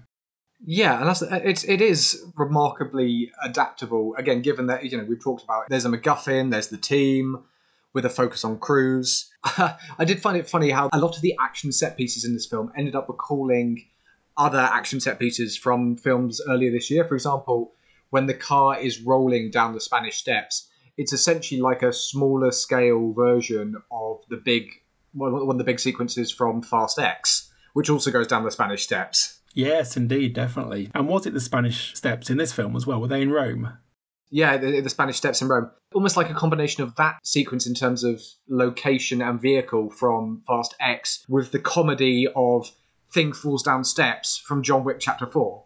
Yeah, 0.65 0.97
and 0.99 1.07
that's 1.07 1.21
it's 1.21 1.65
it 1.65 1.81
is 1.81 2.23
remarkably 2.37 3.31
adaptable. 3.43 4.15
Again, 4.17 4.41
given 4.41 4.67
that 4.67 4.85
you 4.85 4.97
know 4.97 5.03
we've 5.03 5.21
talked 5.21 5.43
about 5.43 5.67
there's 5.67 5.83
a 5.83 5.89
MacGuffin, 5.89 6.51
there's 6.51 6.69
the 6.69 6.77
team 6.77 7.43
with 7.93 8.05
a 8.05 8.09
focus 8.09 8.45
on 8.45 8.57
Cruise. 8.59 9.29
I 9.43 10.05
did 10.05 10.21
find 10.21 10.37
it 10.37 10.49
funny 10.49 10.69
how 10.69 10.89
a 10.93 10.99
lot 10.99 11.15
of 11.15 11.21
the 11.21 11.35
action 11.39 11.71
set 11.71 11.97
pieces 11.97 12.23
in 12.23 12.33
this 12.33 12.45
film 12.45 12.71
ended 12.77 12.95
up 12.95 13.09
recalling 13.09 13.85
other 14.37 14.59
action 14.59 14.99
set 14.99 15.19
pieces 15.19 15.57
from 15.57 15.97
films 15.97 16.41
earlier 16.49 16.71
this 16.71 16.89
year. 16.89 17.03
For 17.05 17.15
example, 17.15 17.73
when 18.13 18.27
the 18.27 18.33
car 18.35 18.79
is 18.79 19.01
rolling 19.01 19.49
down 19.49 19.73
the 19.73 19.81
Spanish 19.81 20.17
Steps, 20.17 20.69
it's 20.97 21.11
essentially 21.11 21.59
like 21.59 21.81
a 21.81 21.91
smaller 21.91 22.51
scale 22.51 23.11
version 23.13 23.75
of 23.91 24.21
the 24.29 24.37
big 24.37 24.69
one 25.13 25.33
one 25.33 25.55
of 25.55 25.57
the 25.57 25.63
big 25.63 25.79
sequences 25.79 26.31
from 26.31 26.61
Fast 26.61 26.99
X, 26.99 27.51
which 27.73 27.89
also 27.89 28.11
goes 28.11 28.27
down 28.27 28.43
the 28.43 28.51
Spanish 28.51 28.83
Steps. 28.83 29.39
yes 29.55 29.97
indeed 29.97 30.33
definitely 30.33 30.89
and 30.95 31.07
was 31.07 31.25
it 31.27 31.33
the 31.33 31.39
spanish 31.39 31.95
steps 31.95 32.29
in 32.31 32.37
this 32.37 32.51
film 32.51 32.75
as 32.75 32.87
well 32.87 32.99
were 32.99 33.07
they 33.07 33.21
in 33.21 33.31
rome 33.31 33.77
Yeah, 34.31 34.57
the, 34.57 34.81
the 34.81 34.89
Spanish 34.89 35.17
Steps 35.17 35.43
in 35.43 35.47
Rome. 35.47 35.69
Almost 35.93 36.17
like 36.17 36.31
a 36.31 36.33
combination 36.33 36.81
of 36.81 36.95
that 36.95 37.15
sequence 37.23 37.67
in 37.67 37.75
terms 37.75 38.03
of 38.03 38.19
location 38.47 39.21
and 39.21 39.39
vehicle 39.39 39.91
from 39.91 40.41
Fast 40.47 40.73
X 40.79 41.23
with 41.29 41.51
the 41.51 41.59
comedy 41.59 42.27
of 42.35 42.71
Thing 43.13 43.31
Falls 43.31 43.61
Down 43.61 43.83
Steps 43.83 44.37
from 44.37 44.63
John 44.63 44.83
Wick 44.83 44.97
Chapter 44.99 45.27
4. 45.27 45.63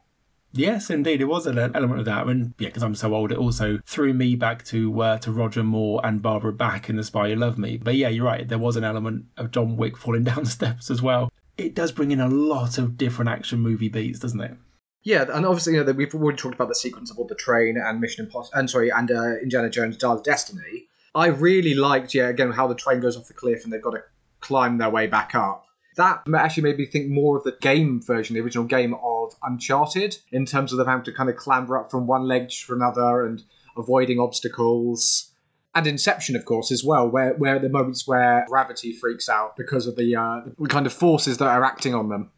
Yes, 0.57 0.89
indeed, 0.89 1.21
it 1.21 1.25
was 1.25 1.45
an 1.45 1.57
element 1.57 1.99
of 1.99 2.05
that. 2.05 2.27
And 2.27 2.53
yeah, 2.57 2.69
because 2.69 2.83
I'm 2.83 2.95
so 2.95 3.13
old, 3.13 3.31
it 3.31 3.37
also 3.37 3.79
threw 3.85 4.13
me 4.13 4.35
back 4.35 4.65
to 4.65 5.01
uh, 5.01 5.17
to 5.19 5.31
Roger 5.31 5.63
Moore 5.63 6.01
and 6.03 6.21
Barbara 6.21 6.53
Bach 6.53 6.89
in 6.89 6.95
The 6.95 7.03
Spy 7.03 7.29
Who 7.29 7.35
Loved 7.35 7.57
Me. 7.57 7.77
But 7.77 7.95
yeah, 7.95 8.09
you're 8.09 8.25
right. 8.25 8.47
There 8.47 8.57
was 8.57 8.75
an 8.75 8.83
element 8.83 9.25
of 9.37 9.51
John 9.51 9.77
Wick 9.77 9.97
falling 9.97 10.23
down 10.25 10.43
the 10.43 10.49
steps 10.49 10.89
as 10.89 11.01
well. 11.01 11.29
It 11.57 11.75
does 11.75 11.91
bring 11.91 12.11
in 12.11 12.19
a 12.19 12.27
lot 12.27 12.77
of 12.77 12.97
different 12.97 13.29
action 13.29 13.59
movie 13.59 13.89
beats, 13.89 14.19
doesn't 14.19 14.41
it? 14.41 14.55
Yeah, 15.03 15.25
and 15.31 15.45
obviously, 15.45 15.73
you 15.73 15.83
know, 15.83 15.91
we've 15.93 16.13
already 16.13 16.37
talked 16.37 16.55
about 16.55 16.67
the 16.67 16.75
sequence 16.75 17.09
of 17.09 17.17
all 17.17 17.27
the 17.27 17.35
train 17.35 17.77
and 17.77 18.01
Mission 18.01 18.25
Impossible, 18.25 18.59
and 18.59 18.69
sorry, 18.69 18.89
and 18.89 19.09
uh, 19.09 19.37
Indiana 19.37 19.69
Jones 19.69 19.95
Dial 19.95 20.17
of 20.17 20.23
Destiny. 20.23 20.87
I 21.15 21.27
really 21.27 21.73
liked, 21.73 22.13
yeah, 22.13 22.27
again, 22.27 22.51
how 22.51 22.67
the 22.67 22.75
train 22.75 22.99
goes 22.99 23.15
off 23.15 23.27
the 23.27 23.33
cliff 23.33 23.63
and 23.63 23.71
they've 23.71 23.81
got 23.81 23.91
to 23.91 24.03
climb 24.41 24.77
their 24.77 24.89
way 24.89 25.07
back 25.07 25.33
up. 25.33 25.66
That 25.97 26.23
actually 26.35 26.63
made 26.63 26.77
me 26.77 26.85
think 26.85 27.09
more 27.09 27.37
of 27.37 27.43
the 27.43 27.57
game 27.59 28.01
version, 28.01 28.35
the 28.35 28.41
original 28.41 28.65
game 28.65 28.95
of 29.03 29.35
Uncharted, 29.43 30.17
in 30.31 30.45
terms 30.45 30.71
of 30.71 30.77
them 30.77 30.87
having 30.87 31.05
to 31.05 31.11
kind 31.11 31.29
of 31.29 31.35
clamber 31.35 31.77
up 31.77 31.91
from 31.91 32.07
one 32.07 32.27
ledge 32.27 32.65
to 32.67 32.73
another 32.73 33.25
and 33.25 33.43
avoiding 33.75 34.19
obstacles. 34.19 35.31
And 35.73 35.85
Inception, 35.85 36.35
of 36.35 36.45
course, 36.45 36.71
as 36.71 36.83
well, 36.83 37.07
where 37.07 37.33
where 37.33 37.59
the 37.59 37.69
moments 37.69 38.07
where 38.07 38.45
gravity 38.47 38.93
freaks 38.93 39.27
out 39.27 39.55
because 39.55 39.85
of 39.87 39.95
the 39.95 40.15
uh, 40.15 40.41
the 40.57 40.67
kind 40.67 40.85
of 40.85 40.93
forces 40.93 41.37
that 41.39 41.47
are 41.47 41.63
acting 41.63 41.93
on 41.93 42.09
them. 42.09 42.31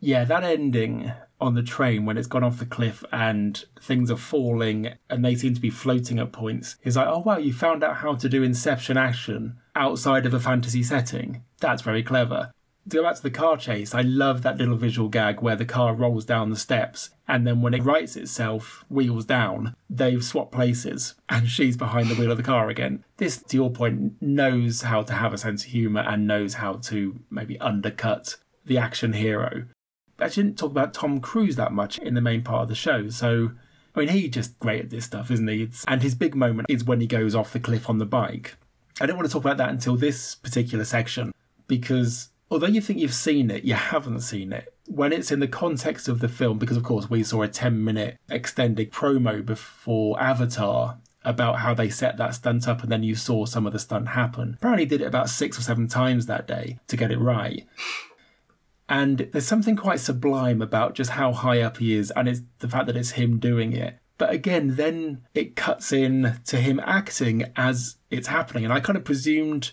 Yeah, 0.00 0.24
that 0.24 0.42
ending 0.42 1.12
on 1.40 1.54
the 1.54 1.62
train 1.62 2.06
when 2.06 2.16
it's 2.16 2.26
gone 2.26 2.44
off 2.44 2.58
the 2.58 2.66
cliff 2.66 3.04
and 3.12 3.64
things 3.80 4.10
are 4.10 4.16
falling 4.16 4.94
and 5.10 5.24
they 5.24 5.34
seem 5.34 5.54
to 5.54 5.60
be 5.60 5.70
floating 5.70 6.18
at 6.18 6.32
points 6.32 6.76
is 6.82 6.96
like, 6.96 7.08
oh 7.08 7.20
wow, 7.20 7.36
you 7.36 7.52
found 7.52 7.84
out 7.84 7.96
how 7.96 8.14
to 8.14 8.28
do 8.28 8.42
Inception 8.42 8.96
action 8.96 9.58
outside 9.74 10.26
of 10.26 10.34
a 10.34 10.40
fantasy 10.40 10.82
setting. 10.82 11.42
That's 11.60 11.82
very 11.82 12.02
clever. 12.02 12.52
To 12.88 12.96
go 12.96 13.02
back 13.04 13.14
to 13.14 13.22
the 13.22 13.30
car 13.30 13.56
chase, 13.56 13.94
I 13.94 14.02
love 14.02 14.42
that 14.42 14.58
little 14.58 14.76
visual 14.76 15.08
gag 15.08 15.40
where 15.40 15.54
the 15.54 15.64
car 15.64 15.94
rolls 15.94 16.24
down 16.24 16.50
the 16.50 16.56
steps 16.56 17.10
and 17.28 17.46
then 17.46 17.62
when 17.62 17.74
it 17.74 17.84
rights 17.84 18.16
itself, 18.16 18.84
wheels 18.88 19.24
down, 19.24 19.76
they've 19.88 20.24
swapped 20.24 20.52
places 20.52 21.14
and 21.28 21.48
she's 21.48 21.76
behind 21.76 22.08
the 22.08 22.16
wheel 22.16 22.32
of 22.32 22.36
the 22.36 22.42
car 22.42 22.68
again. 22.68 23.04
This, 23.18 23.40
to 23.40 23.56
your 23.56 23.70
point, 23.70 24.20
knows 24.20 24.82
how 24.82 25.02
to 25.02 25.12
have 25.12 25.32
a 25.32 25.38
sense 25.38 25.64
of 25.64 25.70
humour 25.70 26.00
and 26.00 26.26
knows 26.26 26.54
how 26.54 26.74
to 26.74 27.20
maybe 27.30 27.58
undercut 27.60 28.36
the 28.66 28.78
action 28.78 29.12
hero. 29.12 29.64
I 30.18 30.28
didn't 30.28 30.58
talk 30.58 30.72
about 30.72 30.92
Tom 30.92 31.20
Cruise 31.20 31.56
that 31.56 31.72
much 31.72 31.98
in 31.98 32.14
the 32.14 32.20
main 32.20 32.42
part 32.42 32.64
of 32.64 32.68
the 32.68 32.74
show, 32.74 33.08
so 33.08 33.52
I 33.94 34.00
mean, 34.00 34.08
he's 34.08 34.30
just 34.30 34.58
great 34.58 34.84
at 34.84 34.90
this 34.90 35.04
stuff, 35.04 35.30
isn't 35.30 35.48
he? 35.48 35.62
It's, 35.62 35.84
and 35.86 36.02
his 36.02 36.14
big 36.14 36.34
moment 36.34 36.66
is 36.68 36.84
when 36.84 37.00
he 37.00 37.06
goes 37.06 37.34
off 37.34 37.52
the 37.52 37.60
cliff 37.60 37.88
on 37.88 37.98
the 37.98 38.06
bike. 38.06 38.56
I 39.00 39.06
don't 39.06 39.16
want 39.16 39.28
to 39.28 39.32
talk 39.32 39.44
about 39.44 39.56
that 39.58 39.70
until 39.70 39.96
this 39.96 40.34
particular 40.34 40.84
section 40.84 41.32
because 41.66 42.28
although 42.52 42.66
you 42.66 42.80
think 42.80 42.98
you've 42.98 43.14
seen 43.14 43.50
it, 43.50 43.64
you 43.64 43.74
haven't 43.74 44.20
seen 44.20 44.52
it. 44.52 44.72
When 44.86 45.12
it's 45.12 45.32
in 45.32 45.40
the 45.40 45.48
context 45.48 46.06
of 46.06 46.20
the 46.20 46.28
film, 46.28 46.58
because 46.58 46.76
of 46.76 46.82
course 46.82 47.08
we 47.08 47.22
saw 47.22 47.42
a 47.42 47.48
10 47.48 47.82
minute 47.82 48.18
extended 48.28 48.92
promo 48.92 49.44
before 49.44 50.20
Avatar 50.20 50.98
about 51.24 51.60
how 51.60 51.72
they 51.72 51.88
set 51.88 52.16
that 52.18 52.34
stunt 52.34 52.68
up 52.68 52.82
and 52.82 52.92
then 52.92 53.02
you 53.02 53.14
saw 53.14 53.46
some 53.46 53.66
of 53.66 53.72
the 53.72 53.78
stunt 53.78 54.08
happen. 54.08 54.54
Apparently 54.58 54.84
did 54.84 55.00
it 55.00 55.06
about 55.06 55.30
six 55.30 55.58
or 55.58 55.62
seven 55.62 55.88
times 55.88 56.26
that 56.26 56.46
day 56.46 56.78
to 56.88 56.96
get 56.96 57.10
it 57.10 57.18
right. 57.18 57.66
And 58.88 59.30
there's 59.32 59.46
something 59.46 59.76
quite 59.76 60.00
sublime 60.00 60.60
about 60.60 60.94
just 60.94 61.12
how 61.12 61.32
high 61.32 61.60
up 61.62 61.78
he 61.78 61.94
is 61.94 62.10
and 62.10 62.28
it's 62.28 62.42
the 62.58 62.68
fact 62.68 62.86
that 62.86 62.96
it's 62.96 63.12
him 63.12 63.38
doing 63.38 63.72
it. 63.72 63.98
But 64.18 64.30
again, 64.30 64.76
then 64.76 65.22
it 65.34 65.56
cuts 65.56 65.92
in 65.92 66.40
to 66.46 66.58
him 66.58 66.80
acting 66.84 67.44
as 67.56 67.96
it's 68.10 68.28
happening. 68.28 68.64
And 68.64 68.72
I 68.72 68.80
kind 68.80 68.96
of 68.96 69.04
presumed 69.04 69.72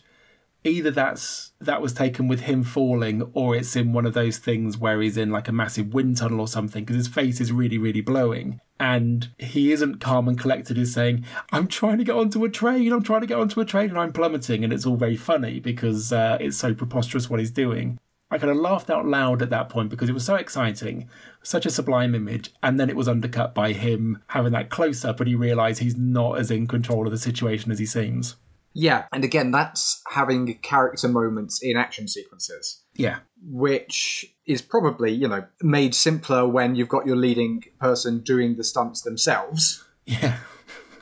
either 0.63 0.91
that's 0.91 1.51
that 1.59 1.81
was 1.81 1.93
taken 1.93 2.27
with 2.27 2.41
him 2.41 2.63
falling 2.63 3.29
or 3.33 3.55
it's 3.55 3.75
in 3.75 3.93
one 3.93 4.05
of 4.05 4.13
those 4.13 4.37
things 4.37 4.77
where 4.77 5.01
he's 5.01 5.17
in 5.17 5.29
like 5.29 5.47
a 5.47 5.53
massive 5.53 5.93
wind 5.93 6.17
tunnel 6.17 6.41
or 6.41 6.47
something 6.47 6.83
because 6.83 6.97
his 6.97 7.07
face 7.07 7.39
is 7.39 7.51
really 7.51 7.77
really 7.77 8.01
blowing 8.01 8.59
and 8.79 9.29
he 9.37 9.71
isn't 9.71 9.99
calm 9.99 10.27
and 10.27 10.39
collected 10.39 10.77
he's 10.77 10.93
saying 10.93 11.23
i'm 11.51 11.67
trying 11.67 11.97
to 11.97 12.03
get 12.03 12.15
onto 12.15 12.43
a 12.43 12.49
train 12.49 12.91
i'm 12.91 13.03
trying 13.03 13.21
to 13.21 13.27
get 13.27 13.39
onto 13.39 13.61
a 13.61 13.65
train 13.65 13.89
and 13.89 13.99
i'm 13.99 14.11
plummeting 14.11 14.63
and 14.63 14.73
it's 14.73 14.85
all 14.85 14.97
very 14.97 15.17
funny 15.17 15.59
because 15.59 16.11
uh, 16.11 16.37
it's 16.41 16.57
so 16.57 16.73
preposterous 16.73 17.29
what 17.29 17.39
he's 17.39 17.51
doing 17.51 17.97
I 18.31 18.37
kind 18.37 18.51
of 18.51 18.57
laughed 18.57 18.91
out 18.91 19.07
loud 19.07 19.41
at 19.41 19.49
that 19.49 19.69
point 19.69 19.89
because 19.89 20.07
it 20.07 20.13
was 20.13 20.23
so 20.23 20.35
exciting, 20.35 21.09
such 21.41 21.65
a 21.65 21.71
sublime 21.71 22.13
image, 22.13 22.53
and 22.61 22.79
then 22.79 22.87
it 22.87 22.95
was 22.95 23.07
undercut 23.07 23.55
by 23.55 23.73
him 23.73 24.21
having 24.27 24.51
that 24.51 24.69
close 24.69 25.03
up 25.03 25.19
and 25.19 25.27
he 25.27 25.33
realised 25.33 25.79
he's 25.79 25.97
not 25.97 26.37
as 26.37 26.51
in 26.51 26.67
control 26.67 27.07
of 27.07 27.11
the 27.11 27.17
situation 27.17 27.71
as 27.71 27.79
he 27.79 27.87
seems. 27.87 28.35
Yeah, 28.73 29.05
and 29.11 29.23
again, 29.23 29.51
that's 29.51 30.01
having 30.07 30.53
character 30.59 31.07
moments 31.07 31.61
in 31.61 31.75
action 31.75 32.07
sequences, 32.07 32.81
Yeah. 32.95 33.19
which 33.43 34.33
is 34.45 34.61
probably, 34.61 35.11
you 35.11 35.27
know, 35.27 35.45
made 35.61 35.95
simpler 35.95 36.47
when 36.47 36.75
you've 36.75 36.87
got 36.89 37.05
your 37.07 37.15
leading 37.15 37.63
person 37.79 38.19
doing 38.19 38.55
the 38.57 38.63
stunts 38.63 39.01
themselves. 39.01 39.83
Yeah. 40.05 40.37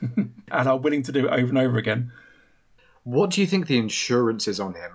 and 0.00 0.32
are 0.50 0.78
willing 0.78 1.02
to 1.04 1.12
do 1.12 1.26
it 1.26 1.32
over 1.32 1.48
and 1.48 1.58
over 1.58 1.76
again. 1.76 2.12
What 3.04 3.30
do 3.30 3.40
you 3.40 3.46
think 3.46 3.66
the 3.66 3.78
insurance 3.78 4.48
is 4.48 4.60
on 4.60 4.74
him? 4.74 4.92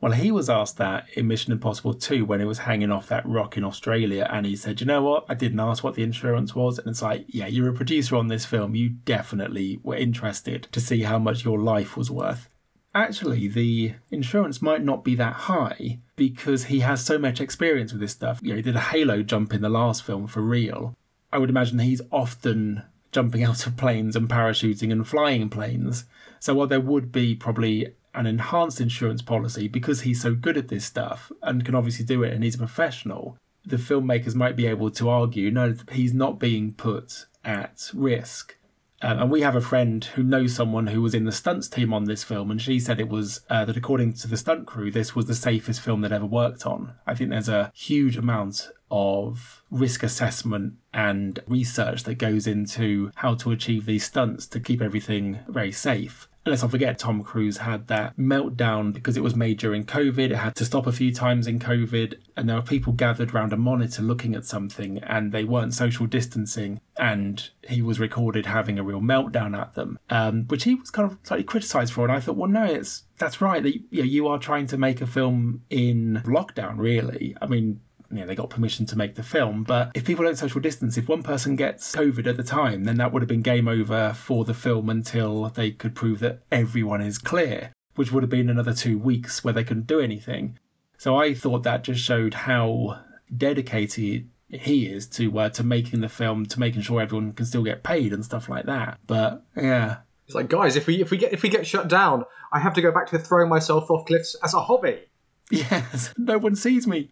Well, 0.00 0.12
he 0.12 0.30
was 0.30 0.50
asked 0.50 0.76
that 0.78 1.06
in 1.14 1.28
Mission 1.28 1.52
Impossible 1.52 1.94
2 1.94 2.26
when 2.26 2.40
he 2.40 2.46
was 2.46 2.58
hanging 2.58 2.90
off 2.90 3.08
that 3.08 3.26
rock 3.26 3.56
in 3.56 3.64
Australia, 3.64 4.28
and 4.30 4.44
he 4.44 4.54
said, 4.54 4.80
You 4.80 4.86
know 4.86 5.02
what? 5.02 5.24
I 5.28 5.34
didn't 5.34 5.60
ask 5.60 5.82
what 5.82 5.94
the 5.94 6.02
insurance 6.02 6.54
was. 6.54 6.78
And 6.78 6.88
it's 6.88 7.00
like, 7.00 7.24
Yeah, 7.28 7.46
you're 7.46 7.70
a 7.70 7.74
producer 7.74 8.16
on 8.16 8.28
this 8.28 8.44
film. 8.44 8.74
You 8.74 8.90
definitely 8.90 9.80
were 9.82 9.96
interested 9.96 10.68
to 10.72 10.80
see 10.80 11.02
how 11.02 11.18
much 11.18 11.44
your 11.44 11.58
life 11.58 11.96
was 11.96 12.10
worth. 12.10 12.50
Actually, 12.94 13.48
the 13.48 13.94
insurance 14.10 14.62
might 14.62 14.84
not 14.84 15.02
be 15.02 15.14
that 15.16 15.32
high 15.32 15.98
because 16.14 16.64
he 16.64 16.80
has 16.80 17.04
so 17.04 17.18
much 17.18 17.40
experience 17.40 17.92
with 17.92 18.00
this 18.00 18.12
stuff. 18.12 18.40
You 18.42 18.50
know, 18.50 18.56
he 18.56 18.62
did 18.62 18.76
a 18.76 18.80
halo 18.80 19.22
jump 19.22 19.52
in 19.52 19.62
the 19.62 19.68
last 19.68 20.04
film 20.04 20.26
for 20.26 20.42
real. 20.42 20.94
I 21.32 21.38
would 21.38 21.50
imagine 21.50 21.80
he's 21.80 22.02
often 22.12 22.82
jumping 23.10 23.42
out 23.44 23.66
of 23.66 23.76
planes 23.76 24.14
and 24.14 24.28
parachuting 24.28 24.92
and 24.92 25.06
flying 25.06 25.48
planes. 25.48 26.04
So 26.38 26.54
while 26.54 26.66
there 26.66 26.80
would 26.80 27.10
be 27.10 27.34
probably 27.34 27.94
an 28.14 28.26
enhanced 28.26 28.80
insurance 28.80 29.22
policy 29.22 29.68
because 29.68 30.02
he's 30.02 30.22
so 30.22 30.34
good 30.34 30.56
at 30.56 30.68
this 30.68 30.84
stuff 30.84 31.32
and 31.42 31.64
can 31.64 31.74
obviously 31.74 32.04
do 32.04 32.22
it 32.22 32.32
and 32.32 32.44
he's 32.44 32.54
a 32.54 32.58
professional, 32.58 33.36
the 33.64 33.76
filmmakers 33.76 34.34
might 34.34 34.56
be 34.56 34.66
able 34.66 34.90
to 34.90 35.08
argue 35.08 35.50
no, 35.50 35.74
he's 35.92 36.14
not 36.14 36.38
being 36.38 36.72
put 36.72 37.26
at 37.44 37.90
risk. 37.94 38.56
Um, 39.02 39.18
and 39.20 39.30
we 39.30 39.42
have 39.42 39.56
a 39.56 39.60
friend 39.60 40.02
who 40.02 40.22
knows 40.22 40.54
someone 40.54 40.86
who 40.86 41.02
was 41.02 41.14
in 41.14 41.24
the 41.24 41.32
stunts 41.32 41.68
team 41.68 41.92
on 41.92 42.04
this 42.04 42.24
film, 42.24 42.50
and 42.50 42.62
she 42.62 42.80
said 42.80 42.98
it 42.98 43.10
was 43.10 43.42
uh, 43.50 43.64
that 43.66 43.76
according 43.76 44.14
to 44.14 44.28
the 44.28 44.38
stunt 44.38 44.66
crew, 44.66 44.90
this 44.90 45.14
was 45.14 45.26
the 45.26 45.34
safest 45.34 45.82
film 45.82 46.00
they'd 46.00 46.12
ever 46.12 46.24
worked 46.24 46.64
on. 46.64 46.94
I 47.06 47.14
think 47.14 47.28
there's 47.28 47.48
a 47.48 47.70
huge 47.74 48.16
amount 48.16 48.70
of 48.90 49.62
risk 49.70 50.02
assessment 50.02 50.74
and 50.94 51.40
research 51.46 52.04
that 52.04 52.14
goes 52.14 52.46
into 52.46 53.10
how 53.16 53.34
to 53.34 53.50
achieve 53.50 53.84
these 53.84 54.04
stunts 54.04 54.46
to 54.46 54.60
keep 54.60 54.80
everything 54.80 55.40
very 55.48 55.72
safe. 55.72 56.28
And 56.44 56.52
let's 56.52 56.60
not 56.60 56.72
forget, 56.72 56.98
Tom 56.98 57.22
Cruise 57.22 57.58
had 57.58 57.86
that 57.86 58.18
meltdown 58.18 58.92
because 58.92 59.16
it 59.16 59.22
was 59.22 59.34
made 59.34 59.58
during 59.58 59.84
COVID. 59.84 60.30
It 60.30 60.36
had 60.36 60.54
to 60.56 60.66
stop 60.66 60.86
a 60.86 60.92
few 60.92 61.12
times 61.12 61.46
in 61.46 61.58
COVID, 61.58 62.18
and 62.36 62.48
there 62.48 62.56
were 62.56 62.62
people 62.62 62.92
gathered 62.92 63.34
around 63.34 63.54
a 63.54 63.56
monitor 63.56 64.02
looking 64.02 64.34
at 64.34 64.44
something, 64.44 64.98
and 64.98 65.32
they 65.32 65.44
weren't 65.44 65.72
social 65.72 66.06
distancing. 66.06 66.82
And 66.98 67.48
he 67.66 67.80
was 67.80 67.98
recorded 67.98 68.44
having 68.44 68.78
a 68.78 68.82
real 68.82 69.00
meltdown 69.00 69.58
at 69.58 69.74
them, 69.74 69.98
um, 70.10 70.44
which 70.48 70.64
he 70.64 70.74
was 70.74 70.90
kind 70.90 71.10
of 71.10 71.18
slightly 71.22 71.44
criticised 71.44 71.94
for. 71.94 72.04
And 72.04 72.12
I 72.12 72.20
thought, 72.20 72.36
well, 72.36 72.50
no, 72.50 72.64
it's 72.64 73.04
that's 73.16 73.40
right. 73.40 73.62
That 73.62 73.74
you, 73.74 74.02
know, 74.02 74.04
you 74.04 74.28
are 74.28 74.38
trying 74.38 74.66
to 74.66 74.76
make 74.76 75.00
a 75.00 75.06
film 75.06 75.62
in 75.70 76.22
lockdown, 76.26 76.74
really. 76.76 77.34
I 77.40 77.46
mean, 77.46 77.80
you 78.14 78.20
know, 78.20 78.26
they 78.26 78.34
got 78.34 78.50
permission 78.50 78.86
to 78.86 78.96
make 78.96 79.16
the 79.16 79.22
film. 79.22 79.64
But 79.64 79.90
if 79.94 80.04
people 80.04 80.24
don't 80.24 80.36
social 80.36 80.60
distance, 80.60 80.96
if 80.96 81.08
one 81.08 81.22
person 81.22 81.56
gets 81.56 81.94
COVID 81.94 82.26
at 82.26 82.36
the 82.36 82.42
time, 82.42 82.84
then 82.84 82.96
that 82.98 83.12
would 83.12 83.22
have 83.22 83.28
been 83.28 83.42
game 83.42 83.68
over 83.68 84.14
for 84.14 84.44
the 84.44 84.54
film 84.54 84.88
until 84.88 85.48
they 85.50 85.70
could 85.70 85.94
prove 85.94 86.20
that 86.20 86.42
everyone 86.52 87.00
is 87.00 87.18
clear, 87.18 87.72
which 87.96 88.12
would 88.12 88.22
have 88.22 88.30
been 88.30 88.48
another 88.48 88.72
two 88.72 88.98
weeks 88.98 89.42
where 89.42 89.52
they 89.54 89.64
couldn't 89.64 89.86
do 89.86 90.00
anything. 90.00 90.58
So 90.96 91.16
I 91.16 91.34
thought 91.34 91.64
that 91.64 91.84
just 91.84 92.00
showed 92.02 92.34
how 92.34 93.00
dedicated 93.36 94.30
he 94.48 94.86
is 94.86 95.06
to 95.08 95.38
uh, 95.38 95.48
to 95.50 95.64
making 95.64 96.00
the 96.00 96.08
film, 96.08 96.46
to 96.46 96.60
making 96.60 96.82
sure 96.82 97.00
everyone 97.00 97.32
can 97.32 97.46
still 97.46 97.64
get 97.64 97.82
paid 97.82 98.12
and 98.12 98.24
stuff 98.24 98.48
like 98.48 98.66
that. 98.66 98.98
But 99.06 99.44
yeah, 99.56 99.98
It's 100.26 100.34
like, 100.34 100.48
guys, 100.48 100.76
if 100.76 100.86
we 100.86 101.00
if 101.00 101.10
we 101.10 101.16
get 101.16 101.32
if 101.32 101.42
we 101.42 101.48
get 101.48 101.66
shut 101.66 101.88
down, 101.88 102.24
I 102.52 102.60
have 102.60 102.74
to 102.74 102.82
go 102.82 102.92
back 102.92 103.10
to 103.10 103.18
throwing 103.18 103.48
myself 103.48 103.90
off 103.90 104.06
cliffs 104.06 104.36
as 104.42 104.54
a 104.54 104.60
hobby. 104.60 105.00
yes, 105.50 106.14
no 106.16 106.38
one 106.38 106.56
sees 106.56 106.86
me. 106.86 107.10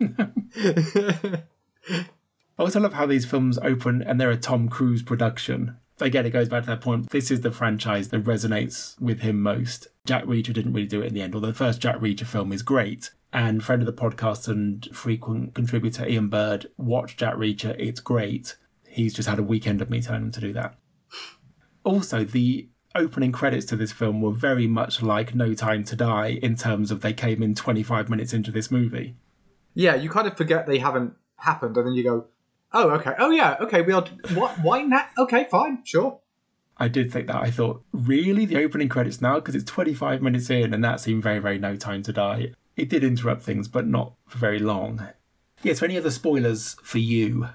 I 0.00 1.42
also 2.58 2.80
love 2.80 2.94
how 2.94 3.06
these 3.06 3.26
films 3.26 3.58
open 3.58 4.02
and 4.02 4.20
they're 4.20 4.30
a 4.30 4.36
Tom 4.36 4.68
Cruise 4.68 5.02
production. 5.02 5.76
Again, 6.00 6.24
it 6.24 6.30
goes 6.30 6.48
back 6.48 6.64
to 6.64 6.70
that 6.70 6.80
point. 6.80 7.10
This 7.10 7.30
is 7.30 7.42
the 7.42 7.50
franchise 7.50 8.08
that 8.08 8.24
resonates 8.24 8.98
with 9.00 9.20
him 9.20 9.42
most. 9.42 9.88
Jack 10.06 10.24
Reacher 10.24 10.52
didn't 10.52 10.72
really 10.72 10.86
do 10.86 11.02
it 11.02 11.08
in 11.08 11.14
the 11.14 11.22
end, 11.22 11.34
although 11.34 11.48
the 11.48 11.54
first 11.54 11.80
Jack 11.80 11.96
Reacher 11.96 12.26
film 12.26 12.52
is 12.52 12.62
great. 12.62 13.10
And 13.32 13.62
friend 13.62 13.82
of 13.82 13.86
the 13.86 13.92
podcast 13.92 14.48
and 14.48 14.88
frequent 14.94 15.54
contributor 15.54 16.06
Ian 16.08 16.28
Bird 16.28 16.66
watched 16.76 17.18
Jack 17.18 17.34
Reacher. 17.34 17.76
It's 17.78 18.00
great. 18.00 18.56
He's 18.88 19.14
just 19.14 19.28
had 19.28 19.38
a 19.38 19.42
weekend 19.44 19.80
of 19.80 19.90
me 19.90 20.00
telling 20.00 20.22
him 20.22 20.32
to 20.32 20.40
do 20.40 20.52
that. 20.54 20.76
Also, 21.84 22.24
the 22.24 22.68
opening 22.94 23.32
credits 23.32 23.66
to 23.66 23.76
this 23.76 23.92
film 23.92 24.20
were 24.20 24.32
very 24.32 24.66
much 24.66 25.02
like 25.02 25.34
No 25.34 25.54
Time 25.54 25.84
to 25.84 25.96
Die 25.96 26.38
in 26.42 26.56
terms 26.56 26.90
of 26.90 27.02
they 27.02 27.12
came 27.12 27.42
in 27.42 27.54
25 27.54 28.08
minutes 28.08 28.32
into 28.32 28.50
this 28.50 28.70
movie. 28.70 29.14
Yeah, 29.80 29.94
you 29.94 30.10
kind 30.10 30.26
of 30.26 30.36
forget 30.36 30.66
they 30.66 30.78
haven't 30.78 31.14
happened, 31.36 31.74
and 31.78 31.86
then 31.86 31.94
you 31.94 32.04
go, 32.04 32.26
"Oh, 32.70 32.90
okay. 32.90 33.14
Oh, 33.18 33.30
yeah. 33.30 33.56
Okay, 33.60 33.80
we 33.80 33.94
are. 33.94 34.04
What? 34.34 34.58
Why 34.60 34.82
not? 34.82 35.08
Okay, 35.16 35.46
fine, 35.50 35.82
sure." 35.86 36.20
I 36.76 36.88
did 36.88 37.10
think 37.10 37.28
that. 37.28 37.36
I 37.36 37.50
thought, 37.50 37.82
really? 37.90 38.44
The 38.44 38.62
opening 38.62 38.90
credits 38.90 39.22
now? 39.22 39.36
Because 39.36 39.54
it's 39.54 39.64
25 39.64 40.20
minutes 40.20 40.50
in, 40.50 40.74
and 40.74 40.84
that 40.84 41.00
seemed 41.00 41.22
very, 41.22 41.38
very 41.38 41.58
no 41.58 41.76
time 41.76 42.02
to 42.02 42.12
die. 42.12 42.52
It 42.76 42.90
did 42.90 43.02
interrupt 43.02 43.40
things, 43.42 43.68
but 43.68 43.86
not 43.86 44.12
for 44.26 44.36
very 44.36 44.58
long. 44.58 45.08
Yeah, 45.62 45.72
so 45.72 45.86
any 45.86 45.96
other 45.96 46.10
spoilers 46.10 46.76
for 46.82 46.98
you? 46.98 47.48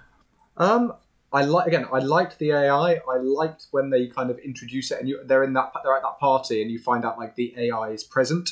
Um, 0.58 0.94
I 1.32 1.44
like 1.44 1.68
again. 1.68 1.86
I 1.94 2.00
liked 2.00 2.40
the 2.40 2.54
AI. 2.54 2.94
I 3.08 3.18
liked 3.18 3.68
when 3.70 3.92
they 3.92 4.08
kind 4.08 4.32
of 4.32 4.40
introduce 4.40 4.90
it, 4.90 5.00
and 5.00 5.08
you, 5.08 5.22
they're 5.24 5.44
in 5.44 5.54
that 5.54 5.74
they're 5.84 5.96
at 5.96 6.02
that 6.02 6.20
party, 6.20 6.64
and 6.64 6.72
you 6.72 6.80
find 6.80 7.06
out 7.06 7.20
like 7.20 7.36
the 7.36 7.54
AI 7.56 7.90
is 7.90 8.04
present. 8.04 8.50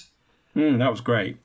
Mm, 0.56 0.78
that 0.78 0.92
was 0.92 1.02
great. 1.02 1.38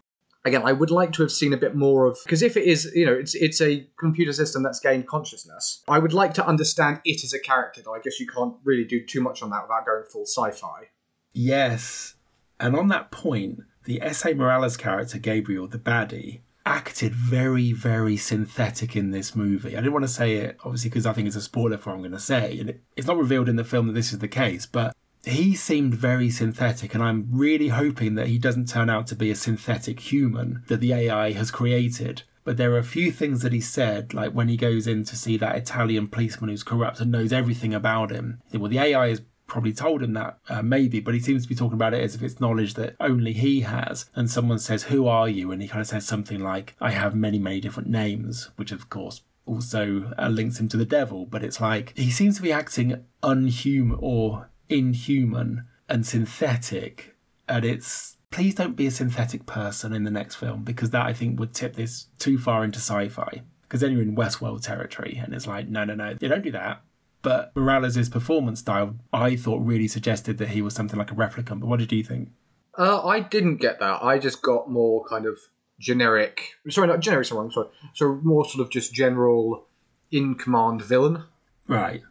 Again, 0.44 0.62
I 0.64 0.72
would 0.72 0.90
like 0.90 1.12
to 1.14 1.22
have 1.22 1.32
seen 1.32 1.52
a 1.52 1.56
bit 1.56 1.74
more 1.74 2.06
of 2.06 2.18
because 2.24 2.42
if 2.42 2.56
it 2.56 2.64
is, 2.64 2.90
you 2.94 3.04
know, 3.04 3.12
it's 3.12 3.34
it's 3.34 3.60
a 3.60 3.86
computer 3.98 4.32
system 4.32 4.62
that's 4.62 4.80
gained 4.80 5.06
consciousness. 5.06 5.82
I 5.88 5.98
would 5.98 6.12
like 6.12 6.32
to 6.34 6.46
understand 6.46 7.00
it 7.04 7.24
as 7.24 7.32
a 7.32 7.40
character. 7.40 7.82
Though 7.82 7.94
I 7.94 8.00
guess 8.00 8.20
you 8.20 8.26
can't 8.26 8.54
really 8.64 8.84
do 8.84 9.04
too 9.04 9.20
much 9.20 9.42
on 9.42 9.50
that 9.50 9.62
without 9.62 9.84
going 9.84 10.04
full 10.04 10.26
sci-fi. 10.26 10.88
Yes. 11.32 12.14
And 12.60 12.76
on 12.76 12.88
that 12.88 13.10
point, 13.10 13.60
the 13.84 14.00
Esai 14.00 14.36
Morales 14.36 14.76
character, 14.76 15.18
Gabriel, 15.18 15.68
the 15.68 15.78
baddie, 15.78 16.40
acted 16.66 17.14
very, 17.14 17.72
very 17.72 18.16
synthetic 18.16 18.94
in 18.94 19.10
this 19.10 19.34
movie. 19.34 19.76
I 19.76 19.80
didn't 19.80 19.92
want 19.92 20.04
to 20.04 20.08
say 20.08 20.36
it, 20.36 20.58
obviously, 20.64 20.90
because 20.90 21.06
I 21.06 21.14
think 21.14 21.26
it's 21.26 21.36
a 21.36 21.40
spoiler 21.40 21.78
for 21.78 21.90
what 21.90 21.96
I'm 21.96 22.02
going 22.02 22.12
to 22.12 22.18
say. 22.18 22.58
And 22.58 22.70
it, 22.70 22.82
it's 22.96 23.06
not 23.06 23.16
revealed 23.16 23.48
in 23.48 23.56
the 23.56 23.64
film 23.64 23.86
that 23.86 23.94
this 23.94 24.12
is 24.12 24.18
the 24.18 24.28
case, 24.28 24.66
but 24.66 24.94
he 25.24 25.54
seemed 25.54 25.94
very 25.94 26.30
synthetic. 26.30 26.94
And 26.94 27.02
I'm 27.02 27.28
really 27.30 27.68
hoping 27.68 28.14
that 28.14 28.28
he 28.28 28.38
doesn't 28.38 28.68
turn 28.68 28.90
out 28.90 29.06
to 29.08 29.16
be 29.16 29.30
a 29.30 29.36
synthetic 29.36 30.00
human 30.00 30.62
that 30.68 30.80
the 30.80 30.92
AI 30.92 31.32
has 31.32 31.50
created. 31.50 32.22
But 32.44 32.56
there 32.56 32.72
are 32.72 32.78
a 32.78 32.84
few 32.84 33.12
things 33.12 33.42
that 33.42 33.52
he 33.52 33.60
said, 33.60 34.14
like 34.14 34.32
when 34.32 34.48
he 34.48 34.56
goes 34.56 34.86
in 34.86 35.04
to 35.04 35.16
see 35.16 35.36
that 35.36 35.56
Italian 35.56 36.06
policeman 36.06 36.48
who's 36.48 36.62
corrupt 36.62 37.00
and 37.00 37.12
knows 37.12 37.32
everything 37.32 37.74
about 37.74 38.10
him. 38.10 38.40
Well, 38.54 38.70
the 38.70 38.78
AI 38.78 39.08
is 39.08 39.22
probably 39.46 39.72
told 39.72 40.02
him 40.02 40.12
that, 40.12 40.38
uh, 40.48 40.62
maybe, 40.62 41.00
but 41.00 41.14
he 41.14 41.20
seems 41.20 41.42
to 41.42 41.48
be 41.48 41.54
talking 41.54 41.74
about 41.74 41.94
it 41.94 42.02
as 42.02 42.14
if 42.14 42.22
it's 42.22 42.40
knowledge 42.40 42.74
that 42.74 42.94
only 43.00 43.32
he 43.32 43.62
has. 43.62 44.06
And 44.14 44.30
someone 44.30 44.58
says, 44.60 44.84
Who 44.84 45.06
are 45.08 45.28
you? 45.28 45.50
And 45.50 45.60
he 45.60 45.68
kind 45.68 45.80
of 45.80 45.88
says 45.88 46.06
something 46.06 46.40
like, 46.40 46.74
I 46.80 46.92
have 46.92 47.14
many, 47.14 47.38
many 47.38 47.60
different 47.60 47.88
names, 47.88 48.50
which 48.56 48.72
of 48.72 48.88
course 48.88 49.22
also 49.44 50.12
uh, 50.18 50.28
links 50.28 50.60
him 50.60 50.68
to 50.68 50.76
the 50.76 50.84
devil. 50.84 51.26
But 51.26 51.42
it's 51.42 51.60
like 51.60 51.92
he 51.96 52.10
seems 52.10 52.36
to 52.36 52.42
be 52.42 52.52
acting 52.52 53.04
unhuman 53.22 53.98
or 54.00 54.50
inhuman 54.68 55.64
and 55.88 56.06
synthetic. 56.06 57.16
And 57.48 57.64
it's 57.64 58.16
please 58.30 58.54
don't 58.54 58.76
be 58.76 58.86
a 58.86 58.90
synthetic 58.90 59.46
person 59.46 59.92
in 59.92 60.04
the 60.04 60.10
next 60.10 60.36
film 60.36 60.62
because 60.62 60.90
that 60.90 61.06
I 61.06 61.12
think 61.12 61.40
would 61.40 61.54
tip 61.54 61.74
this 61.74 62.06
too 62.18 62.38
far 62.38 62.64
into 62.64 62.78
sci 62.78 63.08
fi. 63.08 63.42
Because 63.62 63.80
then 63.80 63.92
you're 63.92 64.02
in 64.02 64.16
Westworld 64.16 64.62
territory, 64.62 65.20
and 65.22 65.34
it's 65.34 65.46
like, 65.46 65.68
no, 65.68 65.84
no, 65.84 65.94
no, 65.94 66.16
you 66.18 66.28
don't 66.28 66.42
do 66.42 66.52
that. 66.52 66.80
But 67.20 67.54
Morales' 67.54 68.08
performance 68.08 68.60
style, 68.60 68.96
I 69.12 69.36
thought, 69.36 69.58
really 69.58 69.88
suggested 69.88 70.38
that 70.38 70.48
he 70.48 70.62
was 70.62 70.74
something 70.74 70.98
like 70.98 71.10
a 71.10 71.14
replicant. 71.14 71.60
But 71.60 71.66
what 71.66 71.78
did 71.78 71.92
you 71.92 72.02
think? 72.02 72.30
Uh, 72.78 73.04
I 73.04 73.20
didn't 73.20 73.56
get 73.56 73.80
that. 73.80 74.02
I 74.02 74.18
just 74.18 74.40
got 74.40 74.70
more 74.70 75.04
kind 75.04 75.26
of 75.26 75.38
generic. 75.78 76.52
Sorry, 76.70 76.88
not 76.88 77.00
generic. 77.00 77.26
Sorry, 77.26 77.50
sorry. 77.52 77.68
So 77.92 78.20
more 78.22 78.48
sort 78.48 78.64
of 78.64 78.70
just 78.70 78.94
general 78.94 79.66
in 80.10 80.36
command 80.36 80.82
villain. 80.82 81.24
Right. 81.66 82.02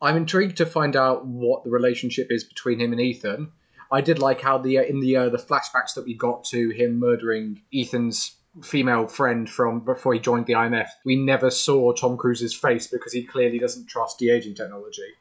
I'm 0.00 0.16
intrigued 0.16 0.56
to 0.58 0.66
find 0.66 0.94
out 0.94 1.26
what 1.26 1.64
the 1.64 1.70
relationship 1.70 2.28
is 2.30 2.44
between 2.44 2.80
him 2.80 2.92
and 2.92 3.00
Ethan. 3.00 3.50
I 3.90 4.00
did 4.00 4.18
like 4.18 4.40
how 4.40 4.58
the 4.58 4.76
in 4.76 5.00
the 5.00 5.16
uh, 5.16 5.28
the 5.28 5.38
flashbacks 5.38 5.94
that 5.94 6.04
we 6.04 6.14
got 6.14 6.44
to 6.44 6.70
him 6.70 6.98
murdering 6.98 7.62
Ethan's 7.74 8.36
female 8.62 9.06
friend 9.06 9.48
from 9.48 9.80
before 9.80 10.14
he 10.14 10.20
joined 10.20 10.46
the 10.46 10.54
IMF, 10.54 10.88
we 11.04 11.16
never 11.16 11.50
saw 11.50 11.92
Tom 11.92 12.16
Cruise's 12.16 12.54
face 12.54 12.86
because 12.86 13.12
he 13.12 13.24
clearly 13.24 13.58
doesn't 13.58 13.86
trust 13.86 14.18
de 14.18 14.30
aging 14.30 14.54
technology. 14.54 15.14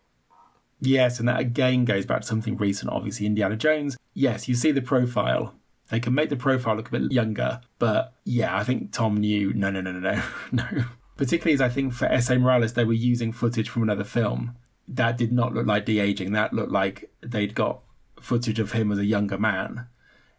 Yes, 0.80 1.19
and 1.19 1.28
that 1.28 1.39
again 1.39 1.86
goes 1.86 2.05
back 2.05 2.21
to 2.21 2.28
something 2.28 2.57
recent, 2.57 2.91
obviously, 2.91 3.25
Indiana 3.25 3.55
Jones. 3.55 3.97
Yes, 4.13 4.47
you 4.47 4.55
see 4.55 4.71
the 4.71 4.82
profile. 4.82 5.55
They 5.89 5.99
can 5.99 6.13
make 6.13 6.30
the 6.30 6.36
profile 6.36 6.75
look 6.75 6.89
a 6.89 6.99
bit 6.99 7.11
younger, 7.11 7.61
but 7.80 8.13
yeah, 8.25 8.55
I 8.55 8.63
think 8.63 8.91
Tom 8.91 9.17
knew 9.17 9.53
no, 9.53 9.71
no, 9.71 9.82
no, 9.82 9.91
no, 9.91 9.99
no, 9.99 10.21
no. 10.51 10.86
Particularly 11.15 11.53
as 11.53 11.61
I 11.61 11.69
think 11.69 11.93
for 11.93 12.07
Esai 12.07 12.39
Morales, 12.39 12.73
they 12.73 12.86
were 12.86 12.93
using 12.93 13.32
footage 13.32 13.69
from 13.69 13.84
another 13.84 14.03
film. 14.03 14.55
That 14.88 15.18
did 15.18 15.32
not 15.32 15.54
look 15.54 15.68
like 15.68 15.86
de 15.86 16.00
aging. 16.00 16.32
That 16.32 16.54
looked 16.54 16.72
like 16.72 17.12
they'd 17.22 17.56
got 17.56 17.82
footage 18.22 18.60
of 18.60 18.72
him 18.72 18.92
as 18.92 19.00
a 19.00 19.06
younger 19.06 19.38
man. 19.38 19.88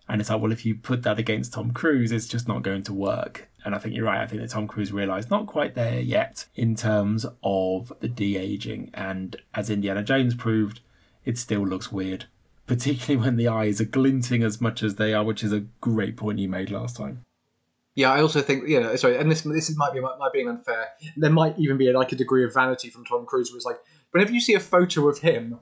And 0.08 0.20
it's 0.20 0.30
like, 0.30 0.40
well, 0.40 0.52
if 0.52 0.64
you 0.64 0.74
put 0.74 1.02
that 1.02 1.18
against 1.18 1.52
Tom 1.52 1.72
Cruise, 1.72 2.12
it's 2.12 2.26
just 2.26 2.48
not 2.48 2.62
going 2.62 2.82
to 2.84 2.94
work. 2.94 3.48
And 3.64 3.74
I 3.74 3.78
think 3.78 3.94
you're 3.94 4.06
right. 4.06 4.22
I 4.22 4.26
think 4.26 4.40
that 4.40 4.50
Tom 4.50 4.66
Cruise 4.66 4.90
realised 4.90 5.30
not 5.30 5.46
quite 5.46 5.74
there 5.74 6.00
yet 6.00 6.46
in 6.54 6.74
terms 6.74 7.26
of 7.42 7.92
the 8.00 8.08
de 8.08 8.36
aging. 8.36 8.90
And 8.94 9.36
as 9.54 9.68
Indiana 9.68 10.02
Jones 10.02 10.34
proved, 10.34 10.80
it 11.26 11.36
still 11.36 11.66
looks 11.66 11.92
weird, 11.92 12.24
particularly 12.66 13.22
when 13.22 13.36
the 13.36 13.48
eyes 13.48 13.82
are 13.82 13.84
glinting 13.84 14.42
as 14.42 14.62
much 14.62 14.82
as 14.82 14.94
they 14.94 15.12
are, 15.12 15.24
which 15.24 15.44
is 15.44 15.52
a 15.52 15.66
great 15.82 16.16
point 16.16 16.38
you 16.38 16.48
made 16.48 16.70
last 16.70 16.96
time. 16.96 17.24
Yeah, 17.94 18.12
I 18.12 18.22
also 18.22 18.40
think 18.40 18.68
you 18.68 18.80
know. 18.80 18.94
Sorry, 18.94 19.18
and 19.18 19.28
this 19.28 19.42
this 19.42 19.76
might 19.76 19.92
be 19.92 20.00
might 20.00 20.32
being 20.32 20.48
unfair. 20.48 20.86
There 21.16 21.30
might 21.30 21.58
even 21.58 21.76
be 21.76 21.92
like 21.92 22.12
a 22.12 22.16
degree 22.16 22.44
of 22.44 22.54
vanity 22.54 22.90
from 22.90 23.04
Tom 23.04 23.26
Cruise, 23.26 23.50
where 23.50 23.56
it's 23.56 23.66
like, 23.66 23.80
whenever 24.12 24.32
you 24.32 24.40
see 24.40 24.54
a 24.54 24.60
photo 24.60 25.08
of 25.08 25.18
him 25.18 25.58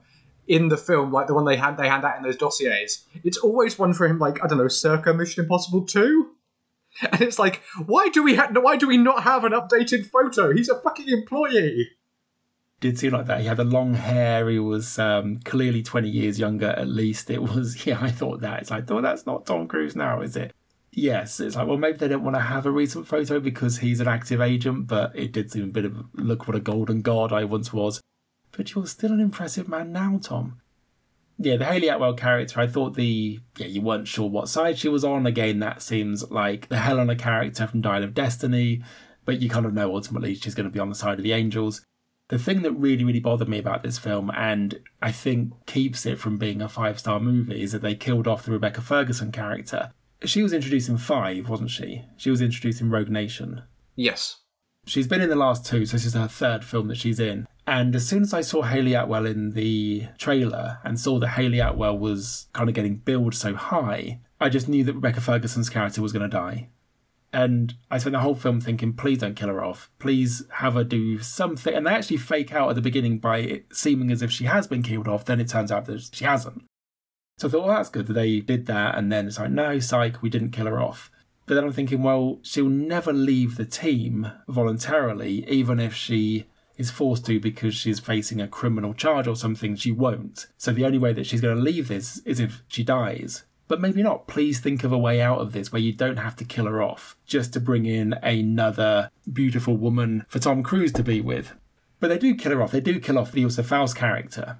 in 0.47 0.69
the 0.69 0.77
film, 0.77 1.11
like 1.11 1.27
the 1.27 1.33
one 1.33 1.45
they 1.45 1.57
hand 1.57 1.77
they 1.77 1.87
hand 1.87 2.05
out 2.05 2.17
in 2.17 2.23
those 2.23 2.37
dossiers, 2.37 3.05
it's 3.23 3.37
always 3.37 3.77
one 3.77 3.93
for 3.93 4.07
him, 4.07 4.19
like 4.19 4.43
I 4.43 4.47
don't 4.47 4.57
know, 4.57 4.67
circa 4.67 5.13
Mission 5.13 5.43
Impossible 5.43 5.85
Two, 5.85 6.31
and 7.11 7.21
it's 7.21 7.39
like, 7.39 7.61
why 7.85 8.09
do 8.09 8.23
we 8.23 8.35
have 8.35 8.55
why 8.55 8.77
do 8.77 8.87
we 8.87 8.97
not 8.97 9.23
have 9.23 9.43
an 9.43 9.51
updated 9.51 10.05
photo? 10.05 10.53
He's 10.53 10.69
a 10.69 10.79
fucking 10.79 11.09
employee. 11.09 11.89
Did 12.79 12.99
seem 12.99 13.13
like 13.13 13.25
that. 13.25 13.41
He 13.41 13.47
had 13.47 13.57
the 13.57 13.63
long 13.63 13.95
hair. 13.95 14.47
He 14.49 14.59
was 14.59 14.99
um, 14.99 15.39
clearly 15.43 15.81
twenty 15.81 16.09
years 16.09 16.39
younger, 16.39 16.69
at 16.69 16.87
least. 16.87 17.29
It 17.29 17.41
was, 17.41 17.85
yeah. 17.85 17.97
I 17.99 18.11
thought 18.11 18.41
that. 18.41 18.61
It's 18.61 18.71
like, 18.71 18.89
oh, 18.91 19.01
that's 19.01 19.25
not 19.25 19.45
Tom 19.45 19.67
Cruise 19.67 19.95
now, 19.95 20.21
is 20.21 20.35
it? 20.35 20.53
Yes, 20.91 21.39
it's 21.39 21.55
like, 21.55 21.67
well, 21.67 21.77
maybe 21.77 21.97
they 21.97 22.07
don't 22.07 22.23
want 22.23 22.37
to 22.37 22.41
have 22.41 22.65
a 22.65 22.71
recent 22.71 23.05
photo 23.05 23.39
because 23.39 23.77
he's 23.77 23.99
an 23.99 24.07
active 24.07 24.41
agent, 24.41 24.87
but 24.87 25.11
it 25.15 25.31
did 25.31 25.51
seem 25.51 25.65
a 25.65 25.67
bit 25.67 25.85
of 25.85 25.95
look 26.13 26.47
what 26.47 26.55
a 26.55 26.59
golden 26.59 27.01
god 27.01 27.31
I 27.31 27.43
once 27.43 27.71
was 27.71 28.01
but 28.51 28.73
you're 28.73 28.87
still 28.87 29.11
an 29.11 29.19
impressive 29.19 29.67
man 29.67 29.91
now, 29.91 30.19
Tom. 30.21 30.61
Yeah, 31.39 31.57
the 31.57 31.65
Hayley 31.65 31.87
Atwell 31.87 32.15
character, 32.15 32.59
I 32.59 32.67
thought 32.67 32.95
the 32.95 33.39
yeah, 33.57 33.67
you 33.67 33.81
weren't 33.81 34.07
sure 34.07 34.27
what 34.27 34.49
side 34.49 34.79
she 34.79 34.89
was 34.89 35.03
on. 35.03 35.27
Again, 35.27 35.59
that 35.59 35.81
seems 35.81 36.29
like 36.31 36.67
the 36.67 36.79
Helena 36.79 37.15
character 37.15 37.67
from 37.67 37.81
Dial 37.81 38.03
of 38.03 38.15
Destiny, 38.15 38.81
but 39.23 39.39
you 39.39 39.49
kind 39.49 39.65
of 39.65 39.73
know 39.73 39.93
ultimately 39.93 40.33
she's 40.33 40.55
going 40.55 40.67
to 40.67 40.73
be 40.73 40.79
on 40.79 40.89
the 40.89 40.95
side 40.95 41.19
of 41.19 41.23
the 41.23 41.33
angels. 41.33 41.85
The 42.29 42.39
thing 42.39 42.63
that 42.63 42.71
really, 42.73 43.03
really 43.03 43.19
bothered 43.19 43.47
me 43.47 43.59
about 43.59 43.83
this 43.83 43.97
film, 43.97 44.31
and 44.35 44.79
I 45.01 45.11
think 45.11 45.53
keeps 45.65 46.05
it 46.05 46.19
from 46.19 46.37
being 46.37 46.61
a 46.61 46.67
five 46.67 46.99
star 46.99 47.19
movie, 47.19 47.61
is 47.61 47.71
that 47.71 47.81
they 47.81 47.95
killed 47.95 48.27
off 48.27 48.43
the 48.43 48.51
Rebecca 48.51 48.81
Ferguson 48.81 49.31
character. 49.31 49.91
She 50.25 50.41
was 50.41 50.53
introduced 50.53 50.89
in 50.89 50.97
five, 50.97 51.47
wasn't 51.47 51.69
she? 51.69 52.03
She 52.17 52.31
was 52.31 52.41
introduced 52.41 52.81
in 52.81 52.89
Rogue 52.89 53.09
Nation. 53.09 53.61
Yes. 53.95 54.37
She's 54.87 55.07
been 55.07 55.21
in 55.21 55.29
the 55.29 55.35
last 55.35 55.65
two, 55.65 55.85
so 55.85 55.97
this 55.97 56.05
is 56.05 56.13
her 56.13 56.27
third 56.27 56.63
film 56.63 56.87
that 56.87 56.97
she's 56.97 57.19
in. 57.19 57.47
And 57.65 57.93
as 57.95 58.07
soon 58.07 58.23
as 58.23 58.33
I 58.33 58.41
saw 58.41 58.61
Hayley 58.61 58.93
Atwell 58.93 59.25
in 59.25 59.51
the 59.51 60.07
trailer 60.17 60.79
and 60.83 60.97
saw 60.97 61.19
that 61.19 61.29
Hayley 61.29 61.59
Atwell 61.59 61.97
was 61.97 62.47
kind 62.53 62.69
of 62.69 62.75
getting 62.75 62.95
billed 62.95 63.35
so 63.35 63.55
high, 63.55 64.21
I 64.39 64.47
just 64.47 64.69
knew 64.69 64.85
that 64.85 64.93
Rebecca 64.93 65.19
Ferguson's 65.19 65.69
character 65.69 66.01
was 66.01 66.13
going 66.13 66.29
to 66.29 66.29
die. 66.29 66.69
And 67.33 67.75
I 67.91 67.97
spent 67.97 68.13
the 68.13 68.21
whole 68.21 68.35
film 68.35 68.61
thinking, 68.61 68.93
please 68.93 69.17
don't 69.17 69.35
kill 69.35 69.49
her 69.49 69.63
off. 69.63 69.91
Please 69.99 70.43
have 70.53 70.75
her 70.75 70.85
do 70.85 71.19
something. 71.19 71.73
And 71.73 71.85
they 71.85 71.91
actually 71.91 72.17
fake 72.17 72.53
out 72.53 72.69
at 72.69 72.75
the 72.75 72.81
beginning 72.81 73.19
by 73.19 73.63
seeming 73.71 74.11
as 74.11 74.21
if 74.21 74.31
she 74.31 74.45
has 74.45 74.65
been 74.65 74.81
killed 74.81 75.09
off. 75.09 75.25
Then 75.25 75.41
it 75.41 75.49
turns 75.49 75.71
out 75.71 75.85
that 75.85 76.09
she 76.13 76.23
hasn't. 76.23 76.63
So 77.37 77.47
I 77.47 77.51
thought, 77.51 77.65
well, 77.65 77.75
that's 77.75 77.89
good 77.89 78.07
that 78.07 78.13
they 78.13 78.39
did 78.39 78.65
that. 78.67 78.97
And 78.97 79.11
then 79.11 79.27
it's 79.27 79.37
like, 79.37 79.51
no, 79.51 79.77
psych, 79.79 80.21
we 80.21 80.29
didn't 80.29 80.51
kill 80.51 80.67
her 80.67 80.81
off. 80.81 81.11
But 81.47 81.55
then 81.55 81.63
I'm 81.63 81.71
thinking, 81.71 82.03
well, 82.03 82.39
she'll 82.43 82.69
never 82.69 83.11
leave 83.13 83.55
the 83.55 83.65
team 83.65 84.31
voluntarily, 84.47 85.49
even 85.49 85.79
if 85.79 85.95
she 85.95 86.45
is 86.77 86.91
forced 86.91 87.25
to 87.25 87.39
because 87.39 87.73
she's 87.73 87.99
facing 87.99 88.39
a 88.39 88.47
criminal 88.47 88.93
charge 88.93 89.27
or 89.27 89.35
something, 89.35 89.75
she 89.75 89.91
won't. 89.91 90.47
So 90.57 90.71
the 90.71 90.85
only 90.85 90.99
way 90.99 91.13
that 91.13 91.25
she's 91.25 91.41
going 91.41 91.55
to 91.55 91.61
leave 91.61 91.87
this 91.87 92.19
is 92.19 92.39
if 92.39 92.63
she 92.67 92.83
dies. 92.83 93.43
But 93.67 93.81
maybe 93.81 94.03
not. 94.03 94.27
Please 94.27 94.59
think 94.59 94.83
of 94.83 94.91
a 94.91 94.97
way 94.97 95.21
out 95.21 95.39
of 95.39 95.53
this 95.53 95.71
where 95.71 95.81
you 95.81 95.93
don't 95.93 96.17
have 96.17 96.35
to 96.37 96.45
kill 96.45 96.65
her 96.65 96.81
off 96.81 97.17
just 97.25 97.53
to 97.53 97.59
bring 97.59 97.85
in 97.85 98.13
another 98.21 99.09
beautiful 99.31 99.75
woman 99.75 100.25
for 100.27 100.39
Tom 100.39 100.63
Cruise 100.63 100.93
to 100.93 101.03
be 101.03 101.19
with. 101.19 101.53
But 101.99 102.09
they 102.09 102.17
do 102.17 102.35
kill 102.35 102.51
her 102.51 102.61
off. 102.61 102.71
They 102.71 102.81
do 102.81 102.99
kill 102.99 103.17
off 103.17 103.31
the 103.31 103.43
Ilsa 103.43 103.65
Faust 103.65 103.95
character. 103.95 104.57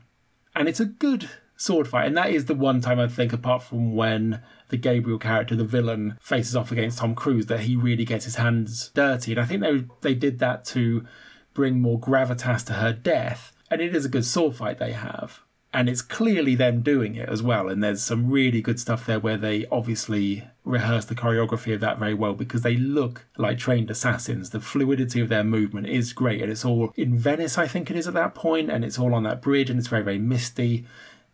And 0.55 0.67
it's 0.67 0.79
a 0.79 0.85
good 0.85 1.29
sword 1.57 1.87
fight. 1.87 2.05
And 2.05 2.15
that 2.17 2.29
is 2.29 2.45
the 2.45 2.55
one 2.55 2.79
time 2.79 2.99
I 2.99 3.07
think, 3.07 3.33
apart 3.33 3.63
from 3.63 3.95
when 3.95 4.41
the 4.69 4.77
Gabriel 4.77 5.19
character, 5.19 5.55
the 5.55 5.65
villain, 5.65 6.17
faces 6.21 6.55
off 6.55 6.71
against 6.71 6.99
Tom 6.99 7.15
Cruise, 7.15 7.47
that 7.47 7.61
he 7.61 7.75
really 7.75 8.05
gets 8.05 8.25
his 8.25 8.35
hands 8.35 8.91
dirty. 8.93 9.33
And 9.33 9.41
I 9.41 9.45
think 9.45 9.61
they 9.61 9.85
they 10.01 10.15
did 10.15 10.39
that 10.39 10.63
to 10.65 11.05
bring 11.53 11.81
more 11.81 11.99
gravitas 11.99 12.63
to 12.67 12.73
her 12.73 12.93
death. 12.93 13.51
And 13.69 13.81
it 13.81 13.95
is 13.95 14.05
a 14.05 14.09
good 14.09 14.25
sword 14.25 14.55
fight 14.55 14.77
they 14.77 14.93
have. 14.93 15.41
And 15.73 15.89
it's 15.89 16.01
clearly 16.01 16.55
them 16.55 16.81
doing 16.81 17.15
it 17.15 17.27
as 17.27 17.43
well. 17.43 17.67
And 17.67 17.83
there's 17.83 18.01
some 18.01 18.29
really 18.31 18.61
good 18.61 18.79
stuff 18.79 19.05
there 19.05 19.19
where 19.19 19.37
they 19.37 19.65
obviously 19.67 20.47
rehearse 20.63 21.05
the 21.05 21.15
choreography 21.15 21.73
of 21.73 21.81
that 21.81 21.99
very 21.99 22.13
well 22.13 22.33
because 22.33 22.61
they 22.61 22.77
look 22.77 23.25
like 23.37 23.57
trained 23.57 23.91
assassins. 23.91 24.51
The 24.51 24.61
fluidity 24.61 25.19
of 25.19 25.29
their 25.29 25.43
movement 25.43 25.87
is 25.87 26.13
great. 26.13 26.41
And 26.41 26.51
it's 26.51 26.63
all 26.63 26.93
in 26.95 27.17
Venice, 27.17 27.57
I 27.57 27.67
think 27.67 27.91
it 27.91 27.97
is 27.97 28.07
at 28.07 28.13
that 28.13 28.33
point, 28.33 28.71
and 28.71 28.85
it's 28.85 28.97
all 28.97 29.13
on 29.13 29.23
that 29.23 29.41
bridge 29.41 29.69
and 29.69 29.77
it's 29.77 29.89
very, 29.89 30.03
very 30.03 30.19
misty. 30.19 30.85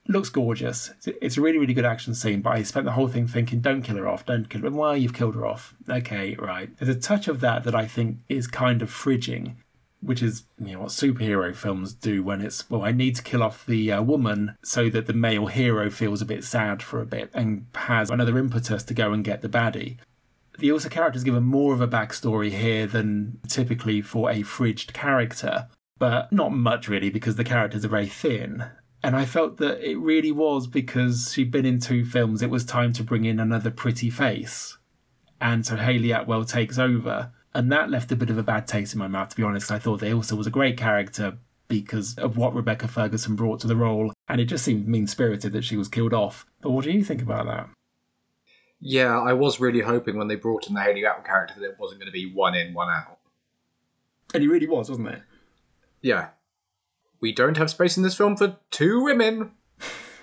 Looks 0.07 0.29
gorgeous. 0.29 0.91
It's 1.05 1.37
a 1.37 1.41
really, 1.41 1.57
really 1.57 1.73
good 1.73 1.85
action 1.85 2.13
scene, 2.13 2.41
but 2.41 2.51
I 2.51 2.63
spent 2.63 2.85
the 2.85 2.91
whole 2.91 3.07
thing 3.07 3.27
thinking, 3.27 3.61
don't 3.61 3.81
kill 3.81 3.97
her 3.97 4.07
off, 4.07 4.25
don't 4.25 4.49
kill 4.49 4.61
her. 4.61 4.69
Well, 4.69 4.97
you've 4.97 5.13
killed 5.13 5.35
her 5.35 5.45
off. 5.45 5.75
Okay, 5.89 6.35
right. 6.35 6.69
There's 6.77 6.95
a 6.95 6.99
touch 6.99 7.27
of 7.27 7.39
that 7.39 7.63
that 7.63 7.75
I 7.75 7.87
think 7.87 8.19
is 8.27 8.47
kind 8.47 8.81
of 8.81 8.89
fridging 8.89 9.55
which 10.03 10.21
is 10.21 10.43
you 10.59 10.73
know 10.73 10.81
what 10.81 10.89
superhero 10.89 11.55
films 11.55 11.93
do 11.93 12.23
when 12.23 12.41
it's 12.41 12.69
well 12.69 12.83
I 12.83 12.91
need 12.91 13.15
to 13.15 13.23
kill 13.23 13.41
off 13.41 13.65
the 13.65 13.91
uh, 13.91 14.01
woman 14.01 14.57
so 14.63 14.89
that 14.89 15.07
the 15.07 15.13
male 15.13 15.47
hero 15.47 15.89
feels 15.89 16.21
a 16.21 16.25
bit 16.25 16.43
sad 16.43 16.83
for 16.83 17.01
a 17.01 17.05
bit 17.05 17.31
and 17.33 17.65
has 17.73 18.09
another 18.09 18.37
impetus 18.37 18.83
to 18.83 18.93
go 18.93 19.13
and 19.13 19.23
get 19.23 19.41
the 19.41 19.49
baddie. 19.49 19.97
The 20.59 20.69
Ilsa 20.69 20.91
character 20.91 21.17
is 21.17 21.23
given 21.23 21.43
more 21.43 21.73
of 21.73 21.81
a 21.81 21.87
backstory 21.87 22.51
here 22.51 22.85
than 22.85 23.39
typically 23.47 24.01
for 24.01 24.29
a 24.29 24.41
fridged 24.41 24.93
character, 24.93 25.67
but 25.97 26.31
not 26.31 26.51
much 26.51 26.87
really 26.87 27.09
because 27.09 27.37
the 27.37 27.43
characters 27.43 27.83
are 27.83 27.89
very 27.89 28.07
thin. 28.07 28.65
And 29.03 29.17
I 29.17 29.25
felt 29.25 29.57
that 29.57 29.81
it 29.81 29.97
really 29.97 30.31
was 30.31 30.65
because 30.65 31.33
she'd 31.33 31.51
been 31.51 31.65
in 31.65 31.81
two 31.81 32.05
films, 32.05 32.41
it 32.41 32.49
was 32.49 32.63
time 32.63 32.93
to 32.93 33.03
bring 33.03 33.25
in 33.25 33.39
another 33.39 33.69
pretty 33.69 34.09
face 34.09 34.77
And 35.41 35.65
so 35.65 35.75
Hayley 35.75 36.11
Atwell 36.11 36.45
takes 36.45 36.79
over. 36.79 37.33
And 37.53 37.69
that 37.71 37.89
left 37.89 38.13
a 38.13 38.15
bit 38.15 38.29
of 38.29 38.37
a 38.37 38.43
bad 38.43 38.65
taste 38.65 38.93
in 38.93 38.99
my 38.99 39.09
mouth, 39.09 39.29
to 39.29 39.35
be 39.35 39.43
honest. 39.43 39.71
I 39.71 39.77
thought 39.77 39.99
that 39.99 40.09
Ilsa 40.09 40.37
was 40.37 40.47
a 40.47 40.51
great 40.51 40.77
character 40.77 41.37
because 41.67 42.15
of 42.15 42.37
what 42.37 42.55
Rebecca 42.55 42.87
Ferguson 42.87 43.35
brought 43.35 43.59
to 43.59 43.67
the 43.67 43.75
role. 43.75 44.13
And 44.29 44.39
it 44.39 44.45
just 44.45 44.63
seemed 44.63 44.87
mean 44.87 45.05
spirited 45.05 45.51
that 45.51 45.65
she 45.65 45.75
was 45.75 45.89
killed 45.89 46.13
off. 46.13 46.45
But 46.61 46.71
what 46.71 46.85
do 46.85 46.91
you 46.91 47.03
think 47.03 47.21
about 47.21 47.45
that? 47.45 47.69
Yeah, 48.79 49.19
I 49.19 49.33
was 49.33 49.59
really 49.59 49.81
hoping 49.81 50.17
when 50.17 50.29
they 50.29 50.35
brought 50.35 50.67
in 50.67 50.75
the 50.75 50.81
Hayley 50.81 51.03
Atwell 51.03 51.23
character 51.25 51.59
that 51.59 51.71
it 51.71 51.79
wasn't 51.79 51.99
going 51.99 52.11
to 52.11 52.13
be 52.13 52.31
one 52.31 52.55
in, 52.55 52.73
one 52.73 52.89
out. 52.89 53.19
And 54.33 54.41
he 54.41 54.47
really 54.47 54.67
was, 54.67 54.89
wasn't 54.89 55.09
it? 55.09 55.21
Yeah. 56.01 56.29
We 57.23 57.31
don't 57.31 57.55
have 57.55 57.69
space 57.69 57.95
in 57.95 58.03
this 58.03 58.17
film 58.17 58.35
for 58.35 58.57
two 58.69 59.01
women. 59.01 59.51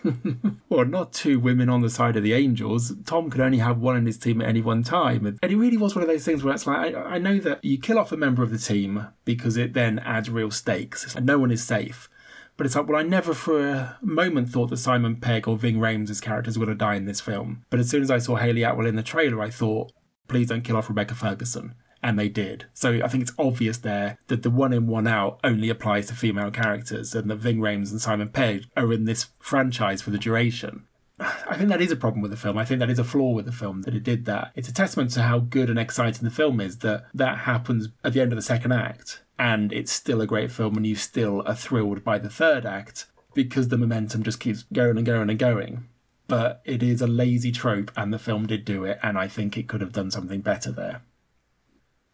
well, 0.68 0.84
not 0.84 1.14
two 1.14 1.40
women 1.40 1.70
on 1.70 1.80
the 1.80 1.88
side 1.88 2.14
of 2.14 2.22
the 2.22 2.34
Angels. 2.34 2.92
Tom 3.06 3.30
could 3.30 3.40
only 3.40 3.56
have 3.56 3.78
one 3.78 3.96
in 3.96 4.04
his 4.04 4.18
team 4.18 4.42
at 4.42 4.48
any 4.50 4.60
one 4.60 4.82
time. 4.82 5.24
And 5.24 5.38
it 5.42 5.56
really 5.56 5.78
was 5.78 5.94
one 5.94 6.02
of 6.02 6.08
those 6.08 6.26
things 6.26 6.44
where 6.44 6.52
it's 6.52 6.66
like, 6.66 6.94
I, 6.94 7.14
I 7.14 7.18
know 7.18 7.38
that 7.38 7.64
you 7.64 7.78
kill 7.78 7.98
off 7.98 8.12
a 8.12 8.18
member 8.18 8.42
of 8.42 8.50
the 8.50 8.58
team 8.58 9.06
because 9.24 9.56
it 9.56 9.72
then 9.72 9.98
adds 10.00 10.28
real 10.28 10.50
stakes. 10.50 11.14
and 11.16 11.24
no 11.24 11.38
one 11.38 11.50
is 11.50 11.64
safe. 11.64 12.10
But 12.58 12.66
it's 12.66 12.76
like, 12.76 12.86
well, 12.86 13.00
I 13.00 13.02
never 13.02 13.32
for 13.32 13.66
a 13.66 13.98
moment 14.02 14.50
thought 14.50 14.68
that 14.68 14.76
Simon 14.76 15.16
Pegg 15.16 15.48
or 15.48 15.56
Ving 15.56 15.76
Rhames' 15.76 16.20
characters 16.20 16.58
were 16.58 16.66
going 16.66 16.76
to 16.76 16.84
die 16.84 16.96
in 16.96 17.06
this 17.06 17.22
film. 17.22 17.64
But 17.70 17.80
as 17.80 17.88
soon 17.88 18.02
as 18.02 18.10
I 18.10 18.18
saw 18.18 18.36
Hayley 18.36 18.62
Atwell 18.62 18.86
in 18.86 18.96
the 18.96 19.02
trailer, 19.02 19.40
I 19.40 19.48
thought, 19.48 19.90
please 20.28 20.48
don't 20.48 20.60
kill 20.60 20.76
off 20.76 20.90
Rebecca 20.90 21.14
Ferguson 21.14 21.76
and 22.02 22.18
they 22.18 22.28
did. 22.28 22.66
So 22.72 23.00
I 23.02 23.08
think 23.08 23.22
it's 23.22 23.32
obvious 23.38 23.78
there 23.78 24.18
that 24.28 24.42
the 24.42 24.50
one 24.50 24.72
in, 24.72 24.86
one 24.86 25.06
out 25.06 25.40
only 25.44 25.68
applies 25.68 26.06
to 26.08 26.14
female 26.14 26.50
characters, 26.50 27.14
and 27.14 27.30
that 27.30 27.36
Ving 27.36 27.58
Rhames 27.58 27.90
and 27.90 28.00
Simon 28.00 28.28
Pegg 28.28 28.64
are 28.76 28.92
in 28.92 29.04
this 29.04 29.28
franchise 29.38 30.02
for 30.02 30.10
the 30.10 30.18
duration. 30.18 30.86
I 31.20 31.56
think 31.56 31.68
that 31.68 31.82
is 31.82 31.92
a 31.92 31.96
problem 31.96 32.22
with 32.22 32.30
the 32.30 32.36
film. 32.36 32.56
I 32.58 32.64
think 32.64 32.80
that 32.80 32.90
is 32.90 32.98
a 32.98 33.04
flaw 33.04 33.32
with 33.32 33.46
the 33.46 33.52
film 33.52 33.82
that 33.82 33.94
it 33.94 34.02
did 34.02 34.24
that. 34.24 34.52
It's 34.54 34.68
a 34.68 34.74
testament 34.74 35.10
to 35.12 35.22
how 35.22 35.40
good 35.40 35.68
and 35.68 35.78
exciting 35.78 36.24
the 36.24 36.34
film 36.34 36.60
is 36.60 36.78
that 36.78 37.04
that 37.14 37.38
happens 37.38 37.88
at 38.02 38.12
the 38.12 38.20
end 38.20 38.32
of 38.32 38.36
the 38.36 38.42
second 38.42 38.72
act, 38.72 39.22
and 39.38 39.72
it's 39.72 39.92
still 39.92 40.20
a 40.20 40.26
great 40.26 40.50
film, 40.50 40.76
and 40.76 40.86
you 40.86 40.96
still 40.96 41.42
are 41.46 41.54
thrilled 41.54 42.04
by 42.04 42.18
the 42.18 42.30
third 42.30 42.64
act 42.64 43.06
because 43.34 43.68
the 43.68 43.78
momentum 43.78 44.22
just 44.22 44.40
keeps 44.40 44.64
going 44.72 44.96
and 44.96 45.06
going 45.06 45.30
and 45.30 45.38
going. 45.38 45.86
But 46.26 46.62
it 46.64 46.82
is 46.82 47.02
a 47.02 47.06
lazy 47.06 47.52
trope, 47.52 47.90
and 47.96 48.12
the 48.12 48.18
film 48.18 48.46
did 48.46 48.64
do 48.64 48.84
it, 48.84 48.98
and 49.02 49.18
I 49.18 49.28
think 49.28 49.56
it 49.56 49.68
could 49.68 49.80
have 49.80 49.92
done 49.92 50.10
something 50.10 50.40
better 50.40 50.70
there. 50.70 51.02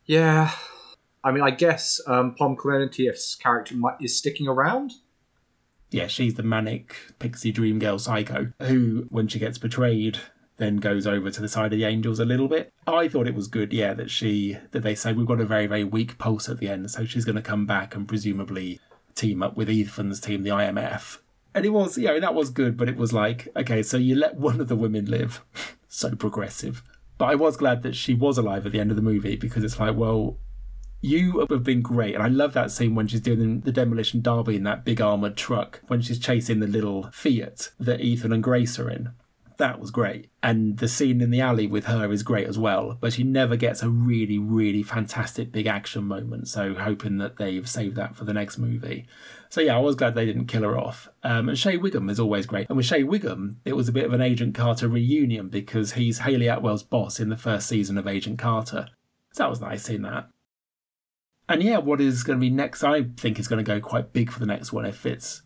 Yeah. 0.07 0.53
I 1.25 1.33
mean, 1.33 1.43
I 1.43 1.51
guess 1.51 2.01
um, 2.07 2.35
Pom 2.35 2.57
Klementieff's 2.57 3.35
character 3.35 3.75
is 4.01 4.17
sticking 4.17 4.47
around. 4.47 4.93
Yeah, 5.91 6.07
she's 6.07 6.35
the 6.35 6.43
manic 6.43 6.97
pixie 7.19 7.53
dream 7.53 7.79
girl 7.79 7.99
psycho 7.99 8.53
who, 8.63 9.07
when 9.09 9.29
she 9.29 9.39
gets 9.39 9.59
betrayed, 9.59 10.19
then 10.57 10.77
goes 10.77 11.07
over 11.07 11.31
to 11.31 11.41
the 11.41 11.49
side 11.49 11.73
of 11.73 11.79
the 11.79 11.85
angels 11.85 12.19
a 12.19 12.25
little 12.25 12.49
bit. 12.49 12.73
I 12.87 13.09
thought 13.09 13.27
it 13.27 13.35
was 13.35 13.49
good, 13.49 13.73
yeah, 13.73 13.95
that 13.95 14.11
she 14.11 14.59
that 14.71 14.83
they 14.83 14.95
say 14.95 15.13
we've 15.13 15.27
got 15.27 15.41
a 15.41 15.45
very 15.45 15.67
very 15.67 15.85
weak 15.85 16.19
pulse 16.19 16.49
at 16.49 16.59
the 16.59 16.69
end, 16.69 16.91
so 16.91 17.05
she's 17.05 17.25
going 17.25 17.37
to 17.37 17.43
come 17.43 17.67
back 17.67 17.95
and 17.95 18.09
presumably 18.09 18.81
team 19.15 19.43
up 19.43 19.57
with 19.57 19.69
Ethan's 19.69 20.21
team, 20.21 20.43
the 20.43 20.51
IMF. 20.51 21.19
And 21.55 21.65
it 21.65 21.71
was, 21.71 21.97
yeah, 21.97 22.19
that 22.19 22.35
was 22.35 22.51
good, 22.51 22.77
but 22.77 22.89
it 22.89 22.97
was 22.97 23.13
like, 23.15 23.49
okay, 23.57 23.83
so 23.83 23.97
you 23.97 24.15
let 24.15 24.37
one 24.37 24.61
of 24.61 24.69
the 24.69 24.77
women 24.77 25.07
live, 25.07 25.43
so 25.89 26.15
progressive. 26.15 26.83
But 27.19 27.27
I 27.27 27.35
was 27.35 27.57
glad 27.57 27.83
that 27.83 27.97
she 27.97 28.14
was 28.14 28.37
alive 28.39 28.67
at 28.67 28.73
the 28.73 28.81
end 28.81 28.91
of 28.91 28.97
the 28.97 29.03
movie 29.03 29.37
because 29.37 29.64
it's 29.64 29.81
like, 29.81 29.97
well, 29.97 30.39
you 31.01 31.47
have 31.51 31.62
been 31.62 31.83
great. 31.83 32.14
And 32.14 32.23
I 32.23 32.29
love 32.29 32.53
that 32.55 32.71
scene 32.71 32.95
when 32.95 33.07
she's 33.07 33.21
doing 33.21 33.61
the 33.61 33.73
demolition 33.73 34.21
derby 34.21 34.57
in 34.57 34.64
that 34.64 34.85
big 34.85 35.01
armoured 35.01 35.37
truck, 35.37 35.81
when 35.87 36.01
she's 36.01 36.19
chasing 36.19 36.61
the 36.61 36.67
little 36.67 37.11
Fiat 37.12 37.71
that 37.79 38.01
Ethan 38.01 38.33
and 38.33 38.43
Grace 38.43 38.79
are 38.79 38.91
in. 38.91 39.11
That 39.59 39.81
was 39.81 39.91
great. 39.91 40.29
And 40.43 40.77
the 40.79 40.89
scene 40.89 41.23
in 41.23 41.31
the 41.31 41.41
alley 41.41 41.67
with 41.67 41.87
her 41.87 42.13
is 42.13 42.23
great 42.23 42.47
as 42.47 42.59
well. 42.59 42.99
But 43.01 43.15
she 43.15 43.23
never 43.23 43.57
gets 43.57 43.83
a 43.83 43.89
really, 43.89 44.39
really 44.39 44.83
fantastic 44.83 45.51
big 45.51 45.67
action 45.67 46.05
moment. 46.05 46.49
So 46.49 46.75
hoping 46.75 47.17
that 47.19 47.39
they've 47.39 47.69
saved 47.69 47.97
that 47.97 48.17
for 48.17 48.25
the 48.25 48.35
next 48.35 48.59
movie. 48.59 49.07
So 49.49 49.61
yeah, 49.63 49.77
I 49.77 49.81
was 49.81 49.97
glad 49.97 50.15
they 50.15 50.27
didn't 50.27 50.47
kill 50.47 50.63
her 50.63 50.79
off. 50.79 51.09
Um, 51.23 51.49
and 51.49 51.59
Shea 51.59 51.79
Whigham 51.79 52.11
is 52.11 52.21
always 52.21 52.45
great. 52.45 52.69
And 52.69 52.77
with 52.77 52.87
Shea 52.87 53.03
Whigham, 53.03 53.61
it 53.65 53.75
was 53.75 53.89
a 53.89 53.93
bit 53.93 54.05
of 54.05 54.13
an 54.13 54.21
Agent 54.21 54.55
Carter 54.55 54.89
reunion 54.89 55.49
because 55.49 55.93
he's 55.93 56.21
Hayley 56.21 56.49
Atwell's 56.49 56.83
boss 56.83 57.19
in 57.19 57.31
the 57.31 57.37
first 57.37 57.67
season 57.67 57.97
of 57.97 58.07
Agent 58.07 58.39
Carter. 58.39 58.89
So 59.33 59.45
that 59.45 59.51
was 59.51 59.61
nice 59.61 59.85
seeing 59.85 60.03
that. 60.03 60.29
And 61.49 61.63
yeah, 61.63 61.79
what 61.79 62.01
is 62.01 62.25
going 62.25 62.39
to 62.39 62.41
be 62.41 62.51
next? 62.51 62.83
I 62.83 63.05
think 63.17 63.39
is 63.39 63.49
going 63.49 63.65
to 63.65 63.69
go 63.69 63.81
quite 63.81 64.13
big 64.13 64.31
for 64.31 64.41
the 64.41 64.47
next 64.47 64.73
one 64.73 64.85
if 64.85 65.07
it's 65.07 65.43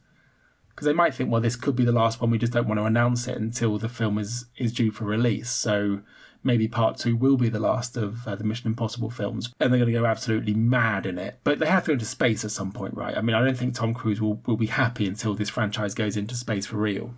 because 0.80 0.86
they 0.86 0.96
might 0.96 1.14
think, 1.14 1.30
well, 1.30 1.42
this 1.42 1.56
could 1.56 1.76
be 1.76 1.84
the 1.84 1.92
last 1.92 2.22
one. 2.22 2.30
We 2.30 2.38
just 2.38 2.54
don't 2.54 2.66
want 2.66 2.80
to 2.80 2.84
announce 2.84 3.28
it 3.28 3.36
until 3.36 3.76
the 3.76 3.90
film 3.90 4.18
is 4.18 4.46
is 4.56 4.72
due 4.72 4.90
for 4.90 5.04
release. 5.04 5.50
So 5.50 6.00
maybe 6.42 6.68
part 6.68 6.96
two 6.96 7.16
will 7.16 7.36
be 7.36 7.50
the 7.50 7.60
last 7.60 7.98
of 7.98 8.26
uh, 8.26 8.34
the 8.34 8.44
Mission 8.44 8.68
Impossible 8.68 9.10
films, 9.10 9.52
and 9.60 9.70
they're 9.70 9.78
going 9.78 9.92
to 9.92 9.98
go 10.00 10.06
absolutely 10.06 10.54
mad 10.54 11.04
in 11.04 11.18
it. 11.18 11.38
But 11.44 11.58
they 11.58 11.66
have 11.66 11.84
to 11.84 11.88
go 11.88 11.92
into 11.92 12.06
space 12.06 12.46
at 12.46 12.50
some 12.50 12.72
point, 12.72 12.94
right? 12.94 13.14
I 13.14 13.20
mean, 13.20 13.36
I 13.36 13.44
don't 13.44 13.58
think 13.58 13.74
Tom 13.74 13.92
Cruise 13.92 14.22
will, 14.22 14.40
will 14.46 14.56
be 14.56 14.68
happy 14.68 15.06
until 15.06 15.34
this 15.34 15.50
franchise 15.50 15.92
goes 15.94 16.16
into 16.16 16.34
space 16.34 16.64
for 16.64 16.78
real. 16.78 17.12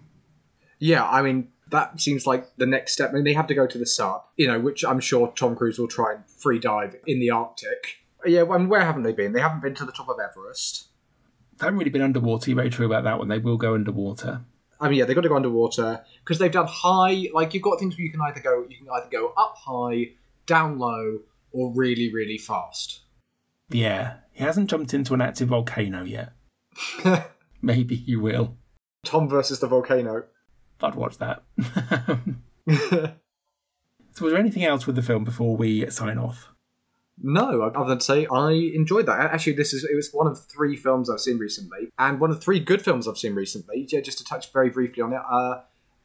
Yeah, 0.80 1.08
I 1.08 1.22
mean, 1.22 1.46
that 1.70 2.00
seems 2.00 2.26
like 2.26 2.56
the 2.56 2.66
next 2.66 2.94
step. 2.94 3.10
I 3.10 3.12
mean, 3.12 3.22
they 3.22 3.32
have 3.32 3.46
to 3.46 3.54
go 3.54 3.68
to 3.68 3.78
the 3.78 3.86
sub, 3.86 4.24
you 4.36 4.48
know, 4.48 4.58
which 4.58 4.84
I'm 4.84 4.98
sure 4.98 5.32
Tom 5.36 5.54
Cruise 5.54 5.78
will 5.78 5.86
try 5.86 6.14
and 6.14 6.26
free 6.26 6.58
dive 6.58 6.96
in 7.06 7.20
the 7.20 7.30
Arctic. 7.30 7.98
Yeah, 8.26 8.42
and 8.42 8.68
where 8.68 8.84
haven't 8.84 9.04
they 9.04 9.12
been? 9.12 9.34
They 9.34 9.40
haven't 9.40 9.62
been 9.62 9.76
to 9.76 9.84
the 9.84 9.92
top 9.92 10.08
of 10.08 10.16
Everest. 10.18 10.88
They 11.62 11.66
haven't 11.66 11.78
really 11.78 11.92
been 11.92 12.02
underwater. 12.02 12.50
You're 12.50 12.56
very 12.56 12.70
true 12.70 12.86
about 12.86 13.04
that 13.04 13.20
one. 13.20 13.28
They 13.28 13.38
will 13.38 13.56
go 13.56 13.74
underwater. 13.74 14.40
I 14.80 14.88
mean, 14.88 14.98
yeah, 14.98 15.04
they've 15.04 15.14
got 15.14 15.22
to 15.22 15.28
go 15.28 15.36
underwater 15.36 16.04
because 16.18 16.40
they've 16.40 16.50
done 16.50 16.66
high. 16.66 17.28
Like 17.32 17.54
you've 17.54 17.62
got 17.62 17.78
things 17.78 17.96
where 17.96 18.04
you 18.04 18.10
can 18.10 18.20
either 18.20 18.40
go, 18.40 18.66
you 18.68 18.78
can 18.78 18.88
either 18.92 19.08
go 19.08 19.32
up 19.36 19.54
high, 19.58 20.10
down 20.44 20.80
low, 20.80 21.20
or 21.52 21.72
really, 21.72 22.12
really 22.12 22.36
fast. 22.36 23.02
Yeah, 23.68 24.14
he 24.32 24.42
hasn't 24.42 24.70
jumped 24.70 24.92
into 24.92 25.14
an 25.14 25.20
active 25.20 25.50
volcano 25.50 26.02
yet. 26.02 26.32
Maybe 27.62 27.94
he 27.94 28.16
will. 28.16 28.56
Tom 29.04 29.28
versus 29.28 29.60
the 29.60 29.68
volcano. 29.68 30.24
I'd 30.80 30.96
watch 30.96 31.18
that. 31.18 31.44
so, 32.68 33.14
was 34.20 34.32
there 34.32 34.36
anything 34.36 34.64
else 34.64 34.88
with 34.88 34.96
the 34.96 35.02
film 35.02 35.22
before 35.22 35.56
we 35.56 35.88
sign 35.90 36.18
off? 36.18 36.48
No, 37.22 37.62
other 37.62 37.88
than 37.88 37.98
to 37.98 38.04
say 38.04 38.26
I 38.26 38.50
enjoyed 38.50 39.06
that. 39.06 39.20
Actually, 39.20 39.54
this 39.54 39.72
is 39.72 39.84
it 39.84 39.94
was 39.94 40.10
one 40.12 40.26
of 40.26 40.44
three 40.46 40.76
films 40.76 41.08
I've 41.08 41.20
seen 41.20 41.38
recently, 41.38 41.88
and 41.98 42.20
one 42.20 42.30
of 42.30 42.42
three 42.42 42.58
good 42.58 42.82
films 42.82 43.06
I've 43.06 43.18
seen 43.18 43.34
recently. 43.34 43.86
Yeah, 43.88 44.00
just 44.00 44.18
to 44.18 44.24
touch 44.24 44.52
very 44.52 44.70
briefly 44.70 45.02
on 45.02 45.12
it. 45.12 45.20
Uh, 45.30 45.60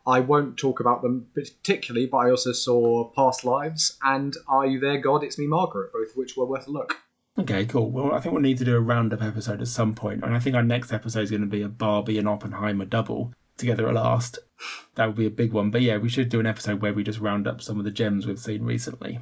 I 0.05 0.22
won't 0.22 0.57
talk 0.57 0.80
about 0.80 1.01
them 1.01 1.28
particularly, 1.34 2.05
but 2.05 2.18
I 2.18 2.30
also 2.30 2.53
saw 2.53 3.09
Past 3.11 3.43
Lives 3.43 3.97
and 4.03 4.36
Are 4.47 4.65
You 4.65 4.80
There, 4.80 4.99
God? 4.99 5.24
It's 5.24 5.38
Me, 5.38 5.47
Margaret, 5.47 5.91
both 5.91 6.11
of 6.11 6.15
which 6.15 6.38
were 6.38 6.45
worth 6.45 6.68
a 6.68 6.72
look. 6.72 6.95
Okay, 7.39 7.65
cool. 7.65 7.91
Well, 7.91 8.13
I 8.13 8.20
think 8.20 8.34
we'll 8.34 8.41
need 8.41 8.57
to 8.59 8.65
do 8.65 8.76
a 8.76 8.82
roundup 8.82 9.22
episode 9.22 9.61
at 9.61 9.68
some 9.68 9.93
point, 9.93 10.24
and 10.24 10.34
I 10.34 10.39
think 10.39 10.55
our 10.55 10.63
next 10.63 10.93
episode 10.93 11.22
is 11.22 11.32
going 11.32 11.41
to 11.41 11.47
be 11.47 11.61
a 11.61 11.68
Barbie 11.68 12.18
and 12.18 12.28
Oppenheimer 12.28 12.86
double 12.86 13.34
together 13.57 13.88
at 13.88 13.95
last. 13.95 14.39
That 14.95 15.07
would 15.07 15.15
be 15.15 15.26
a 15.26 15.32
big 15.32 15.51
one. 15.51 15.72
But 15.72 15.82
yeah, 15.82 15.97
we 15.97 16.09
should 16.09 16.30
do 16.30 16.39
an 16.39 16.45
episode 16.45 16.82
where 16.82 16.93
we 16.93 17.03
just 17.03 17.20
round 17.20 17.47
up 17.47 17.61
some 17.61 17.78
of 17.78 17.86
the 17.86 17.91
gems 17.91 18.26
we've 18.26 18.39
seen 18.39 18.63
recently. 18.63 19.20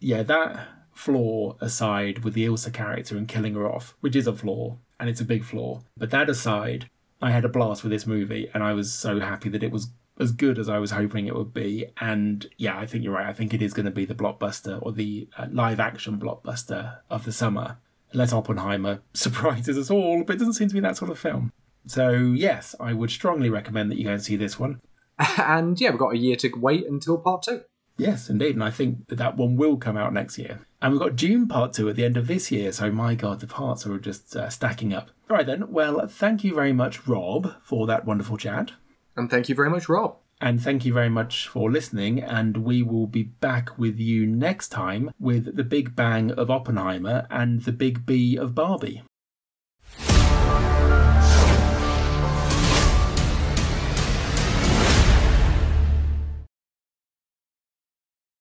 Yeah, 0.00 0.22
that 0.24 0.68
flaw 0.92 1.56
aside 1.60 2.24
with 2.24 2.34
the 2.34 2.46
Ilsa 2.46 2.72
character 2.72 3.16
and 3.16 3.28
killing 3.28 3.54
her 3.54 3.70
off, 3.70 3.96
which 4.00 4.16
is 4.16 4.26
a 4.26 4.32
flaw, 4.32 4.76
and 5.00 5.08
it's 5.08 5.20
a 5.20 5.24
big 5.24 5.44
flaw. 5.44 5.80
But 5.96 6.10
that 6.10 6.30
aside, 6.30 6.88
I 7.20 7.30
had 7.30 7.44
a 7.44 7.48
blast 7.48 7.82
with 7.82 7.92
this 7.92 8.06
movie, 8.06 8.50
and 8.52 8.62
I 8.62 8.72
was 8.72 8.92
so 8.92 9.20
happy 9.20 9.48
that 9.50 9.62
it 9.62 9.72
was 9.72 9.88
as 10.18 10.32
good 10.32 10.58
as 10.58 10.68
I 10.68 10.78
was 10.78 10.90
hoping 10.90 11.26
it 11.26 11.34
would 11.34 11.54
be. 11.54 11.86
And 12.00 12.46
yeah, 12.56 12.78
I 12.78 12.86
think 12.86 13.04
you're 13.04 13.14
right. 13.14 13.26
I 13.26 13.32
think 13.32 13.54
it 13.54 13.62
is 13.62 13.72
going 13.72 13.86
to 13.86 13.90
be 13.90 14.04
the 14.04 14.14
blockbuster 14.14 14.80
or 14.82 14.92
the 14.92 15.28
uh, 15.36 15.46
live 15.50 15.80
action 15.80 16.18
blockbuster 16.18 16.98
of 17.10 17.24
the 17.24 17.32
summer. 17.32 17.78
Let 18.12 18.32
Oppenheimer 18.32 19.00
surprises 19.14 19.78
us 19.78 19.90
all, 19.90 20.22
but 20.24 20.36
it 20.36 20.38
doesn't 20.38 20.54
seem 20.54 20.68
to 20.68 20.74
be 20.74 20.80
that 20.80 20.96
sort 20.96 21.10
of 21.10 21.18
film. 21.18 21.52
So, 21.86 22.10
yes, 22.10 22.74
I 22.78 22.92
would 22.92 23.10
strongly 23.10 23.50
recommend 23.50 23.90
that 23.90 23.98
you 23.98 24.04
go 24.04 24.12
and 24.12 24.22
see 24.22 24.36
this 24.36 24.58
one. 24.58 24.80
And 25.38 25.80
yeah, 25.80 25.90
we've 25.90 25.98
got 25.98 26.14
a 26.14 26.18
year 26.18 26.36
to 26.36 26.50
wait 26.56 26.86
until 26.86 27.16
part 27.16 27.42
two. 27.42 27.62
Yes, 27.96 28.28
indeed. 28.28 28.54
And 28.54 28.64
I 28.64 28.70
think 28.70 29.08
that, 29.08 29.18
that 29.18 29.36
one 29.36 29.56
will 29.56 29.76
come 29.76 29.96
out 29.96 30.12
next 30.12 30.36
year. 30.38 30.60
And 30.82 30.92
we've 30.92 31.00
got 31.00 31.14
Dune 31.14 31.46
Part 31.46 31.72
2 31.74 31.88
at 31.88 31.96
the 31.96 32.04
end 32.04 32.16
of 32.16 32.26
this 32.26 32.50
year. 32.50 32.72
So, 32.72 32.90
my 32.90 33.14
God, 33.14 33.38
the 33.38 33.46
parts 33.46 33.86
are 33.86 33.98
just 33.98 34.34
uh, 34.34 34.50
stacking 34.50 34.92
up. 34.92 35.10
All 35.30 35.36
right, 35.36 35.46
then. 35.46 35.70
Well, 35.70 36.08
thank 36.08 36.42
you 36.42 36.54
very 36.56 36.72
much, 36.72 37.06
Rob, 37.06 37.54
for 37.62 37.86
that 37.86 38.04
wonderful 38.04 38.36
chat. 38.36 38.72
And 39.16 39.30
thank 39.30 39.48
you 39.48 39.54
very 39.54 39.70
much, 39.70 39.88
Rob. 39.88 40.16
And 40.40 40.60
thank 40.60 40.84
you 40.84 40.92
very 40.92 41.08
much 41.08 41.46
for 41.46 41.70
listening. 41.70 42.20
And 42.20 42.64
we 42.64 42.82
will 42.82 43.06
be 43.06 43.22
back 43.22 43.78
with 43.78 44.00
you 44.00 44.26
next 44.26 44.70
time 44.70 45.12
with 45.20 45.54
the 45.54 45.62
Big 45.62 45.94
Bang 45.94 46.32
of 46.32 46.50
Oppenheimer 46.50 47.28
and 47.30 47.62
the 47.62 47.70
Big 47.70 48.04
B 48.04 48.36
of 48.36 48.56
Barbie. 48.56 49.02